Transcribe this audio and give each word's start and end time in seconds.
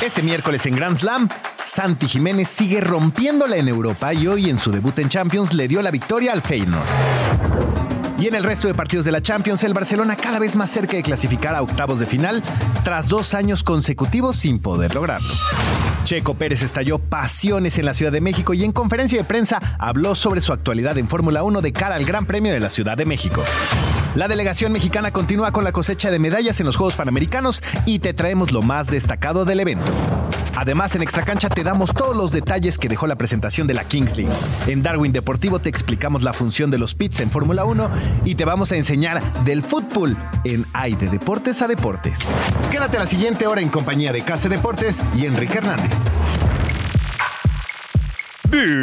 Este 0.00 0.22
miércoles 0.22 0.64
en 0.66 0.76
Grand 0.76 0.96
Slam, 0.96 1.28
Santi 1.56 2.06
Jiménez 2.06 2.48
sigue 2.48 2.80
rompiéndola 2.80 3.56
en 3.56 3.66
Europa 3.66 4.14
y 4.14 4.28
hoy 4.28 4.48
en 4.48 4.56
su 4.56 4.70
debut 4.70 4.96
en 5.00 5.08
Champions 5.08 5.54
le 5.54 5.66
dio 5.66 5.82
la 5.82 5.90
victoria 5.90 6.32
al 6.32 6.40
Feyenoord. 6.40 6.86
Y 8.16 8.28
en 8.28 8.36
el 8.36 8.44
resto 8.44 8.68
de 8.68 8.74
partidos 8.74 9.04
de 9.04 9.10
la 9.10 9.20
Champions, 9.22 9.64
el 9.64 9.74
Barcelona 9.74 10.14
cada 10.14 10.38
vez 10.38 10.54
más 10.54 10.70
cerca 10.70 10.96
de 10.96 11.02
clasificar 11.02 11.56
a 11.56 11.62
octavos 11.62 11.98
de 11.98 12.06
final 12.06 12.44
tras 12.84 13.08
dos 13.08 13.34
años 13.34 13.64
consecutivos 13.64 14.36
sin 14.36 14.60
poder 14.60 14.94
lograrlo. 14.94 15.34
Checo 16.04 16.34
Pérez 16.34 16.62
estalló 16.62 17.00
pasiones 17.00 17.76
en 17.78 17.84
la 17.84 17.92
Ciudad 17.92 18.12
de 18.12 18.20
México 18.20 18.54
y 18.54 18.62
en 18.62 18.72
conferencia 18.72 19.18
de 19.18 19.24
prensa 19.24 19.60
habló 19.80 20.14
sobre 20.14 20.40
su 20.40 20.52
actualidad 20.52 20.96
en 20.96 21.08
Fórmula 21.08 21.42
1 21.42 21.60
de 21.60 21.72
cara 21.72 21.96
al 21.96 22.04
Gran 22.04 22.24
Premio 22.24 22.52
de 22.52 22.60
la 22.60 22.70
Ciudad 22.70 22.96
de 22.96 23.04
México. 23.04 23.42
La 24.18 24.26
delegación 24.26 24.72
mexicana 24.72 25.12
continúa 25.12 25.52
con 25.52 25.62
la 25.62 25.70
cosecha 25.70 26.10
de 26.10 26.18
medallas 26.18 26.58
en 26.58 26.66
los 26.66 26.74
Juegos 26.74 26.96
Panamericanos 26.96 27.62
y 27.86 28.00
te 28.00 28.14
traemos 28.14 28.50
lo 28.50 28.62
más 28.62 28.88
destacado 28.88 29.44
del 29.44 29.60
evento. 29.60 29.86
Además, 30.56 30.96
en 30.96 31.02
Extracancha 31.02 31.48
te 31.48 31.62
damos 31.62 31.94
todos 31.94 32.16
los 32.16 32.32
detalles 32.32 32.78
que 32.78 32.88
dejó 32.88 33.06
la 33.06 33.14
presentación 33.14 33.68
de 33.68 33.74
la 33.74 33.84
Kings 33.84 34.16
League. 34.16 34.32
En 34.66 34.82
Darwin 34.82 35.12
Deportivo 35.12 35.60
te 35.60 35.68
explicamos 35.68 36.24
la 36.24 36.32
función 36.32 36.68
de 36.72 36.78
los 36.78 36.96
pits 36.96 37.20
en 37.20 37.30
Fórmula 37.30 37.64
1 37.64 37.90
y 38.24 38.34
te 38.34 38.44
vamos 38.44 38.72
a 38.72 38.76
enseñar 38.76 39.22
del 39.44 39.62
fútbol 39.62 40.16
en 40.42 40.66
Hay 40.72 40.96
de 40.96 41.08
Deportes 41.10 41.62
a 41.62 41.68
Deportes. 41.68 42.34
Quédate 42.72 42.96
a 42.96 43.00
la 43.00 43.06
siguiente 43.06 43.46
hora 43.46 43.60
en 43.60 43.68
compañía 43.68 44.12
de 44.12 44.22
Case 44.22 44.48
Deportes 44.48 45.00
y 45.16 45.26
Enrique 45.26 45.58
Hernández. 45.58 46.18
Bienvenidos 48.50 48.80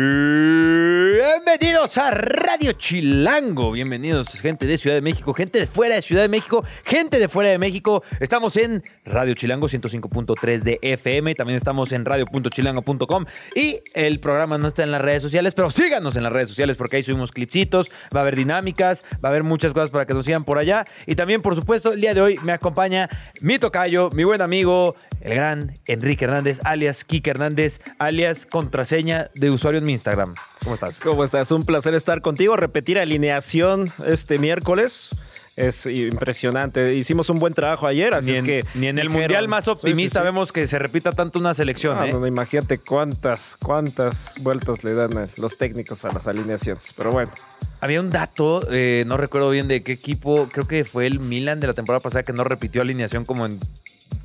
a 1.98 2.12
Radio 2.12 2.74
Chilango. 2.74 3.72
Bienvenidos, 3.72 4.40
gente 4.40 4.68
de 4.68 4.78
Ciudad 4.78 4.96
de 4.96 5.02
México, 5.02 5.34
gente 5.34 5.60
de 5.60 5.66
fuera 5.66 5.96
de 5.96 6.04
Ciudad 6.04 6.22
de 6.22 6.30
México, 6.30 6.64
gente 6.84 7.18
de 7.18 7.28
fuera 7.28 7.50
de 7.50 7.58
México. 7.58 8.04
Estamos 8.20 8.58
en 8.58 8.84
Radio 9.06 9.34
Chilango 9.34 9.68
105.3 9.68 10.62
de 10.62 10.78
FM. 10.84 11.34
También 11.34 11.58
estamos 11.58 11.92
en 11.94 12.06
radio.chilango.com. 12.06 13.26
Y 13.56 13.80
el 13.96 14.20
programa 14.20 14.60
no 14.60 14.68
está 14.68 14.84
en 14.84 14.92
las 14.92 15.02
redes 15.02 15.24
sociales, 15.24 15.56
pero 15.56 15.72
síganos 15.72 16.16
en 16.16 16.22
las 16.22 16.32
redes 16.32 16.50
sociales 16.50 16.78
porque 16.78 16.98
ahí 16.98 17.02
subimos 17.02 17.32
clipsitos, 17.32 17.92
va 18.16 18.20
a 18.20 18.22
haber 18.22 18.36
dinámicas, 18.36 19.04
va 19.14 19.30
a 19.30 19.32
haber 19.32 19.42
muchas 19.44 19.74
cosas 19.74 19.90
para 19.90 20.06
que 20.06 20.14
nos 20.14 20.26
sigan 20.26 20.44
por 20.44 20.60
allá. 20.60 20.86
Y 21.08 21.16
también, 21.16 21.42
por 21.42 21.56
supuesto, 21.56 21.94
el 21.94 22.02
día 22.02 22.14
de 22.14 22.22
hoy 22.22 22.38
me 22.44 22.52
acompaña 22.52 23.10
mi 23.42 23.58
tocayo, 23.58 24.12
mi 24.12 24.26
buen 24.26 24.42
amigo, 24.42 24.96
el 25.22 25.34
gran 25.34 25.74
Enrique 25.88 26.26
Hernández, 26.26 26.60
alias 26.64 27.04
Kike 27.04 27.32
Hernández, 27.32 27.82
alias 27.98 28.46
contraseña 28.46 29.32
de 29.34 29.55
usuario 29.56 29.80
en 29.80 29.86
mi 29.86 29.94
Instagram. 29.94 30.34
¿Cómo 30.64 30.76
estás? 30.76 31.00
¿Cómo 31.00 31.24
estás? 31.24 31.52
Un 31.52 31.64
placer 31.66 31.94
estar 31.96 32.22
contigo. 32.22 32.56
Repetir 32.58 33.00
alineación 33.00 33.92
este 34.06 34.38
miércoles. 34.38 35.10
Es 35.58 35.86
impresionante. 35.86 36.94
Hicimos 36.96 37.30
un 37.30 37.40
buen 37.40 37.54
trabajo 37.54 37.88
ayer, 37.88 38.14
así 38.14 38.32
Ni 38.32 38.34
es 38.34 38.40
en, 38.40 38.46
que. 38.46 38.66
ni 38.74 38.88
en 38.88 39.00
el 39.00 39.08
dijeron- 39.08 39.22
mundial 39.22 39.48
más 39.48 39.64
Sí, 39.64 39.70
sí, 39.70 39.72
optimista 39.72 40.20
sí. 40.20 40.26
vemos 40.26 40.52
que 40.52 40.68
se 40.68 40.78
repita 40.80 41.14
tanto 41.14 41.40
una 41.40 41.54
selección. 41.54 41.98
Ah, 41.98 42.08
¿eh? 42.08 42.12
no, 42.12 42.20
no, 42.20 42.28
imagínate 42.28 42.78
cuántas, 42.78 43.56
cuántas 43.64 44.34
vueltas 44.42 44.84
le 44.84 44.94
dan 44.94 45.30
los 45.38 45.58
técnicos 45.58 46.04
a 46.04 46.12
las 46.12 46.28
alineaciones. 46.28 46.94
Pero 46.98 47.12
bueno, 47.14 47.32
Había 47.80 48.02
un 48.02 48.10
dato, 48.10 48.68
eh, 48.70 49.04
no 49.08 49.16
recuerdo 49.16 49.50
bien 49.50 49.68
de 49.70 49.82
qué 49.82 49.94
equipo, 49.94 50.50
creo 50.52 50.68
que 50.68 50.84
fue 50.84 51.08
el 51.08 51.20
Milan 51.22 51.60
de 51.62 51.68
la 51.68 51.74
temporada 51.74 52.02
pasada 52.02 52.24
que 52.24 52.34
no 52.34 52.44
repitió 52.44 52.82
alineación 52.82 53.24
como 53.26 53.46
en 53.46 53.58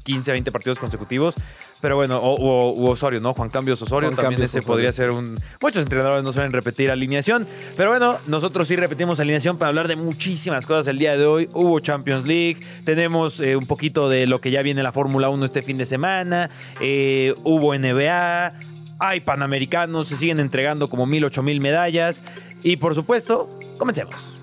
15, 0.04 0.32
20 0.32 0.52
partidos 0.52 0.78
consecutivos. 0.78 1.34
Pero 1.80 1.96
bueno, 1.96 2.18
o, 2.18 2.90
Osorio, 2.90 3.20
¿no? 3.20 3.32
Juan 3.32 3.48
Cambios 3.48 3.80
Osorio, 3.80 4.08
Juan 4.08 4.16
también 4.16 4.32
Cambios 4.32 4.50
ese 4.50 4.58
Osorio. 4.58 4.74
podría 4.74 4.92
ser 4.92 5.10
un... 5.10 5.38
Muchos 5.62 5.82
entrenadores 5.82 6.22
no 6.24 6.32
suelen 6.32 6.52
repetir 6.52 6.90
alineación. 6.90 7.46
Pero 7.76 7.90
bueno, 7.90 8.18
nosotros 8.26 8.68
sí 8.68 8.76
repetimos 8.76 9.20
alineación 9.20 9.56
para 9.56 9.70
hablar 9.70 9.88
de 9.88 9.96
muchísimas 9.96 10.66
cosas 10.66 10.88
el 10.88 10.98
día 10.98 11.16
de 11.16 11.26
hoy. 11.26 11.48
Hubo 11.52 11.80
Champions 11.80 12.26
League, 12.26 12.60
tenemos 12.84 13.40
eh, 13.40 13.56
un 13.56 13.66
poquito 13.66 14.08
de 14.08 14.26
lo 14.26 14.40
que 14.40 14.50
ya 14.50 14.62
viene 14.62 14.82
la 14.82 14.92
Fórmula 14.92 15.28
1 15.30 15.44
este 15.44 15.62
fin 15.62 15.78
de 15.78 15.86
semana, 15.86 16.50
eh, 16.80 17.34
hubo 17.44 17.74
NBA, 17.74 18.52
hay 18.98 19.20
Panamericanos, 19.20 20.08
se 20.08 20.16
siguen 20.16 20.40
entregando 20.40 20.88
como 20.88 21.06
mil, 21.06 21.24
ocho 21.24 21.42
mil 21.42 21.60
medallas. 21.60 22.22
Y 22.62 22.76
por 22.76 22.94
supuesto, 22.94 23.48
comencemos. 23.78 24.36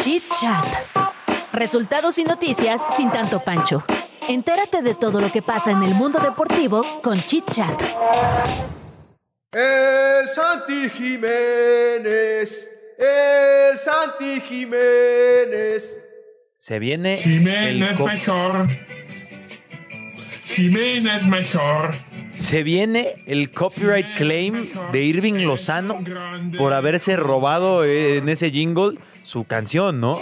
Chit 0.00 0.24
Chat. 0.38 0.76
Resultados 1.52 2.18
y 2.18 2.24
noticias 2.24 2.82
sin 2.96 3.10
tanto 3.10 3.42
pancho. 3.42 3.82
Entérate 4.28 4.82
de 4.82 4.94
todo 4.94 5.20
lo 5.20 5.30
que 5.30 5.40
pasa 5.40 5.70
en 5.70 5.82
el 5.84 5.94
mundo 5.94 6.18
deportivo 6.18 6.84
con 7.02 7.22
Chit 7.24 7.44
Chat. 7.50 7.82
El 9.52 10.28
Santi 10.28 10.90
Jiménez, 10.90 12.72
el 12.98 13.78
Santi 13.78 14.40
Jiménez. 14.40 15.96
Se 16.56 16.78
viene 16.80 17.14
el 17.14 17.20
Jiménez 17.20 18.00
mejor. 18.00 18.66
Jiménez 20.46 21.26
mejor. 21.26 21.90
se 22.32 22.62
viene 22.62 23.14
el 23.26 23.50
copyright 23.50 24.16
claim 24.16 24.66
de 24.92 25.02
Irving 25.04 25.44
Lozano 25.44 26.02
por 26.58 26.72
haberse 26.74 27.16
robado 27.16 27.84
en 27.84 28.28
ese 28.28 28.50
jingle 28.50 28.98
su 29.26 29.44
canción, 29.44 30.00
¿no? 30.00 30.20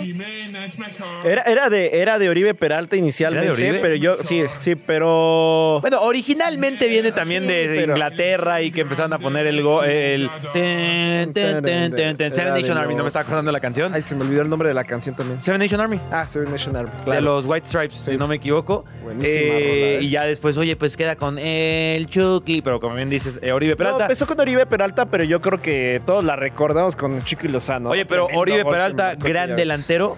Era, 1.24 1.42
era, 1.42 1.68
de, 1.68 2.00
era 2.00 2.18
de 2.18 2.28
Oribe 2.30 2.54
Peralta 2.54 2.96
inicialmente, 2.96 3.46
¿Era 3.48 3.56
de 3.56 3.62
Oribe? 3.68 3.78
pero 3.82 3.94
yo, 3.96 4.16
sí, 4.24 4.44
sí, 4.60 4.76
pero. 4.76 5.78
Bueno, 5.82 6.00
originalmente 6.02 6.88
viene 6.88 7.12
también 7.12 7.42
Sí, 7.42 7.48
de, 7.48 7.68
de 7.68 7.80
pero- 7.80 7.92
Inglaterra 7.92 8.62
y 8.62 8.70
que 8.70 8.80
empezaron 8.82 9.12
a 9.12 9.18
poner 9.18 9.46
el, 9.46 9.62
go- 9.62 9.84
el 9.84 10.30
ten, 10.52 11.32
ten, 11.34 11.62
ten, 11.62 11.94
ten, 11.94 12.16
ten. 12.16 12.32
Seven 12.32 12.54
Nation 12.54 12.78
Army, 12.78 12.94
¿no 12.94 13.02
me 13.02 13.08
está 13.08 13.20
acordando 13.20 13.52
la 13.52 13.60
canción? 13.60 13.92
Ay, 13.94 14.02
se 14.02 14.14
me 14.14 14.24
olvidó 14.24 14.42
el 14.42 14.48
nombre 14.48 14.68
de 14.68 14.74
la 14.74 14.84
canción 14.84 15.14
también. 15.14 15.38
Seven 15.40 15.60
Nation 15.60 15.80
Army. 15.80 16.00
Ah, 16.10 16.24
Seven 16.26 16.50
Nation 16.50 16.74
Army. 16.76 16.90
De 17.06 17.20
los 17.20 17.46
White 17.46 17.66
Stripes, 17.66 17.96
si 17.98 18.16
no 18.16 18.26
me 18.26 18.36
equivoco. 18.36 18.84
Buenísima 19.02 19.34
Eh, 19.34 19.48
rola, 19.50 19.60
¿eh? 19.64 19.98
Y 20.02 20.10
ya 20.10 20.24
después, 20.24 20.56
oye, 20.56 20.76
pues 20.76 20.96
queda 20.96 21.16
con 21.16 21.38
el 21.38 22.06
Chucky, 22.06 22.62
pero 22.62 22.80
como 22.80 22.94
bien 22.94 23.10
dices, 23.10 23.38
eh, 23.42 23.52
Oribe 23.52 23.72
No, 23.72 23.76
Peralta. 23.76 24.04
empezó 24.04 24.26
con 24.26 24.40
Oribe 24.40 24.64
Peralta, 24.66 25.06
pero 25.06 25.24
yo 25.24 25.40
creo 25.42 25.60
que 25.60 26.00
todos 26.06 26.24
la 26.24 26.36
recordamos 26.36 26.96
con 26.96 27.22
Chico 27.22 27.46
y 27.46 27.48
Lozano. 27.50 27.90
Oye, 27.90 28.06
pero 28.06 28.28
Oribe 28.34 28.64
Peralta, 28.64 28.93
gran 28.96 29.56
delantero, 29.56 30.16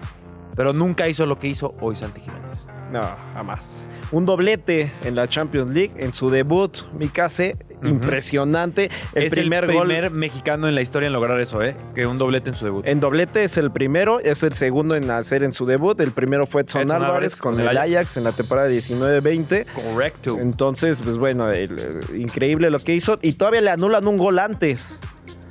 pero 0.55 0.73
nunca 0.73 1.09
hizo 1.09 1.27
lo 1.27 1.39
que 1.39 1.49
hizo 1.49 1.75
hoy 1.81 1.97
Santi 1.97 2.21
Jiménez. 2.21 2.69
No, 2.93 3.03
jamás. 3.35 3.89
Un 4.13 4.27
doblete 4.27 4.93
en 5.05 5.17
la 5.17 5.27
Champions 5.29 5.71
League 5.75 5.93
en 5.97 6.13
su 6.13 6.31
debut, 6.31 6.79
Mikase, 6.97 7.57
impresionante. 7.83 8.91
El 9.15 9.25
es 9.25 9.33
primer, 9.33 9.65
el 9.65 9.73
gol 9.73 9.89
primer 9.89 10.11
mexicano 10.13 10.69
en 10.69 10.75
la 10.77 10.83
historia 10.83 11.09
en 11.09 11.13
lograr 11.13 11.41
eso, 11.41 11.63
¿eh? 11.65 11.77
Que 11.97 12.07
un 12.07 12.17
doblete 12.17 12.51
en 12.51 12.57
su 12.57 12.65
debut. 12.65 12.87
en 12.87 13.01
doblete 13.01 13.43
es 13.43 13.57
el 13.59 13.73
primero, 13.73 14.21
es 14.21 14.45
el 14.45 14.53
segundo 14.53 14.95
en 14.95 15.11
hacer 15.11 15.43
en 15.43 15.53
su 15.53 15.67
debut. 15.67 16.01
El 16.01 16.13
primero 16.13 16.47
fue 16.47 16.63
Edson, 16.63 16.83
Edson 16.83 17.03
Álvarez, 17.03 17.35
con 17.37 17.55
con 17.57 17.61
el 17.69 17.77
Ajax. 17.77 18.17
en 18.19 18.25
la 18.25 18.33
temporada 18.33 18.69
19-20. 18.69 19.67
Correcto. 19.75 20.39
Entonces, 20.41 21.03
pues 21.03 21.17
bueno, 21.17 21.51
el- 21.51 21.79
el- 21.79 22.21
increíble 22.21 22.71
lo 22.71 22.79
que 22.79 22.95
hizo. 22.95 23.19
Y 23.21 23.33
todavía 23.33 23.61
le 23.63 23.71
anulan 23.71 24.07
un 24.07 24.17
gol 24.17 24.39
antes. 24.39 25.01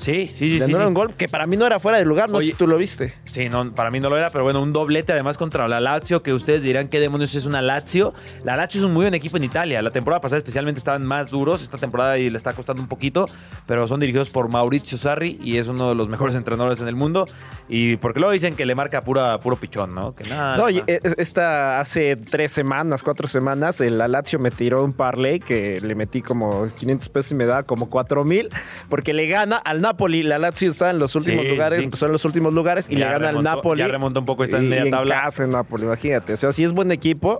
Sí, 0.06 0.28
sí, 0.28 0.60
sí. 0.60 0.60
le 0.60 0.66
sí, 0.68 0.74
un 0.76 0.94
gol 0.94 1.16
que 1.16 1.28
para 1.28 1.48
mí 1.48 1.58
no 1.58 1.66
era 1.66 1.80
fuera 1.80 1.98
de 1.98 2.06
lugar, 2.06 2.30
no 2.30 2.38
Oye, 2.38 2.50
sé 2.50 2.52
si 2.54 2.58
tú 2.60 2.68
lo 2.68 2.78
viste. 2.78 3.16
Sí, 3.24 3.50
no, 3.50 3.74
para 3.74 3.90
mí 3.90 4.00
no 4.00 4.08
lo 4.08 4.18
era, 4.18 4.30
pero 4.30 4.44
bueno, 4.44 4.62
un 4.62 4.72
doblete 4.72 5.14
además 5.14 5.36
contra 5.36 5.68
la 5.68 5.80
Lazio, 5.80 6.22
que 6.22 6.32
ustedes 6.32 6.62
dirán 6.62 6.90
qué 6.90 7.00
demonios 7.00 7.34
es 7.34 7.48
una 7.48 7.64
Lazio. 7.64 8.14
La 8.44 8.56
Lazio 8.56 8.82
es 8.82 8.86
un 8.86 8.94
muy 8.94 9.06
buen 9.06 9.16
equipo 9.16 9.38
en 9.38 9.46
Italia. 9.46 9.82
La 9.82 9.90
temporada 9.90 10.22
pasada 10.22 10.38
especialmente 10.38 10.78
estaban 10.78 11.04
más 11.04 11.32
duros, 11.32 11.64
esta 11.64 11.80
temporada 11.80 12.20
y 12.20 12.30
le 12.30 12.38
está 12.38 12.54
costando 12.54 12.84
un 12.84 12.88
poquito, 12.88 13.26
pero 13.66 13.88
son 13.88 14.00
dirigidos 14.00 14.30
por 14.30 14.48
Maurizio 14.48 14.96
Sarri 14.96 15.40
y 15.42 15.58
es 15.58 15.68
uno 15.70 15.90
de 15.90 15.96
los 15.96 16.08
mejores 16.08 16.36
entrenadores 16.36 16.82
en 16.82 16.88
el 16.88 16.96
mundo. 16.96 17.26
Y 17.68 17.96
porque 17.96 18.20
luego 18.20 18.32
dicen 18.32 18.56
que 18.56 18.68
le 18.68 18.76
marca 18.76 19.02
pura, 19.02 19.40
puro 19.40 19.56
pichón, 19.56 19.96
¿no? 19.96 20.14
Que 20.14 20.26
nada. 20.26 20.56
No, 20.56 20.70
y 20.70 20.76
nada. 20.76 20.86
e- 20.86 21.00
esta 21.18 21.80
hace 21.80 22.16
tres 22.16 22.52
semanas, 22.52 23.02
cuatro 23.02 23.28
semanas, 23.28 23.82
el 23.82 23.98
Lazio 23.98 24.38
me 24.38 24.52
tiró 24.52 24.84
un 24.84 24.94
parlay 24.94 25.40
que 25.40 25.80
le 25.82 25.96
metí 25.96 26.22
como 26.22 26.68
500 26.78 27.10
pesos 27.10 27.32
y 27.32 27.36
me 27.36 27.48
daba 27.48 27.64
como 27.64 27.90
4 27.90 28.24
mil, 28.24 28.50
porque 28.88 29.12
le 29.12 29.26
gana 29.26 29.58
al 29.58 29.82
Napoli. 29.82 29.95
La 29.98 30.38
Lazio 30.38 30.70
está 30.72 30.90
en 30.92 31.00
los 31.00 31.16
últimos 31.16 31.44
Sí, 31.46 31.52
lugares, 31.52 31.82
sí. 31.82 31.90
son 31.94 32.12
los 32.12 32.24
últimos 32.26 32.54
lugares, 32.54 32.88
y 32.90 32.94
Ya 32.96 33.06
le 33.08 33.12
gana 33.14 33.32
remontó- 33.32 33.38
al 33.50 33.56
Napoli. 33.58 33.80
ya 33.80 33.88
remonta 33.88 34.20
un 34.20 34.26
poco, 34.26 34.44
está 34.44 34.58
en 34.58 34.70
media 34.70 34.90
tabla. 34.92 35.22
casa 35.24 35.44
en 35.44 35.50
Napoli, 35.52 35.84
imagínate. 35.84 36.34
O 36.34 36.38
sea, 36.38 36.52
sí 36.52 36.64
es 36.64 36.72
buen 36.74 36.92
equipo, 36.92 37.40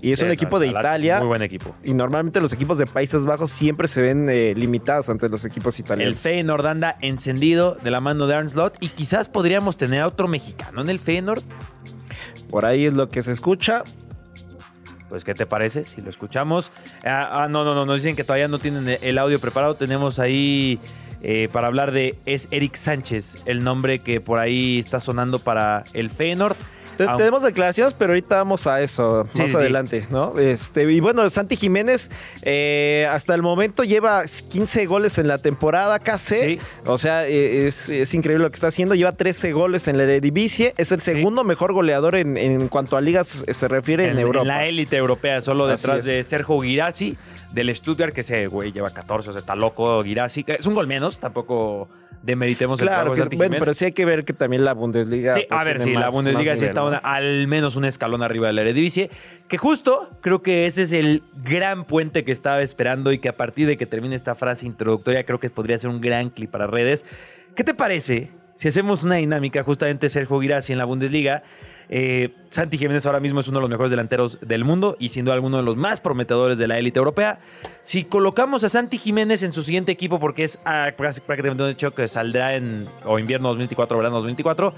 y 0.00 0.12
es 0.12 0.18
Sí, 0.18 0.24
un 0.24 0.30
equipo 0.30 0.58
de 0.60 0.68
Italia. 0.68 1.18
Muy 1.18 1.28
buen 1.28 1.42
equipo. 1.42 1.74
Y 1.84 1.94
normalmente 1.94 2.40
los 2.40 2.52
equipos 2.52 2.78
de 2.78 2.86
Países 2.86 3.24
Bajos 3.24 3.50
siempre 3.50 3.88
se 3.88 4.02
ven 4.02 4.28
eh, 4.30 4.54
limitados 4.56 5.08
ante 5.08 5.28
los 5.28 5.44
equipos 5.44 5.78
El 5.78 5.84
italianos. 5.84 6.18
Feyenoord 6.20 6.66
anda 6.66 6.96
encendido 7.00 7.76
de 7.82 7.90
la 7.90 8.00
mano 8.00 8.26
de 8.26 8.34
Arne 8.34 8.50
Slot 8.50 8.76
y 8.80 8.88
quizás 8.90 9.28
podríamos 9.28 9.76
tener 9.76 10.02
a 10.02 10.06
otro 10.08 10.28
mexicano 10.28 10.80
en 10.82 10.88
el 10.88 11.00
Feyenoord. 11.00 11.42
Por 12.50 12.64
ahí 12.66 12.86
es 12.86 12.92
lo 12.92 13.08
que 13.08 13.22
se 13.22 13.32
escucha. 13.32 13.82
Pues, 15.08 15.22
¿qué 15.22 15.34
te 15.34 15.46
parece 15.46 15.84
si 15.84 16.00
lo 16.00 16.08
escuchamos? 16.10 16.72
Ah, 17.04 17.44
ah, 17.44 17.48
no, 17.48 17.62
no, 17.64 17.74
no, 17.74 17.86
nos 17.86 17.96
dicen 18.02 18.16
que 18.16 18.24
todavía 18.24 18.48
no 18.48 18.58
tienen 18.58 18.98
el 19.00 19.18
audio 19.18 19.38
preparado. 19.38 19.76
Tenemos 19.76 20.18
ahí 20.18 20.80
eh, 21.24 21.48
para 21.52 21.66
hablar 21.66 21.90
de 21.90 22.14
es 22.26 22.46
Eric 22.52 22.76
Sánchez, 22.76 23.42
el 23.46 23.64
nombre 23.64 23.98
que 23.98 24.20
por 24.20 24.38
ahí 24.38 24.78
está 24.78 25.00
sonando 25.00 25.38
para 25.40 25.82
el 25.94 26.10
Feyenoord. 26.10 26.56
Te- 26.96 27.08
tenemos 27.16 27.42
declaraciones, 27.42 27.92
pero 27.92 28.12
ahorita 28.12 28.36
vamos 28.36 28.68
a 28.68 28.80
eso 28.80 29.24
Sí, 29.32 29.40
más 29.40 29.50
sí. 29.50 29.56
adelante, 29.56 30.06
¿no? 30.10 30.38
Este, 30.38 30.84
y 30.92 31.00
bueno, 31.00 31.28
Santi 31.28 31.56
Jiménez 31.56 32.08
eh, 32.42 33.08
hasta 33.10 33.34
el 33.34 33.42
momento 33.42 33.82
lleva 33.82 34.22
15 34.50 34.86
goles 34.86 35.18
en 35.18 35.26
la 35.26 35.38
temporada 35.38 35.98
casi. 35.98 36.38
Sí. 36.38 36.58
O 36.86 36.96
sea, 36.96 37.26
eh, 37.26 37.66
es, 37.66 37.88
es 37.88 38.14
increíble 38.14 38.44
lo 38.44 38.50
que 38.50 38.54
está 38.54 38.68
haciendo. 38.68 38.94
Lleva 38.94 39.10
13 39.10 39.50
goles 39.52 39.88
en 39.88 39.96
la 39.96 40.04
Eredivisie. 40.04 40.72
Es 40.76 40.92
el 40.92 41.00
segundo 41.00 41.42
mejor 41.42 41.72
goleador 41.72 42.14
en, 42.14 42.36
en 42.36 42.68
cuanto 42.68 42.96
a 42.96 43.00
ligas 43.00 43.44
se 43.50 43.66
refiere 43.68 44.08
en, 44.08 44.18
Europa. 44.20 44.44
la 44.46 44.66
élite 44.66 44.96
europea, 44.96 45.40
solo 45.42 45.66
detrás 45.66 46.04
de 46.04 46.22
Sergio 46.22 46.60
Girassi, 46.60 47.16
del 47.54 47.74
Stuttgart, 47.74 48.12
que 48.12 48.22
ese 48.22 48.46
güey 48.48 48.72
lleva 48.72 48.90
14, 48.90 49.30
o 49.30 49.32
sea, 49.32 49.40
está 49.40 49.54
loco 49.54 50.02
Girassi. 50.02 50.44
Es 50.46 50.66
un 50.66 50.74
gol 50.74 50.86
menos, 50.86 51.20
tampoco 51.20 51.88
demeritemos 52.22 52.80
el 52.80 52.88
Claro, 52.88 53.14
de 53.14 53.28
que- 53.28 53.36
bueno, 53.36 53.56
pero 53.58 53.74
sí 53.74 53.84
hay 53.84 53.92
que 53.92 54.04
ver 54.06 54.24
que 54.24 54.32
también 54.32 54.64
la 54.64 54.72
Bundesliga. 54.72 55.34
Sí, 55.34 55.44
pues, 55.48 55.60
a 55.60 55.62
ver, 55.64 55.78
sí, 55.80 55.92
la 55.92 56.08
Bundesliga 56.08 56.56
sí 56.56 56.64
está 56.64 56.82
una- 56.82 56.96
al 56.98 57.46
menos 57.48 57.76
un 57.76 57.84
escalón 57.84 58.22
arriba 58.22 58.46
de 58.46 58.54
la 58.54 58.62
Eredivisie, 58.62 59.10
que 59.46 59.58
justo 59.58 60.08
creo 60.22 60.42
que 60.42 60.66
ese 60.66 60.82
es 60.82 60.92
el 60.92 61.22
gran 61.44 61.84
puente 61.84 62.24
que 62.24 62.32
estaba 62.32 62.62
esperando 62.62 63.12
y 63.12 63.18
que 63.18 63.28
a 63.28 63.36
partir 63.36 63.66
de 63.66 63.76
que 63.76 63.84
termine 63.86 64.14
esta 64.14 64.34
frase 64.34 64.64
introductoria 64.66 65.24
creo 65.24 65.38
que 65.38 65.50
podría 65.50 65.76
ser 65.78 65.90
un 65.90 66.00
gran 66.00 66.30
clip 66.30 66.50
para 66.50 66.66
redes. 66.66 67.04
¿Qué 67.54 67.62
te 67.62 67.74
parece 67.74 68.30
si 68.56 68.68
hacemos 68.68 69.04
una 69.04 69.16
dinámica 69.16 69.62
justamente 69.62 70.08
Sergio 70.08 70.40
Girassi 70.40 70.72
en 70.72 70.78
la 70.78 70.86
Bundesliga? 70.86 71.42
Eh, 71.88 72.34
Santi 72.50 72.78
Jiménez 72.78 73.04
ahora 73.06 73.20
mismo 73.20 73.40
es 73.40 73.48
uno 73.48 73.58
de 73.58 73.62
los 73.62 73.70
mejores 73.70 73.90
delanteros 73.90 74.38
del 74.40 74.64
mundo 74.64 74.96
y 74.98 75.10
siendo 75.10 75.32
alguno 75.32 75.58
de 75.58 75.62
los 75.62 75.76
más 75.76 76.00
prometedores 76.00 76.58
de 76.58 76.66
la 76.66 76.78
élite 76.78 76.98
europea. 76.98 77.38
Si 77.82 78.04
colocamos 78.04 78.64
a 78.64 78.68
Santi 78.68 78.98
Jiménez 78.98 79.42
en 79.42 79.52
su 79.52 79.62
siguiente 79.62 79.92
equipo, 79.92 80.18
porque 80.18 80.44
es 80.44 80.58
ah, 80.64 80.90
prácticamente 80.96 81.62
un 81.62 81.70
hecho 81.70 81.94
que 81.94 82.08
saldrá 82.08 82.54
en 82.54 82.88
o 83.04 83.18
invierno 83.18 83.48
2024 83.48 83.96
o 83.96 83.98
verano 83.98 84.16
2024, 84.16 84.74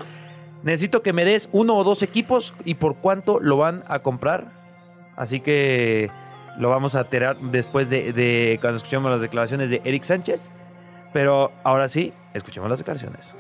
necesito 0.63 1.03
que 1.03 1.13
me 1.13 1.25
des 1.25 1.49
uno 1.53 1.77
o 1.77 1.85
dos 1.85 2.03
equipos 2.03 2.55
y 2.65 2.75
por 2.75 2.97
cuánto 2.97 3.41
lo 3.41 3.57
van 3.57 3.85
a 3.89 4.01
comprar. 4.01 4.45
Así 5.17 5.41
que 5.41 6.11
lo 6.59 6.71
vamos 6.71 6.95
a 6.95 7.05
tirar 7.05 7.39
después 7.39 7.89
de, 7.89 8.13
de 8.13 8.59
cuando 8.61 8.79
escuchemos 8.79 9.11
las 9.11 9.21
declaraciones 9.21 9.71
de 9.71 9.81
Eric 9.85 10.03
Sánchez. 10.03 10.51
Pero 11.13 11.53
ahora 11.65 11.89
sí, 11.89 12.13
escuchemos 12.35 12.69
las 12.69 12.79
declaraciones. 12.79 13.35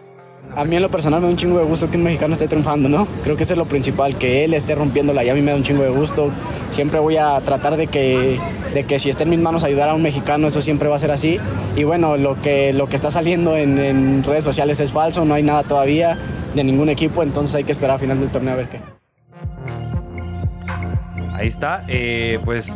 A 0.54 0.64
mí 0.64 0.74
en 0.76 0.82
lo 0.82 0.88
personal 0.88 1.20
me 1.20 1.26
da 1.26 1.30
un 1.32 1.36
chingo 1.36 1.58
de 1.58 1.64
gusto 1.64 1.90
que 1.90 1.98
un 1.98 2.04
mexicano 2.04 2.32
esté 2.32 2.48
triunfando, 2.48 2.88
¿no? 2.88 3.06
Creo 3.22 3.36
que 3.36 3.42
eso 3.42 3.52
es 3.52 3.58
lo 3.58 3.66
principal, 3.66 4.16
que 4.16 4.42
él 4.44 4.54
esté 4.54 4.74
rompiéndola 4.74 5.22
y 5.22 5.28
a 5.28 5.34
mí 5.34 5.42
me 5.42 5.50
da 5.50 5.56
un 5.56 5.62
chingo 5.62 5.82
de 5.82 5.90
gusto. 5.90 6.30
Siempre 6.70 6.98
voy 6.98 7.18
a 7.18 7.38
tratar 7.40 7.76
de 7.76 7.88
que, 7.88 8.38
de 8.72 8.84
que 8.84 8.98
si 8.98 9.10
está 9.10 9.24
en 9.24 9.30
mis 9.30 9.38
manos 9.38 9.64
ayudar 9.64 9.90
a 9.90 9.94
un 9.94 10.02
mexicano, 10.02 10.46
eso 10.46 10.62
siempre 10.62 10.88
va 10.88 10.96
a 10.96 10.98
ser 10.98 11.12
así. 11.12 11.38
Y 11.76 11.84
bueno, 11.84 12.16
lo 12.16 12.40
que, 12.40 12.72
lo 12.72 12.88
que 12.88 12.96
está 12.96 13.10
saliendo 13.10 13.54
en, 13.54 13.78
en 13.78 14.22
redes 14.24 14.44
sociales 14.44 14.80
es 14.80 14.92
falso, 14.92 15.26
no 15.26 15.34
hay 15.34 15.42
nada 15.42 15.62
todavía 15.62 16.16
de 16.54 16.64
ningún 16.64 16.88
equipo, 16.88 17.22
entonces 17.22 17.54
hay 17.54 17.64
que 17.64 17.72
esperar 17.72 17.96
a 17.96 17.98
final 17.98 18.18
del 18.18 18.30
torneo 18.30 18.54
a 18.54 18.56
ver 18.56 18.68
qué. 18.70 18.80
Ahí 21.34 21.48
está, 21.48 21.84
eh, 21.88 22.38
pues 22.46 22.74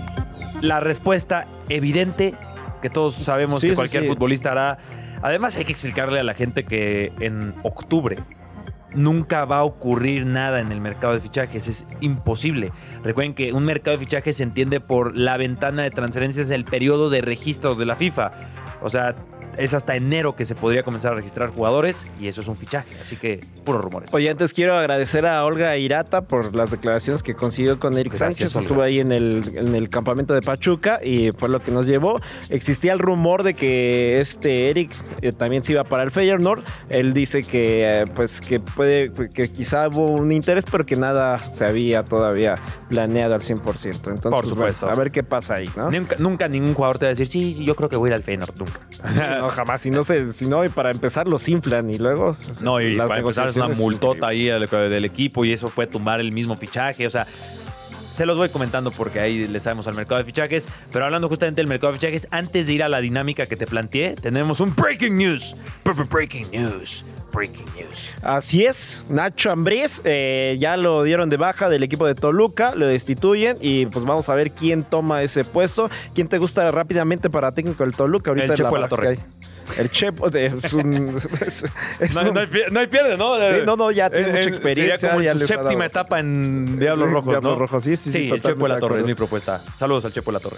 la 0.61 0.81
respuesta 0.81 1.47
evidente 1.71 2.35
que 2.83 2.91
todos 2.91 3.15
sabemos 3.15 3.61
Sí, 3.61 3.69
que 3.69 3.73
sí, 3.73 3.77
cualquier 3.77 4.03
sí. 4.03 4.09
futbolista 4.11 4.53
hará. 4.53 4.79
Además 5.23 5.57
hay 5.57 5.65
que 5.65 5.73
explicarle 5.73 6.21
a 6.21 6.25
la 6.25 6.35
gente 6.35 6.65
que 6.65 7.13
en 7.21 7.55
octubre 7.63 8.17
nunca 8.95 9.45
va 9.45 9.59
a 9.59 9.65
ocurrir 9.65 10.27
nada 10.27 10.61
en 10.61 10.73
el 10.73 10.81
mercado 10.81 11.15
de 11.15 11.21
fichajes, 11.21 11.69
es 11.69 11.87
imposible. 12.01 12.73
Recuerden 13.03 13.35
que 13.35 13.53
un 13.53 13.65
mercado 13.65 13.97
de 13.97 14.05
fichajes 14.05 14.37
se 14.37 14.43
entiende 14.43 14.81
por 14.81 15.17
la 15.17 15.37
ventana 15.37 15.83
de 15.83 15.91
transferencias, 15.91 16.51
el 16.51 16.65
periodo 16.65 17.11
de 17.11 17.21
registros 17.21 17.79
de 17.79 17.87
la 17.87 17.97
FIFA. 17.97 18.33
O 18.81 18.89
sea, 18.89 19.15
es 19.61 19.75
hasta 19.75 19.95
enero 19.97 20.35
que 20.37 20.45
se 20.45 20.55
podría 20.55 20.83
comenzar 20.83 21.13
a 21.13 21.17
registrar 21.17 21.51
jugadores 21.51 22.07
y 22.19 22.29
eso 22.29 22.41
es 22.41 22.49
un 22.49 22.57
fichaje, 22.57 22.89
así 23.01 23.17
que 23.17 23.41
puros 23.65 23.83
rumores. 23.83 24.13
Oye, 24.15 24.31
antes 24.31 24.53
quiero 24.53 24.75
agradecer 24.77 25.27
a 25.27 25.45
Olga 25.45 25.77
Irata 25.77 26.23
por 26.23 26.55
las 26.55 26.71
declaraciones 26.71 27.23
que 27.23 27.35
consiguió 27.35 27.79
con 27.79 27.97
Eric 27.99 28.15
Gracias, 28.17 28.53
Sánchez. 28.53 28.57
Olga. 28.57 28.67
Estuvo 28.67 28.83
ahí 28.83 29.01
en 29.01 29.13
el, 29.13 29.43
en 29.57 29.75
el 29.75 29.89
campamento 29.91 30.35
de 30.35 30.43
Pachuca 30.43 31.01
y 31.05 31.31
fue 31.33 31.49
lo 31.49 31.61
que 31.61 31.71
nos 31.71 31.87
llevó. 31.87 32.21
Existía 32.49 32.93
el 32.93 32.99
rumor 32.99 33.43
de 33.43 33.55
que 33.55 34.21
este 34.21 34.71
Eric 34.71 34.91
eh, 35.23 35.33
también 35.33 35.63
se 35.63 35.73
iba 35.73 35.85
para 35.85 36.03
el 36.03 36.11
Feyenoord. 36.11 36.63
Él 36.89 37.13
dice 37.13 37.43
que 37.43 38.01
eh, 38.01 38.05
pues 38.15 38.41
que 38.41 38.61
puede 38.61 39.13
que 39.35 39.51
quizá 39.51 39.89
hubo 39.89 40.07
un 40.11 40.33
interés, 40.33 40.65
pero 40.71 40.85
que 40.85 40.97
nada 40.97 41.39
se 41.39 41.65
había 41.65 42.05
todavía 42.05 42.57
planeado 42.89 43.35
al 43.35 43.43
100%. 43.43 43.51
Entonces, 43.57 44.21
Por 44.21 44.21
pues, 44.21 44.31
bueno, 44.31 44.49
supuesto. 44.49 44.89
a 44.91 44.95
ver 44.95 45.11
qué 45.11 45.23
pasa 45.23 45.55
ahí, 45.55 45.69
¿no? 45.77 45.91
Nunca, 45.91 46.17
nunca 46.19 46.49
ningún 46.49 46.75
jugador 46.75 46.99
te 46.99 47.05
va 47.05 47.09
a 47.09 47.11
decir, 47.11 47.27
sí, 47.29 47.55
sí, 47.55 47.65
yo 47.65 47.75
creo 47.75 47.89
que 47.89 47.97
voy 47.97 48.09
a 48.09 48.11
ir 48.11 48.15
al 48.15 48.23
Feyenoord, 48.23 48.59
nunca. 48.59 48.81
Sí, 49.11 49.21
no, 49.21 49.50
jamás. 49.51 49.81
Si 49.81 49.91
no, 49.91 50.05
se, 50.05 50.33
si 50.33 50.47
no, 50.47 50.65
y 50.65 50.69
para 50.69 50.91
empezar 50.91 51.27
los 51.27 51.49
inflan 51.49 51.91
y 51.91 51.99
luego. 51.99 52.37
No, 52.63 52.81
y 52.81 52.97
para 52.97 53.19
empezar 53.19 53.49
es 53.49 53.57
una 53.57 53.69
multota 53.69 54.29
ahí 54.29 54.47
del, 54.47 54.67
del 54.69 55.05
equipo 55.05 55.45
y 55.45 55.53
eso 55.53 55.69
fue 55.69 55.87
tumbar 55.87 56.21
el 56.21 56.33
mismo 56.33 56.57
fichaje. 56.57 57.07
O 57.07 57.11
sea, 57.11 57.27
se 58.13 58.27
los 58.27 58.37
voy 58.37 58.49
comentando 58.51 58.91
porque 58.91 59.21
ahí 59.21 59.47
le 59.47 59.61
sabemos 59.61 59.87
al 59.87 59.95
mercado 59.95 60.19
de 60.19 60.25
fichajes. 60.25 60.69
Pero 60.93 61.05
hablando 61.05 61.29
justamente 61.29 61.61
del 61.61 61.69
mercado 61.69 61.93
de 61.93 61.99
fichajes, 61.99 62.29
antes 62.31 62.67
de 62.67 62.73
ir 62.73 62.83
a 62.83 62.89
la 62.89 63.01
dinámica 63.01 63.47
que 63.47 63.57
te 63.57 63.67
planteé, 63.67 64.15
tenemos 64.15 64.61
un 64.61 64.75
breaking 64.75 65.17
news. 65.17 65.57
Breaking 66.11 66.51
news. 66.51 67.05
Breaking 67.33 67.67
news. 67.77 68.15
Así 68.23 68.65
es, 68.65 69.05
Nacho 69.09 69.51
Ambriz 69.51 70.01
eh, 70.05 70.57
ya 70.61 70.77
lo 70.77 71.03
dieron 71.03 71.31
de 71.31 71.37
baja 71.37 71.69
del 71.69 71.83
equipo 71.83 72.07
de 72.07 72.15
Toluca, 72.15 72.75
lo 72.75 72.87
destituyen 72.87 73.57
y 73.61 73.87
pues 73.87 74.05
vamos 74.05 74.29
a 74.29 74.35
ver 74.35 74.51
quién 74.53 74.83
toma 74.85 75.23
ese 75.23 75.45
puesto. 75.45 75.89
¿Quién 76.15 76.29
te 76.29 76.39
gusta 76.39 76.71
rápidamente 76.71 77.31
para 77.31 77.53
técnico 77.53 77.85
del 77.85 77.95
Toluca? 77.95 78.31
Ahorita 78.31 78.47
El 78.53 78.55
Chepo 78.55 78.75
de 78.75 78.81
la 78.81 78.89
Torre. 78.89 79.19
El 79.79 79.89
Chepo 79.91 80.31
de, 80.31 80.47
es 80.47 80.73
un... 80.73 81.17
es- 81.47 81.65
es 82.01 82.15
No, 82.15 82.23
un- 82.23 82.35
no 82.35 82.41
hay, 82.41 82.49
no 82.73 82.81
hay 82.81 82.87
pierde, 82.89 83.17
¿no? 83.17 83.37
Sí, 83.37 83.63
no, 83.65 83.77
no, 83.77 83.91
ya 83.93 84.11
tiene 84.11 84.29
Eh, 84.29 84.33
mucha 84.33 84.45
eh, 84.45 84.49
experiencia, 84.49 84.99
Sería 84.99 85.11
como 85.13 85.23
ya 85.23 85.31
en 85.33 85.39
su 85.39 85.47
séptima 85.47 85.87
etapa 85.87 86.19
en 86.19 86.79
Diablos 86.79 87.09
Sí, 87.09 87.15
Rojos, 87.15 87.31
Diablos 87.31 87.53
¿no? 87.53 87.59
Rojos, 87.59 87.85
sí, 87.85 87.97
sí, 87.97 88.11
sí, 88.13 88.29
el 88.31 88.43
Chepo 88.43 88.63
de 88.65 88.69
la 88.69 88.81
Torre 88.81 89.01
es 89.01 89.07
mi 89.07 89.15
propuesta. 89.15 89.63
Saludos 89.79 90.05
al 90.05 90.13
Chepo 90.13 90.31
de 90.33 90.35
la 90.35 90.41
Torre. 90.41 90.57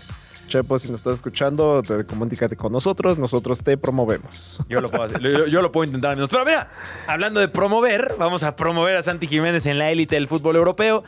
Chepo, 0.48 0.78
si 0.78 0.88
nos 0.90 1.00
estás 1.00 1.14
escuchando, 1.14 1.82
te 1.82 2.04
comunícate 2.04 2.56
con 2.56 2.72
nosotros, 2.72 3.18
nosotros 3.18 3.62
te 3.62 3.76
promovemos. 3.76 4.58
Yo 4.68 4.80
lo 4.80 4.90
puedo 4.90 5.04
hacer. 5.04 5.20
Yo, 5.22 5.46
yo 5.46 5.62
lo 5.62 5.72
puedo 5.72 5.84
intentar. 5.84 6.16
Pero 6.28 6.44
mira, 6.44 6.70
hablando 7.06 7.40
de 7.40 7.48
promover, 7.48 8.14
vamos 8.18 8.42
a 8.42 8.56
promover 8.56 8.96
a 8.96 9.02
Santi 9.02 9.26
Jiménez 9.26 9.66
en 9.66 9.78
la 9.78 9.90
élite 9.90 10.16
del 10.16 10.28
fútbol 10.28 10.56
europeo. 10.56 11.04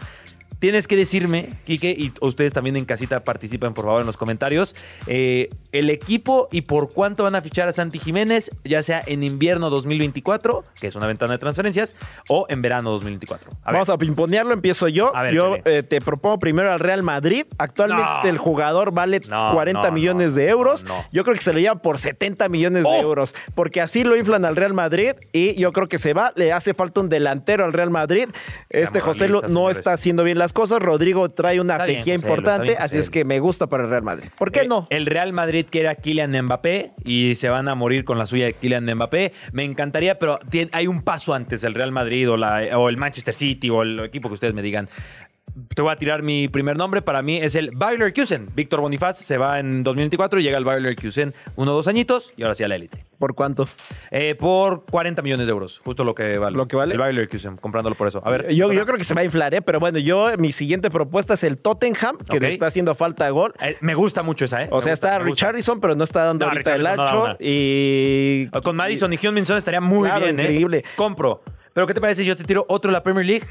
Tienes 0.59 0.89
que 0.89 0.97
decirme, 0.97 1.51
Quique, 1.65 1.91
y 1.91 2.13
ustedes 2.21 2.53
también 2.53 2.77
en 2.77 2.85
casita 2.85 3.25
participen 3.25 3.75
por 3.75 3.85
favor 3.85 4.01
en 4.01 4.07
los 4.07 4.17
comentarios, 4.17 4.75
eh, 5.07 5.51
el 5.73 5.91
equipo 5.91 6.49
y 6.51 6.63
por 6.63 6.93
cuánto 6.93 7.25
van 7.25 7.35
a 7.35 7.41
fichar 7.43 7.69
a 7.69 7.73
Santi 7.73 7.99
Jiménez, 7.99 8.51
ya 8.65 8.83
sea 8.83 9.03
en 9.07 9.23
invierno 9.23 9.71
2024, 9.71 10.65
que 10.81 10.87
es 10.87 10.95
una 10.97 11.07
ventana 11.07 11.33
de 11.33 11.39
transferencias, 11.39 11.97
o 12.29 12.47
en 12.49 12.63
verano 12.63 12.91
2024. 12.93 13.51
A 13.65 13.73
Vamos 13.73 13.89
a 13.89 13.99
pimponearlo, 13.99 14.53
empiezo 14.55 14.89
yo. 14.89 15.15
A 15.15 15.23
ver, 15.23 15.35
yo 15.35 15.57
eh, 15.65 15.83
te 15.83 16.01
propongo 16.01 16.39
primero 16.39 16.73
al 16.73 16.81
Real 16.81 17.03
Madrid. 17.03 17.45
Actualmente 17.59 18.05
No. 18.25 18.29
el 18.31 18.39
jugador 18.39 18.93
vale 18.93 19.21
No, 19.29 19.53
40 19.53 19.83
no, 19.89 19.93
millones 19.93 20.35
de 20.35 20.49
euros. 20.49 20.85
Yo 21.13 21.25
creo 21.25 21.37
que 21.37 21.43
se 21.43 21.53
lo 21.53 21.59
llevan 21.59 21.81
por 21.81 21.99
70 21.99 22.49
millones 22.49 22.85
de 22.85 22.89
¡Oh! 22.89 23.03
euros. 23.03 23.35
Porque 23.55 23.81
así 23.81 24.03
lo 24.05 24.17
inflan 24.17 24.45
al 24.45 24.57
Real 24.57 24.73
Madrid 24.73 25.13
y 25.33 25.55
yo 25.55 25.73
creo 25.73 25.89
que 25.89 25.99
se 25.99 26.15
va. 26.15 26.33
Le 26.37 26.53
hace 26.53 26.73
falta 26.75 27.01
un 27.01 27.09
delantero 27.09 27.65
al 27.65 27.73
Real 27.73 27.91
Madrid. 27.91 28.29
este 28.71 29.01
José 29.01 29.29
no 29.29 29.69
está 29.71 29.93
haciendo 29.93 30.25
bien 30.25 30.39
las 30.39 30.53
cosas. 30.55 30.81
Rodrigo 30.81 31.29
trae 31.31 31.61
una 31.61 31.75
Está 31.75 31.85
sequía 31.87 32.15
importante. 32.15 32.69
bien, 32.69 32.79
así 32.81 32.97
es 32.97 33.11
que 33.11 33.25
me 33.27 33.39
gusta 33.41 33.67
para 33.67 33.85
el 33.85 33.91
Real 33.91 34.03
Madrid. 34.03 34.29
¿Por 34.39 34.51
qué 34.51 34.61
Eh, 34.61 34.67
no? 34.67 34.87
El 34.89 35.05
Real 35.05 35.35
Madrid 35.35 35.67
quiere 35.69 35.89
a 35.89 35.97
Kylian 35.97 36.31
Mbappé 36.47 36.93
y 37.05 37.35
se 37.35 37.51
van 37.51 37.69
a 37.69 37.75
morir 37.75 38.07
con 38.07 38.17
la 38.17 38.25
suya 38.25 38.47
de 38.47 38.55
Kylian 38.55 38.87
Mbappé. 38.95 39.33
Me 39.53 39.65
encantaría, 39.65 40.19
pero 40.19 40.39
hay 40.73 40.87
un 40.87 41.03
paso 41.03 41.35
antes 41.35 41.61
del 41.61 41.75
Real 41.75 41.93
Madrid 41.93 42.31
o, 42.31 42.39
la- 42.39 42.79
o 42.79 42.89
el 42.89 42.97
Manchester 42.97 43.35
City 43.35 43.69
o 43.69 43.83
el 43.83 44.01
equipo 44.01 44.29
que 44.29 44.35
ustedes 44.35 44.55
me 44.55 44.63
digan. 44.63 44.89
Te 45.75 45.83
voy 45.83 45.93
a 45.93 45.97
tirar 45.97 46.23
mi 46.23 46.49
primer 46.49 46.77
nombre. 46.77 47.01
Para 47.01 47.23
mí 47.23 47.37
es 47.39 47.55
el 47.55 47.71
Bayer 47.77 48.01
Leverkusen. 48.01 48.49
Víctor 48.57 48.81
Bonifaz 48.81 49.19
se 49.19 49.39
va 49.39 49.61
en 49.61 49.85
2024 49.85 50.41
y 50.41 50.43
llega 50.43 50.57
al 50.57 50.65
Bayer 50.65 50.83
Leverkusen 50.83 51.33
uno 51.55 51.71
o 51.71 51.75
dos 51.77 51.87
añitos 51.87 52.33
y 52.37 52.43
ahora 52.43 52.57
sí 52.57 52.65
a 52.65 52.69
la 52.69 52.75
élite. 52.75 53.05
¿Por 53.21 53.37
cuánto? 53.37 53.69
Eh, 54.11 54.35
por 54.35 54.85
40 54.85 55.23
millones 55.23 55.47
de 55.47 55.53
euros. 55.53 55.81
Justo 55.85 56.03
lo 56.03 56.13
que 56.17 56.39
vale. 56.39 56.57
¿Lo 56.57 56.67
que 56.67 56.75
vale? 56.75 56.95
El 56.95 56.99
Bayer 56.99 57.15
Leverkusen, 57.15 57.57
comprándolo 57.57 57.95
por 57.95 58.09
eso. 58.09 58.21
A 58.27 58.31
ver. 58.31 58.53
Yo, 58.53 58.73
yo 58.73 58.85
creo 58.85 58.99
que 58.99 59.05
se 59.05 59.15
va 59.15 59.21
a 59.21 59.25
inflar, 59.25 59.55
¿eh? 59.55 59.63
Pero 59.63 59.79
bueno, 59.79 59.99
yo, 60.01 60.29
mi 60.39 60.51
siguiente 60.51 60.91
propuesta 60.91 61.35
es 61.35 61.45
el 61.45 61.59
Tottenham, 61.59 62.19
que 62.19 62.37
Ok. 62.39 62.43
le 62.43 62.49
está 62.53 62.67
haciendo 62.67 62.97
falta 62.97 63.31
gol. 63.31 63.55
Eh, 63.61 63.77
me 63.81 63.95
gusta 63.95 64.25
mucho 64.25 64.47
esa, 64.47 64.65
¿eh? 64.65 64.69
O 64.73 64.79
Me 64.79 64.83
sea, 64.83 64.93
gusta, 64.95 65.09
está. 65.15 65.19
Richarlison, 65.21 65.81
pero 65.81 65.95
no 65.95 66.03
está 66.03 66.25
dando 66.25 66.47
No, 66.47 66.51
ahorita 66.51 66.75
el 66.75 66.83
no 66.83 67.23
una. 67.23 67.37
y. 67.39 68.49
Con 68.65 68.75
Madison 68.75 69.13
y 69.13 69.19
Hyun 69.19 69.33
Min 69.35 69.47
Son 69.47 69.57
estaría 69.57 69.81
muy 69.81 70.09
Claro, 70.09 70.25
bien, 70.25 70.41
¿eh? 70.41 70.43
increíble. 70.43 70.85
Compro. 70.97 71.43
Pero 71.73 71.87
¿qué 71.87 71.95
te 71.95 72.01
parece 72.01 72.23
si 72.23 72.27
yo 72.29 72.35
te 72.35 72.43
tiro 72.43 72.65
otro 72.69 72.89
de 72.91 72.93
la 72.95 73.03
Premier 73.05 73.25
League? 73.25 73.47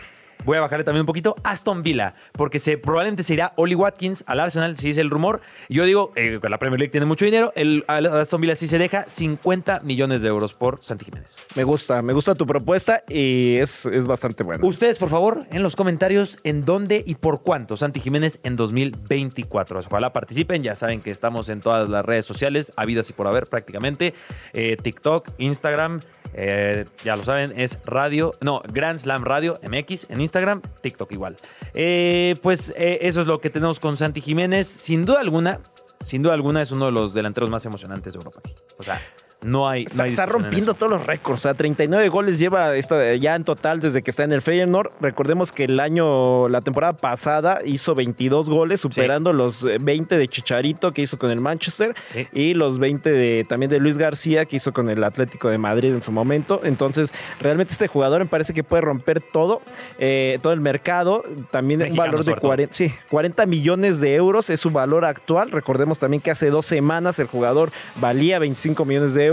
Voy 0.46 0.58
a 0.58 0.62
bajarle 0.62 0.84
también 0.84 1.02
un 1.02 1.08
poquito, 1.08 1.36
Aston 1.44 1.84
Villa, 1.84 2.16
porque 2.34 2.60
se, 2.60 2.78
probablemente 2.78 3.24
se 3.24 3.34
irá 3.34 3.54
Oli 3.56 3.76
Watkins 3.76 4.24
al 4.28 4.40
Arsenal, 4.40 4.78
si 4.78 4.90
es 4.90 4.98
el 4.98 5.10
rumor. 5.10 5.42
Yo 5.70 5.86
digo, 5.86 6.12
eh, 6.16 6.40
que 6.42 6.50
la 6.50 6.58
Premier 6.58 6.80
League 6.80 6.92
tiene 6.92 7.06
mucho 7.06 7.26
dinero, 7.26 7.52
el 7.56 7.84
Aston 7.88 8.42
Villa 8.42 8.56
sí 8.56 8.68
se 8.68 8.78
deja 8.78 9.06
50 9.08 9.82
millones 9.82 10.22
de 10.22 10.30
euros 10.30 10.54
por 10.54 10.84
Santi 10.84 11.06
Jiménez. 11.06 11.38
Me 11.56 11.64
gusta, 11.64 12.02
me 12.02 12.14
gusta 12.14 12.36
tu 12.36 12.46
propuesta 12.46 13.04
y 13.08 13.58
es, 13.58 13.86
es 13.86 14.06
bastante 14.06 14.44
buena. 14.44 14.66
Ustedes, 14.66 14.98
por 14.98 15.10
favor, 15.10 15.46
en 15.52 15.64
los 15.64 15.76
comentarios, 15.76 16.38
en 16.44 16.66
dónde 16.66 17.04
y 17.06 17.16
por 17.16 17.42
cuánto 17.42 17.78
Santi 17.78 18.00
Jiménez 18.00 18.40
en 18.44 18.56
2024. 18.56 19.80
Ojalá 19.80 20.14
participen. 20.14 20.64
Ya 20.64 20.76
saben 20.76 21.02
que 21.02 21.10
estamos 21.10 21.50
en 21.50 21.60
todas 21.60 21.90
las 21.90 22.06
redes 22.06 22.26
sociales, 22.26 22.74
habidas 22.76 23.10
y 23.10 23.14
por 23.14 23.28
haber 23.28 23.48
prácticamente. 23.48 24.14
Eh, 24.54 24.78
TikTok, 24.82 25.30
Instagram, 25.38 26.00
eh, 26.34 26.86
ya 27.04 27.16
lo 27.16 27.24
saben, 27.24 27.54
es 27.56 27.78
radio, 27.86 28.34
no, 28.42 28.62
Grand 28.68 29.00
Slam 29.00 29.24
Radio 29.24 29.60
MX 29.64 30.10
en 30.10 30.22
Instagram, 30.22 30.62
TikTok 30.82 31.12
igual. 31.12 31.36
Eh, 31.74 32.36
pues 32.42 32.74
eh, 32.76 33.00
eso 33.02 33.22
es 33.22 33.28
lo 33.28 33.40
que 33.40 33.50
tenemos 33.50 33.80
con 33.80 33.98
Santi 33.98 34.22
Jiménez. 34.22 34.68
Sin 34.68 35.06
duda 35.06 35.20
alguna, 35.20 35.60
sin 36.04 36.22
duda 36.22 36.34
alguna 36.34 36.62
es 36.62 36.72
uno 36.72 36.86
de 36.86 36.92
los 36.92 37.14
delanteros 37.14 37.50
más 37.50 37.66
emocionantes 37.66 38.14
de 38.14 38.20
Europa. 38.20 38.42
O 38.78 38.84
sea, 38.84 39.02
no 39.44 39.68
hay... 39.68 39.86
no 39.96 40.04
Está, 40.04 40.24
hay 40.24 40.30
rompiendo 40.30 40.74
todos 40.74 40.92
los 40.92 41.06
récords. 41.06 41.42
O 41.42 41.44
sea, 41.44 41.54
39 41.54 42.10
goles 42.10 42.40
lleva 42.40 42.76
esta, 42.76 43.16
ya 43.16 43.36
en 43.36 43.44
total 43.44 43.80
desde 43.80 44.02
que 44.02 44.12
está 44.12 44.24
en 44.24 44.32
el 44.32 44.42
Feyenoord. 44.42 44.92
Recordemos 45.02 45.52
que 45.52 45.66
el 45.66 45.80
año, 45.80 46.50
la 46.50 46.62
temporada 46.62 46.94
pasada 46.94 47.60
hizo 47.66 47.96
22 47.96 48.50
goles, 48.50 48.82
superando 48.82 49.34
los 49.34 49.64
eh, 49.64 49.78
20 49.80 50.18
de 50.18 50.28
Chicharito 50.28 50.92
que 50.92 51.02
hizo 51.02 51.18
con 51.18 51.32
el 51.32 51.40
Manchester 51.40 51.96
Sí. 52.08 52.28
y 52.34 52.54
los 52.54 52.80
20 52.80 53.12
de, 53.12 53.46
también 53.48 53.70
de 53.70 53.80
Luis 53.80 53.98
García 53.98 54.46
que 54.46 54.58
hizo 54.58 54.74
con 54.74 54.90
el 54.90 55.04
Atlético 55.04 55.50
de 55.50 55.58
Madrid 55.58 55.92
en 55.94 56.02
su 56.02 56.12
momento. 56.12 56.62
Entonces, 56.64 57.14
realmente 57.40 57.74
este 57.74 57.88
jugador 57.88 58.22
me 58.22 58.28
parece 58.28 58.54
que 58.54 58.64
puede 58.64 58.82
romper 58.82 59.22
todo, 59.22 59.62
eh, 60.00 60.40
todo 60.42 60.54
el 60.54 60.62
mercado. 60.62 61.24
También 61.52 61.80
un 61.82 61.86
Mexicano, 61.86 62.08
valor 62.12 62.20
de 62.24 62.32
sobre 62.32 62.42
todo. 62.42 62.50
40, 62.50 62.74
sí, 62.74 62.94
40 63.10 63.46
millones 63.46 64.00
de 64.00 64.16
euros 64.16 64.50
es 64.50 64.60
su 64.60 64.72
valor 64.72 65.06
actual. 65.06 65.52
Recordemos 65.52 66.00
también 66.00 66.22
que 66.22 66.32
hace 66.32 66.50
dos 66.50 66.66
semanas 66.66 67.20
el 67.20 67.28
jugador 67.28 67.72
valía 67.96 68.40
25 68.40 68.86
millones 68.86 69.14
de 69.14 69.26
euros. 69.26 69.33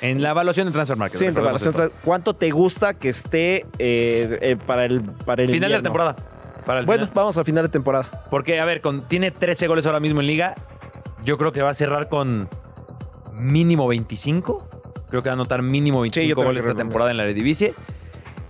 En 0.00 0.22
la 0.22 0.30
evaluación 0.30 0.66
de 0.66 0.72
Transfer 0.72 0.96
Market. 0.96 1.18
Sí, 1.18 1.26
en 1.26 1.34
tra- 1.34 1.90
¿Cuánto 2.04 2.34
te 2.34 2.50
gusta 2.50 2.94
que 2.94 3.08
esté 3.08 3.66
eh, 3.78 4.38
eh, 4.40 4.56
para 4.66 4.84
el 4.84 5.02
para 5.02 5.42
el 5.42 5.50
Final 5.50 5.70
de 5.70 5.76
la 5.76 5.82
temporada. 5.82 6.16
Para 6.66 6.80
el 6.80 6.86
Bueno, 6.86 7.02
final. 7.04 7.14
vamos 7.14 7.36
a 7.36 7.44
final 7.44 7.64
de 7.64 7.70
temporada. 7.70 8.24
Porque, 8.30 8.60
a 8.60 8.64
ver, 8.64 8.80
con, 8.80 9.02
tiene 9.08 9.30
13 9.30 9.66
goles 9.66 9.86
ahora 9.86 10.00
mismo 10.00 10.20
en 10.20 10.26
liga. 10.26 10.54
Yo 11.24 11.36
creo 11.38 11.52
que 11.52 11.62
va 11.62 11.70
a 11.70 11.74
cerrar 11.74 12.08
con 12.08 12.48
mínimo 13.34 13.86
25. 13.88 14.68
Creo 15.08 15.22
que 15.22 15.28
va 15.28 15.32
a 15.32 15.34
anotar 15.34 15.62
mínimo 15.62 16.00
25 16.02 16.28
yo 16.28 16.34
también 16.34 16.46
goles 16.48 16.64
esta 16.64 16.76
temporada 16.76 17.10
en 17.10 17.16
la 17.16 17.24
Eredivisie. 17.24 17.74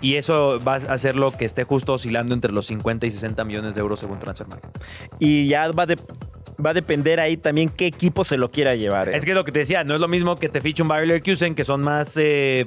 Y 0.03 0.17
eso 0.17 0.59
va 0.67 0.75
a 0.75 0.95
hacer 0.95 1.15
lo 1.17 1.33
que 1.33 1.45
esté 1.45 1.65
justo 1.65 1.93
oscilando 1.95 2.35
entre 2.35 2.53
los 2.53 2.67
50 2.67 3.07
y 3.07 3.11
60 3.11 3.45
millones 3.45 3.75
de 3.75 3.81
euros 3.83 4.01
según 4.01 4.19
Transfermarkt. 4.19 4.65
Y 5.19 5.47
ya 5.49 5.71
va, 5.73 5.85
de- 5.87 5.97
va 6.65 6.71
a 6.71 6.75
depender 6.75 7.21
ahí 7.21 7.37
también 7.37 7.69
qué 7.69 7.87
equipo 7.87 8.25
se 8.25 8.39
lo 8.39 8.51
quiera 8.51 8.75
llevar. 8.75 9.09
¿eh? 9.11 9.17
Es 9.17 9.25
que 9.25 9.33
es 9.33 9.37
lo 9.37 9.45
que 9.45 9.53
te 9.53 9.59
decía, 9.59 9.85
no 9.85 9.95
es 9.95 10.01
lo 10.01 10.09
mismo 10.09 10.37
que 10.37 10.49
te 10.49 10.61
fiche 10.63 10.83
un 10.83 10.89
Bayer 10.89 11.07
Leverkusen, 11.07 11.55
que 11.55 11.65
son 11.65 11.83
más... 11.83 12.17
eh, 12.17 12.65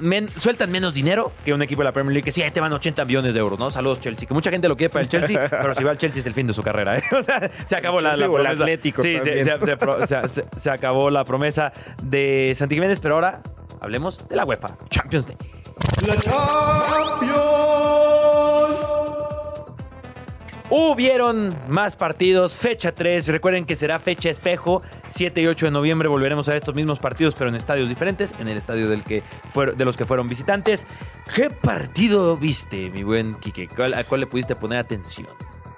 men- 0.00 0.28
sueltan 0.36 0.70
menos 0.72 0.94
dinero 0.94 1.32
que 1.44 1.54
un 1.54 1.62
equipo 1.62 1.82
de 1.82 1.84
la 1.84 1.92
Premier 1.92 2.12
League 2.12 2.24
que 2.24 2.32
sí, 2.32 2.42
ahí 2.42 2.50
te 2.50 2.60
van 2.60 2.72
80 2.72 3.04
millones 3.04 3.32
de 3.34 3.40
euros, 3.40 3.58
¿no? 3.58 3.70
Saludos 3.70 4.00
Chelsea, 4.00 4.26
que 4.26 4.34
mucha 4.34 4.50
gente 4.50 4.68
lo 4.68 4.76
quiere 4.76 4.90
para 4.92 5.02
el 5.04 5.08
Chelsea, 5.08 5.48
pero 5.48 5.74
si 5.76 5.84
va 5.84 5.92
al 5.92 5.98
Chelsea 5.98 6.20
es 6.20 6.26
el 6.26 6.34
fin 6.34 6.48
de 6.48 6.52
su 6.54 6.62
carrera, 6.62 6.98
¿eh? 6.98 7.02
O 7.16 7.22
sea, 7.22 7.50
se 7.66 7.76
acabó 7.76 8.00
la, 8.00 8.14
promesa. 8.16 8.50
Atlético 8.50 9.00
Sí, 9.02 9.16
se 10.58 10.70
acabó 10.70 11.08
la 11.08 11.24
promesa 11.24 11.72
de 12.02 12.52
Santi 12.56 12.74
Jiménez, 12.74 12.98
pero 13.00 13.14
ahora 13.14 13.42
hablemos 13.80 14.28
de 14.28 14.36
la 14.36 14.44
UEFA 14.44 14.76
Champions 14.90 15.28
League. 15.28 15.55
La 16.06 16.16
Champions. 16.16 17.36
Hubieron 20.68 21.54
más 21.68 21.94
partidos, 21.94 22.56
fecha 22.56 22.92
3, 22.92 23.28
recuerden 23.28 23.64
que 23.66 23.76
será 23.76 23.98
fecha 24.00 24.30
espejo, 24.30 24.82
7 25.08 25.40
y 25.42 25.46
8 25.46 25.66
de 25.66 25.72
noviembre 25.72 26.08
volveremos 26.08 26.48
a 26.48 26.56
estos 26.56 26.74
mismos 26.74 26.98
partidos, 26.98 27.34
pero 27.38 27.50
en 27.50 27.54
estadios 27.56 27.88
diferentes, 27.88 28.38
en 28.40 28.48
el 28.48 28.56
estadio 28.56 28.88
del 28.88 29.04
que 29.04 29.22
de 29.76 29.84
los 29.84 29.96
que 29.96 30.04
fueron 30.04 30.26
visitantes. 30.26 30.86
¿Qué 31.34 31.50
partido 31.50 32.36
viste, 32.36 32.90
mi 32.90 33.04
buen 33.04 33.34
Quique? 33.36 33.68
¿Cuál- 33.68 33.94
¿A 33.94 34.04
cuál 34.04 34.22
le 34.22 34.26
pudiste 34.26 34.56
poner 34.56 34.78
atención? 34.78 35.28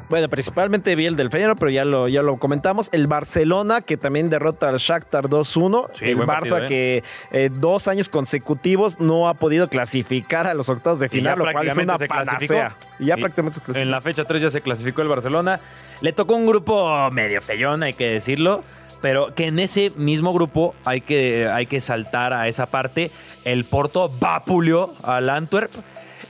Bueno, 0.08 0.28
principalmente 0.28 0.94
vi 0.96 1.06
el 1.06 1.16
del 1.16 1.30
Feyenoord, 1.30 1.58
pero 1.58 1.70
ya 1.70 1.84
lo, 1.84 2.08
ya 2.08 2.22
lo 2.22 2.38
comentamos. 2.38 2.88
El 2.92 3.06
Barcelona, 3.06 3.82
que 3.82 3.96
también 3.96 4.30
derrota 4.30 4.68
al 4.68 4.78
Shakhtar 4.78 5.28
2-1. 5.28 5.90
Sí, 5.94 6.06
el 6.06 6.18
Barça, 6.18 6.26
partido, 6.26 6.58
¿eh? 6.58 6.66
que 6.66 7.04
eh, 7.30 7.50
dos 7.52 7.88
años 7.88 8.08
consecutivos 8.08 9.00
no 9.00 9.28
ha 9.28 9.34
podido 9.34 9.68
clasificar 9.68 10.46
a 10.46 10.54
los 10.54 10.68
octavos 10.68 10.98
de 11.00 11.08
final, 11.08 11.38
lo 11.38 11.52
cual 11.52 11.68
es 11.68 11.76
una 11.76 11.98
panacea. 11.98 12.76
Y 12.98 13.06
ya 13.06 13.16
prácticamente 13.16 13.58
se 13.58 13.64
clasificó. 13.64 13.82
En 13.82 13.90
la 13.90 14.00
fecha 14.00 14.24
3 14.24 14.42
ya 14.42 14.50
se 14.50 14.60
clasificó 14.62 15.02
el 15.02 15.08
Barcelona. 15.08 15.60
Le 16.00 16.12
tocó 16.12 16.36
un 16.36 16.46
grupo 16.46 17.10
medio 17.10 17.42
feyón, 17.42 17.82
hay 17.82 17.92
que 17.92 18.08
decirlo. 18.08 18.62
Pero 19.00 19.32
que 19.32 19.46
en 19.46 19.60
ese 19.60 19.92
mismo 19.96 20.32
grupo 20.32 20.74
hay 20.84 21.02
que, 21.02 21.46
hay 21.46 21.66
que 21.66 21.80
saltar 21.80 22.32
a 22.32 22.48
esa 22.48 22.66
parte. 22.66 23.12
El 23.44 23.64
Porto 23.64 24.08
vapuleó 24.08 24.92
al 25.04 25.30
Antwerp. 25.30 25.70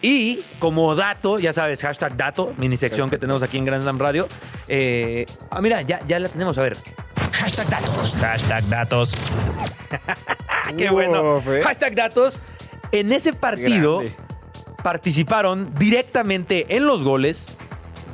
Y 0.02 0.40
como 0.59 0.95
dato, 0.95 1.38
ya 1.38 1.52
sabes, 1.52 1.83
hashtag 1.83 2.16
dato, 2.16 2.54
mini 2.57 2.76
sección 2.76 3.11
que 3.11 3.18
tenemos 3.18 3.42
aquí 3.42 3.59
en 3.59 3.64
Grand 3.64 3.83
Slam 3.83 3.99
Radio. 3.99 4.28
eh, 4.68 5.26
ah, 5.50 5.61
mira, 5.61 5.83
ya, 5.83 6.00
ya 6.07 6.18
la 6.18 6.28
tenemos, 6.28 6.57
a 6.59 6.62
ver. 6.62 6.76
Hashtag 7.33 7.68
datos. 7.68 8.14
Hashtag 8.21 8.68
datos. 8.68 9.14
Qué 10.76 10.90
bueno. 10.90 11.37
Uf, 11.37 11.49
eh. 11.49 11.62
Hashtag 11.62 11.95
datos. 11.95 12.40
En 12.92 13.12
ese 13.12 13.33
partido 13.33 13.99
Grande. 13.99 14.16
participaron 14.83 15.75
directamente 15.78 16.76
en 16.76 16.87
los 16.87 17.02
goles 17.02 17.49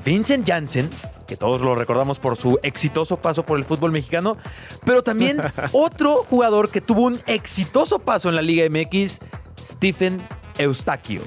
Vincent 0.05 0.47
Janssen, 0.49 0.91
que 1.27 1.37
todos 1.37 1.61
lo 1.61 1.75
recordamos 1.75 2.19
por 2.19 2.37
su 2.37 2.59
exitoso 2.63 3.17
paso 3.19 3.45
por 3.47 3.59
el 3.59 3.65
fútbol 3.65 3.93
mexicano, 3.93 4.37
pero 4.85 5.03
también 5.03 5.41
otro 5.73 6.25
jugador 6.29 6.71
que 6.71 6.81
tuvo 6.81 7.03
un 7.03 7.21
exitoso 7.27 7.99
paso 8.01 8.29
en 8.29 8.35
la 8.37 8.43
Liga 8.43 8.67
MX, 8.69 9.21
Stephen 9.65 10.21
Eustaquio. 10.59 11.23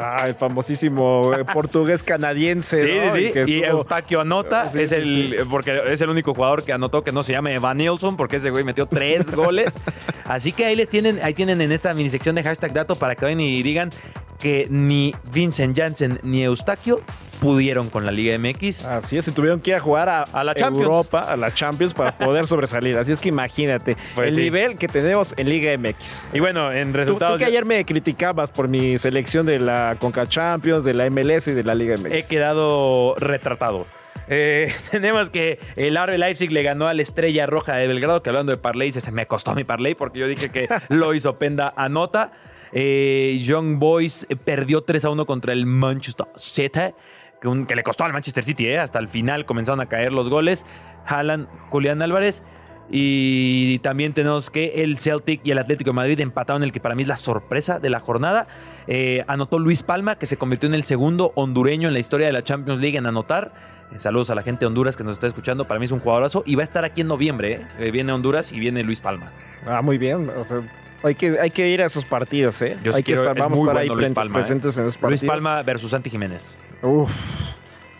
Ah, 0.00 0.24
el 0.28 0.34
famosísimo 0.34 1.34
eh, 1.34 1.44
portugués 1.44 2.02
canadiense. 2.02 2.82
Sí, 2.84 2.92
¿no? 3.06 3.14
sí. 3.14 3.20
Y 3.52 3.60
estuvo- 3.60 3.78
Eustaquio 3.78 4.20
anota. 4.20 4.68
Sí, 4.68 4.80
es 4.80 4.90
sí, 4.90 4.96
el, 4.96 5.04
sí. 5.04 5.34
Porque 5.50 5.80
es 5.90 6.00
el 6.00 6.10
único 6.10 6.34
jugador 6.34 6.64
que 6.64 6.72
anotó 6.72 7.02
que 7.02 7.12
no 7.12 7.22
se 7.22 7.32
llame 7.32 7.58
Van 7.58 7.76
Nielsen, 7.78 8.16
porque 8.16 8.36
ese 8.36 8.50
güey 8.50 8.64
metió 8.64 8.86
tres 8.86 9.30
goles. 9.34 9.78
Así 10.24 10.52
que 10.52 10.64
ahí 10.66 10.76
les 10.76 10.88
tienen, 10.88 11.18
ahí 11.22 11.34
tienen 11.34 11.60
en 11.60 11.72
esta 11.72 11.94
mini 11.94 12.10
sección 12.10 12.34
de 12.34 12.42
hashtag 12.42 12.72
dato 12.72 12.96
para 12.96 13.14
que 13.16 13.24
vayan 13.24 13.40
y 13.40 13.62
digan 13.62 13.90
que 14.38 14.66
ni 14.70 15.14
Vincent 15.32 15.76
Janssen 15.76 16.20
ni 16.22 16.42
Eustaquio 16.42 17.00
pudieron 17.40 17.88
con 17.90 18.04
la 18.04 18.12
Liga 18.12 18.36
MX. 18.38 18.84
Así 18.84 19.16
es, 19.16 19.24
se 19.24 19.32
tuvieron 19.32 19.60
que 19.60 19.70
ir 19.70 19.76
a 19.76 19.80
jugar 19.80 20.08
a, 20.08 20.22
A 20.22 20.44
la 20.44 20.54
Champions. 20.54 20.84
Europa, 20.86 21.20
a 21.20 21.36
la 21.36 21.52
Champions, 21.54 21.94
para 21.94 22.16
poder 22.18 22.46
sobresalir. 22.46 22.96
Así 22.98 23.12
es 23.12 23.20
que 23.20 23.28
imagínate 23.28 23.96
Pues 24.14 24.28
el 24.30 24.34
sí. 24.36 24.40
nivel 24.42 24.76
que 24.76 24.88
tenemos 24.88 25.34
en 25.36 25.48
Liga 25.48 25.76
MX. 25.76 26.28
Y 26.32 26.40
bueno, 26.40 26.72
en 26.72 26.88
Tú, 26.88 26.92
tú 26.92 26.98
resultados 26.98 27.38
que 27.38 27.44
ayer 27.44 27.64
me 27.64 27.84
criticabas 27.84 28.50
por 28.50 28.68
mi 28.68 28.98
selección 28.98 29.46
de 29.46 29.58
la 29.60 29.96
Conca 29.98 30.26
Champions, 30.26 30.84
de 30.84 30.94
la 30.94 31.08
MLS 31.10 31.48
y 31.48 31.52
de 31.52 31.64
la 31.64 31.74
Liga 31.74 31.96
MX. 31.96 32.12
he 32.12 32.22
quedado 32.26 33.14
retratado. 33.18 33.86
Eh, 34.30 34.72
tenemos 34.90 35.30
que 35.30 35.58
el 35.76 35.96
RB 35.96 36.18
Leipzig 36.18 36.52
le 36.52 36.62
ganó 36.62 36.86
a 36.86 36.94
la 36.94 37.00
Estrella 37.02 37.46
Roja 37.46 37.76
de 37.76 37.86
Belgrado, 37.86 38.22
que 38.22 38.30
hablando 38.30 38.52
de 38.52 38.58
parlay, 38.58 38.90
se 38.90 39.10
me 39.10 39.26
costó 39.26 39.54
mi 39.54 39.64
parlay 39.64 39.94
porque 39.94 40.18
yo 40.18 40.26
dije 40.28 40.50
que 40.50 40.68
lo 40.88 41.14
hizo 41.14 41.36
Penda 41.38 41.72
anota. 41.76 42.32
Eh, 42.72 43.40
Young 43.42 43.78
Boys 43.78 44.26
perdió 44.44 44.82
3 44.82 45.06
a 45.06 45.10
1 45.10 45.24
contra 45.24 45.54
el 45.54 45.64
Manchester 45.64 46.26
City, 46.36 46.92
que, 47.40 47.74
le 47.74 47.82
costó 47.82 48.04
al 48.04 48.12
Manchester 48.12 48.44
City, 48.44 48.66
eh, 48.66 48.78
hasta 48.78 48.98
el 48.98 49.08
final 49.08 49.46
comenzaron 49.46 49.80
a 49.80 49.86
caer 49.86 50.12
los 50.12 50.28
goles. 50.28 50.66
Haaland, 51.06 51.48
Julián 51.70 52.02
Álvarez. 52.02 52.42
Y 52.90 53.80
también 53.80 54.14
tenemos 54.14 54.50
que 54.50 54.82
el 54.82 54.98
Celtic 54.98 55.42
y 55.44 55.50
el 55.50 55.58
Atlético 55.58 55.90
de 55.90 55.94
Madrid 55.94 56.20
empataron 56.20 56.62
el 56.62 56.72
que 56.72 56.80
para 56.80 56.94
mí 56.94 57.02
es 57.02 57.08
la 57.08 57.18
sorpresa 57.18 57.78
de 57.78 57.90
la 57.90 58.00
jornada. 58.00 58.46
Eh, 58.86 59.24
anotó 59.28 59.58
Luis 59.58 59.82
Palma, 59.82 60.16
que 60.16 60.24
se 60.24 60.38
convirtió 60.38 60.68
en 60.68 60.74
el 60.74 60.84
segundo 60.84 61.32
hondureño 61.34 61.88
en 61.88 61.94
la 61.94 62.00
historia 62.00 62.26
de 62.26 62.32
la 62.32 62.42
Champions 62.42 62.80
League 62.80 62.96
en 62.96 63.06
anotar. 63.06 63.52
Eh, 63.92 63.98
saludos 63.98 64.30
a 64.30 64.34
la 64.34 64.42
gente 64.42 64.60
de 64.60 64.66
Honduras 64.66 64.96
que 64.96 65.04
nos 65.04 65.14
está 65.14 65.26
escuchando. 65.26 65.66
Para 65.66 65.78
mí 65.78 65.84
es 65.84 65.92
un 65.92 66.00
jugadorazo 66.00 66.42
y 66.46 66.54
va 66.54 66.62
a 66.62 66.64
estar 66.64 66.84
aquí 66.84 67.02
en 67.02 67.08
noviembre. 67.08 67.66
viene 67.92 68.10
Honduras 68.12 68.52
y 68.52 68.58
viene 68.58 68.82
Luis 68.82 69.00
Palma. 69.00 69.32
Ah, 69.66 69.82
muy 69.82 69.98
bien. 69.98 70.30
o 70.30 70.46
sea, 70.46 70.62
hay, 71.02 71.14
que, 71.14 71.38
hay 71.40 71.50
que 71.50 71.68
ir 71.68 71.82
a 71.82 71.86
esos 71.86 72.04
partidos, 72.04 72.60
¿eh? 72.62 72.76
Yo 72.82 72.92
sí 72.92 72.96
hay 72.98 73.02
que 73.02 73.12
quiero- 73.12 73.22
estar, 73.22 73.36
es 73.36 73.42
vamos 73.42 73.58
a 73.58 73.62
estar 73.62 73.74
bueno 73.74 73.92
ahí 73.94 73.98
Luis 74.00 74.10
Palma, 74.12 74.32
¿eh? 74.32 74.40
presentes 74.40 74.76
en 74.76 74.84
esos 74.84 74.96
partidos. 74.98 75.22
Luis 75.22 75.30
Palma 75.30 75.62
versus 75.62 75.90
Santi 75.90 76.10
Jiménez. 76.10 76.58
Uf. 76.82 77.12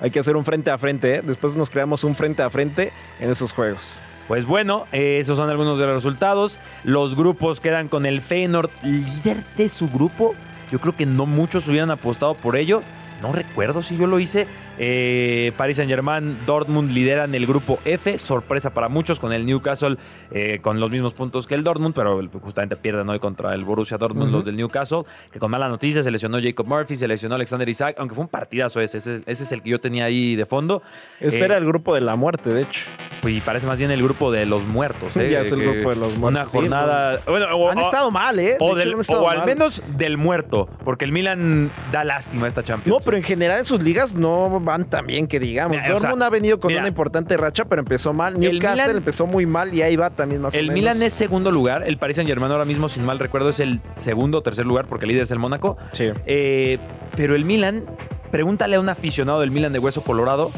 Hay 0.00 0.10
que 0.10 0.20
hacer 0.20 0.36
un 0.36 0.44
frente 0.44 0.70
a 0.70 0.78
frente, 0.78 1.16
¿eh? 1.16 1.22
Después 1.24 1.54
nos 1.56 1.70
creamos 1.70 2.04
un 2.04 2.14
frente 2.14 2.42
a 2.42 2.50
frente 2.50 2.92
en 3.18 3.30
esos 3.30 3.52
juegos. 3.52 4.00
Pues 4.28 4.44
bueno, 4.44 4.86
eh, 4.92 5.18
esos 5.20 5.38
son 5.38 5.48
algunos 5.48 5.78
de 5.78 5.86
los 5.86 5.94
resultados. 5.96 6.60
Los 6.84 7.16
grupos 7.16 7.60
quedan 7.60 7.88
con 7.88 8.04
el 8.06 8.20
Feyenoord 8.20 8.70
líder 8.82 9.42
de 9.56 9.68
su 9.70 9.88
grupo. 9.88 10.34
Yo 10.70 10.80
creo 10.80 10.94
que 10.94 11.06
no 11.06 11.24
muchos 11.24 11.66
hubieran 11.66 11.90
apostado 11.90 12.34
por 12.34 12.56
ello. 12.56 12.82
No 13.22 13.32
recuerdo 13.32 13.82
si 13.82 13.96
yo 13.96 14.06
lo 14.06 14.20
hice. 14.20 14.46
Eh, 14.78 15.52
Paris 15.56 15.76
Saint 15.76 15.90
Germain, 15.90 16.38
Dortmund 16.46 16.92
lideran 16.92 17.34
el 17.34 17.46
grupo 17.46 17.80
F. 17.84 18.16
Sorpresa 18.18 18.70
para 18.70 18.88
muchos 18.88 19.18
con 19.18 19.32
el 19.32 19.44
Newcastle 19.44 19.96
eh, 20.30 20.60
con 20.62 20.78
los 20.80 20.90
mismos 20.90 21.14
puntos 21.14 21.46
que 21.46 21.54
el 21.54 21.64
Dortmund, 21.64 21.94
pero 21.94 22.20
justamente 22.40 22.76
pierden 22.76 23.08
hoy 23.08 23.18
contra 23.18 23.54
el 23.54 23.64
Borussia 23.64 23.98
Dortmund 23.98 24.32
los 24.32 24.44
del 24.44 24.56
Newcastle. 24.56 25.02
Que 25.32 25.38
con 25.38 25.50
mala 25.50 25.68
noticia 25.68 26.02
se 26.02 26.10
lesionó 26.10 26.38
Jacob 26.40 26.66
Murphy, 26.66 26.96
se 26.96 27.08
lesionó 27.08 27.34
Alexander 27.34 27.68
Isaac, 27.68 27.96
aunque 27.98 28.14
fue 28.14 28.22
un 28.22 28.30
partidazo 28.30 28.80
ese. 28.80 28.98
Ese, 28.98 29.22
ese 29.26 29.44
es 29.44 29.52
el 29.52 29.62
que 29.62 29.70
yo 29.70 29.80
tenía 29.80 30.04
ahí 30.04 30.36
de 30.36 30.46
fondo. 30.46 30.82
Este 31.20 31.40
Eh, 31.40 31.44
era 31.44 31.56
el 31.56 31.66
grupo 31.66 31.94
de 31.94 32.00
la 32.00 32.16
muerte, 32.16 32.50
de 32.50 32.62
hecho. 32.62 32.86
Y 33.26 33.40
parece 33.40 33.66
más 33.66 33.78
bien 33.78 33.90
el 33.90 34.02
grupo 34.02 34.30
de 34.30 34.46
los 34.46 34.64
muertos. 34.64 35.16
¿eh? 35.16 35.28
Ya 35.30 35.40
es 35.40 35.52
el 35.52 35.60
Que 35.60 35.66
grupo 35.66 35.90
de 35.90 35.96
los 35.96 36.16
muertos, 36.16 36.40
Una 36.40 36.44
sí, 36.44 36.50
jornada. 36.52 37.20
bueno, 37.26 37.46
o- 37.56 37.70
Han 37.70 37.78
o- 37.78 37.82
estado 37.82 38.10
mal, 38.10 38.38
¿eh? 38.38 38.42
De 38.50 38.56
O, 38.60 38.74
del- 38.76 38.94
o 38.94 39.28
al 39.28 39.38
mal. 39.38 39.46
menos 39.46 39.82
del 39.96 40.16
muerto, 40.16 40.68
porque 40.84 41.04
el 41.04 41.12
Milan 41.12 41.70
da 41.90 42.04
lástima 42.04 42.44
a 42.46 42.48
esta 42.48 42.62
Champions. 42.62 42.96
No, 42.98 43.04
pero 43.04 43.16
en 43.16 43.22
general 43.22 43.58
en 43.60 43.64
sus 43.64 43.82
ligas 43.82 44.14
no 44.14 44.60
van 44.60 44.84
tan 44.84 45.04
bien 45.06 45.26
que 45.26 45.40
digamos. 45.40 45.76
Mira, 45.76 45.88
o 45.88 45.92
Dortmund 45.94 46.18
sea, 46.20 46.26
ha 46.26 46.30
venido 46.30 46.60
con 46.60 46.68
mira. 46.68 46.80
una 46.80 46.88
importante 46.88 47.36
racha, 47.36 47.64
pero 47.64 47.80
empezó 47.80 48.12
mal. 48.12 48.34
El 48.34 48.40
Newcastle 48.40 48.82
Milan- 48.84 48.96
empezó 48.96 49.26
muy 49.26 49.46
mal 49.46 49.74
y 49.74 49.82
ahí 49.82 49.96
va 49.96 50.10
también 50.10 50.40
más 50.42 50.54
o 50.54 50.56
El 50.58 50.66
menos. 50.68 50.74
Milan 50.74 51.02
es 51.02 51.12
segundo 51.12 51.50
lugar, 51.50 51.82
el 51.86 51.98
Paris 51.98 52.16
Saint 52.16 52.28
Germain 52.28 52.52
ahora 52.52 52.64
mismo, 52.64 52.88
sin 52.88 53.04
mal 53.04 53.18
recuerdo, 53.18 53.48
es 53.50 53.60
el 53.60 53.80
segundo 53.96 54.38
o 54.38 54.42
tercer 54.42 54.64
lugar, 54.66 54.86
porque 54.86 55.04
el 55.06 55.08
líder 55.10 55.24
es 55.24 55.30
el 55.30 55.38
Mónaco. 55.38 55.76
Sí. 55.92 56.10
Eh, 56.26 56.78
pero 57.16 57.34
el 57.34 57.44
Milan, 57.44 57.84
pregúntale 58.30 58.76
a 58.76 58.80
un 58.80 58.88
aficionado 58.88 59.40
del 59.40 59.50
Milan 59.50 59.72
de 59.72 59.78
Hueso 59.80 60.02
Colorado. 60.02 60.50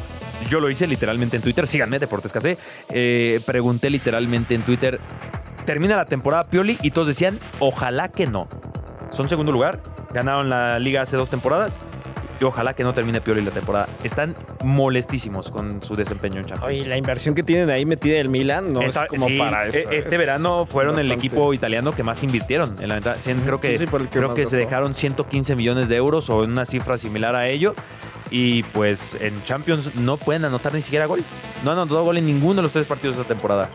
Yo 0.48 0.60
lo 0.60 0.70
hice 0.70 0.86
literalmente 0.86 1.36
en 1.36 1.42
Twitter. 1.42 1.66
Síganme, 1.66 1.98
Deportes 1.98 2.32
Casé. 2.32 2.58
Eh, 2.88 3.40
pregunté 3.46 3.90
literalmente 3.90 4.54
en 4.54 4.62
Twitter. 4.62 5.00
Termina 5.64 5.96
la 5.96 6.06
temporada 6.06 6.44
Pioli 6.48 6.78
y 6.82 6.90
todos 6.90 7.06
decían, 7.08 7.38
ojalá 7.58 8.08
que 8.08 8.26
no. 8.26 8.48
Son 9.10 9.28
segundo 9.28 9.52
lugar. 9.52 9.80
Ganaron 10.12 10.50
la 10.50 10.78
liga 10.78 11.02
hace 11.02 11.16
dos 11.16 11.28
temporadas. 11.28 11.78
Y 12.40 12.44
ojalá 12.44 12.72
que 12.74 12.82
no 12.82 12.94
termine 12.94 13.20
Pioli 13.20 13.42
la 13.42 13.50
temporada. 13.50 13.86
Están 14.02 14.34
molestísimos 14.64 15.50
con 15.50 15.82
su 15.82 15.94
desempeño 15.94 16.38
en 16.40 16.46
Champions. 16.46 16.72
Oye, 16.72 16.86
la 16.88 16.96
inversión 16.96 17.34
que 17.34 17.42
tienen 17.42 17.68
ahí 17.68 17.84
metida 17.84 18.18
el 18.18 18.30
Milan 18.30 18.72
no 18.72 18.80
Esta- 18.80 19.02
es 19.04 19.08
como 19.08 19.28
sí, 19.28 19.38
para 19.38 19.66
eso. 19.66 19.78
e- 19.78 19.98
Este 19.98 20.14
es 20.14 20.18
verano 20.18 20.64
fueron 20.64 20.98
el 20.98 21.12
equipo 21.12 21.52
italiano 21.52 21.92
que 21.94 22.02
más 22.02 22.22
invirtieron. 22.22 22.76
En 22.80 22.88
la 22.88 23.00
creo 23.44 23.60
que, 23.60 23.72
Sí, 23.72 23.78
sí, 23.84 23.86
por 23.86 24.00
el 24.00 24.08
que 24.08 24.18
creo 24.18 24.32
que 24.34 24.46
se 24.46 24.56
dejaron 24.56 24.94
115 24.94 25.54
millones 25.54 25.88
de 25.90 25.96
euros 25.96 26.30
o 26.30 26.38
una 26.38 26.64
cifra 26.64 26.96
similar 26.96 27.34
a 27.34 27.46
ello. 27.48 27.74
Y 28.30 28.62
pues 28.62 29.18
en 29.20 29.42
Champions 29.44 29.94
no 29.96 30.16
pueden 30.16 30.44
anotar 30.44 30.72
ni 30.72 30.80
siquiera 30.82 31.04
gol. 31.06 31.22
No 31.64 31.72
han 31.72 31.78
anotado 31.78 32.04
gol 32.04 32.16
en 32.16 32.26
ninguno 32.26 32.54
de 32.56 32.62
los 32.62 32.72
tres 32.72 32.86
partidos 32.86 33.16
de 33.16 33.22
esta 33.22 33.34
temporada. 33.34 33.68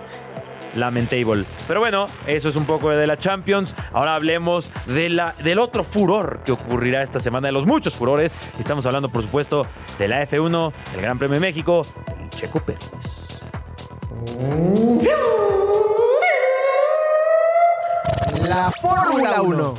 Lamentable. 0.75 1.46
Pero 1.67 1.79
bueno, 1.79 2.08
eso 2.27 2.50
es 2.50 2.55
un 2.55 2.65
poco 2.65 2.89
de 2.89 3.08
la 3.08 3.17
Champions. 3.17 3.74
Ahora 3.94 4.15
hablemos 4.15 4.70
de 4.86 5.10
la, 5.10 5.36
del 5.44 5.60
otro 5.60 5.84
furor 5.84 6.41
que 6.46 6.51
ocurrirá 6.51 7.01
esta 7.03 7.20
semana, 7.20 7.48
de 7.48 7.51
los 7.51 7.65
muchos 7.65 7.96
furores. 7.96 8.36
Estamos 8.60 8.86
hablando, 8.86 9.10
por 9.10 9.24
supuesto, 9.24 9.65
de 9.98 10.08
la 10.08 10.24
F1, 10.27 10.74
del 10.91 11.01
Gran 11.01 11.17
Premio 11.17 11.36
de 11.36 11.39
México, 11.39 11.86
el 12.20 12.29
Checo 12.29 12.60
Pérez. 12.60 13.39
La 18.48 18.72
Fórmula 18.72 19.41
1. 19.41 19.75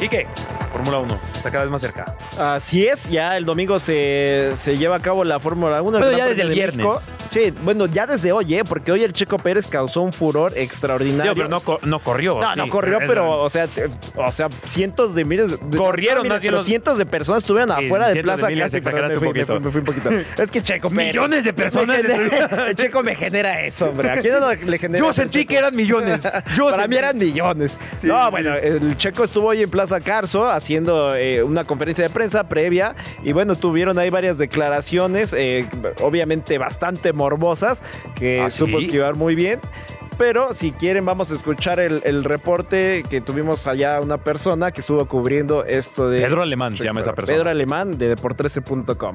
¿Y 0.00 0.08
qué? 0.08 0.26
Fórmula 0.72 0.98
1 0.98 1.33
está 1.44 1.50
cada 1.50 1.64
vez 1.64 1.72
más 1.72 1.80
cerca. 1.82 2.06
Así 2.38 2.86
es, 2.86 3.10
ya 3.10 3.36
el 3.36 3.44
domingo 3.44 3.78
se, 3.78 4.52
se 4.56 4.76
lleva 4.78 4.96
a 4.96 5.00
cabo 5.00 5.24
la 5.24 5.38
Fórmula 5.40 5.82
1. 5.82 5.98
Pero 5.98 6.16
ya 6.16 6.26
desde 6.26 6.42
el 6.42 6.48
de 6.48 6.66
México. 6.66 7.00
Sí, 7.28 7.52
bueno, 7.62 7.86
ya 7.86 8.06
desde 8.06 8.32
hoy, 8.32 8.54
¿eh? 8.54 8.64
Porque 8.64 8.92
hoy 8.92 9.02
el 9.02 9.12
Checo 9.12 9.38
Pérez 9.38 9.66
causó 9.66 10.00
un 10.02 10.12
furor 10.12 10.52
extraordinario. 10.56 11.34
Digo, 11.34 11.48
pero 11.48 11.80
no, 11.82 11.88
no 11.88 11.98
corrió. 12.00 12.40
No, 12.40 12.52
sí. 12.54 12.58
no 12.58 12.68
corrió, 12.68 13.00
Es- 13.00 13.08
pero, 13.08 13.40
o 13.42 13.50
sea, 13.50 13.66
te- 13.66 13.86
o 14.16 14.32
sea, 14.32 14.48
cientos 14.66 15.14
de 15.14 15.24
miles. 15.24 15.50
de- 15.70 15.76
Corrieron 15.76 16.18
no, 16.18 16.22
miles, 16.22 16.34
más 16.36 16.40
bien 16.42 16.50
pero 16.52 16.56
los- 16.58 16.66
cientos 16.66 16.98
de 16.98 17.06
personas 17.06 17.42
estuvieron 17.42 17.76
Sí, 17.76 17.84
afuera 17.86 18.06
de 18.08 18.12
cientos 18.14 18.32
de 18.32 18.38
Plaza 18.38 18.48
miles, 18.48 18.72
me 18.72 18.80
fui, 19.18 19.32
me 19.32 19.44
fui- 19.44 19.60
me 19.60 19.70
fui 19.70 19.78
un 19.80 19.84
poquito. 19.86 20.10
Es 20.42 20.50
que 20.50 20.62
Checo 20.62 20.88
Pérez. 20.90 21.14
Millones 21.14 21.44
de 21.44 21.52
personas. 21.52 22.02
Me 22.02 22.08
genera- 22.08 22.68
el 22.68 22.74
Checo 22.76 23.02
me 23.02 23.14
genera 23.14 23.60
eso, 23.66 23.88
hombre. 23.90 24.10
¿A 24.10 24.16
quién 24.18 24.34
no 24.40 24.50
le 24.52 24.78
genera 24.78 25.04
Yo 25.04 25.12
sentí 25.12 25.40
Checo? 25.40 25.48
que 25.50 25.56
eran 25.58 25.76
millones. 25.76 26.22
Yo 26.56 26.70
Para 26.70 26.86
mí 26.88 26.94
sentí- 26.94 26.98
eran 26.98 27.18
millones. 27.18 27.76
no, 28.02 28.30
bueno, 28.30 28.54
el 28.54 28.96
Checo 28.96 29.24
estuvo 29.24 29.48
hoy 29.48 29.62
en 29.62 29.70
Plaza 29.70 30.00
Carso 30.00 30.48
haciendo 30.48 31.14
eh, 31.14 31.33
una 31.42 31.64
conferencia 31.64 32.04
de 32.04 32.10
prensa 32.10 32.44
previa 32.44 32.94
y 33.22 33.32
bueno, 33.32 33.56
tuvieron 33.56 33.98
ahí 33.98 34.10
varias 34.10 34.38
declaraciones, 34.38 35.32
eh, 35.32 35.68
obviamente 36.02 36.58
bastante 36.58 37.12
morbosas, 37.12 37.82
que 38.14 38.40
¿Ah, 38.40 38.50
supo 38.50 38.78
sí? 38.78 38.86
esquivar 38.86 39.14
muy 39.16 39.34
bien. 39.34 39.60
Pero 40.16 40.54
si 40.54 40.70
quieren 40.70 41.04
vamos 41.04 41.32
a 41.32 41.34
escuchar 41.34 41.80
el, 41.80 42.00
el 42.04 42.22
reporte 42.22 43.02
que 43.10 43.20
tuvimos 43.20 43.66
allá 43.66 44.00
una 44.00 44.18
persona 44.18 44.70
que 44.70 44.80
estuvo 44.80 45.04
cubriendo 45.06 45.64
esto 45.64 46.08
de... 46.08 46.20
Pedro 46.20 46.42
Alemán 46.42 46.76
se 46.76 46.84
llama 46.84 47.00
esa 47.00 47.12
persona. 47.14 47.36
Pedro 47.36 47.50
Alemán 47.50 47.98
de 47.98 48.16
Deport13.com. 48.16 49.14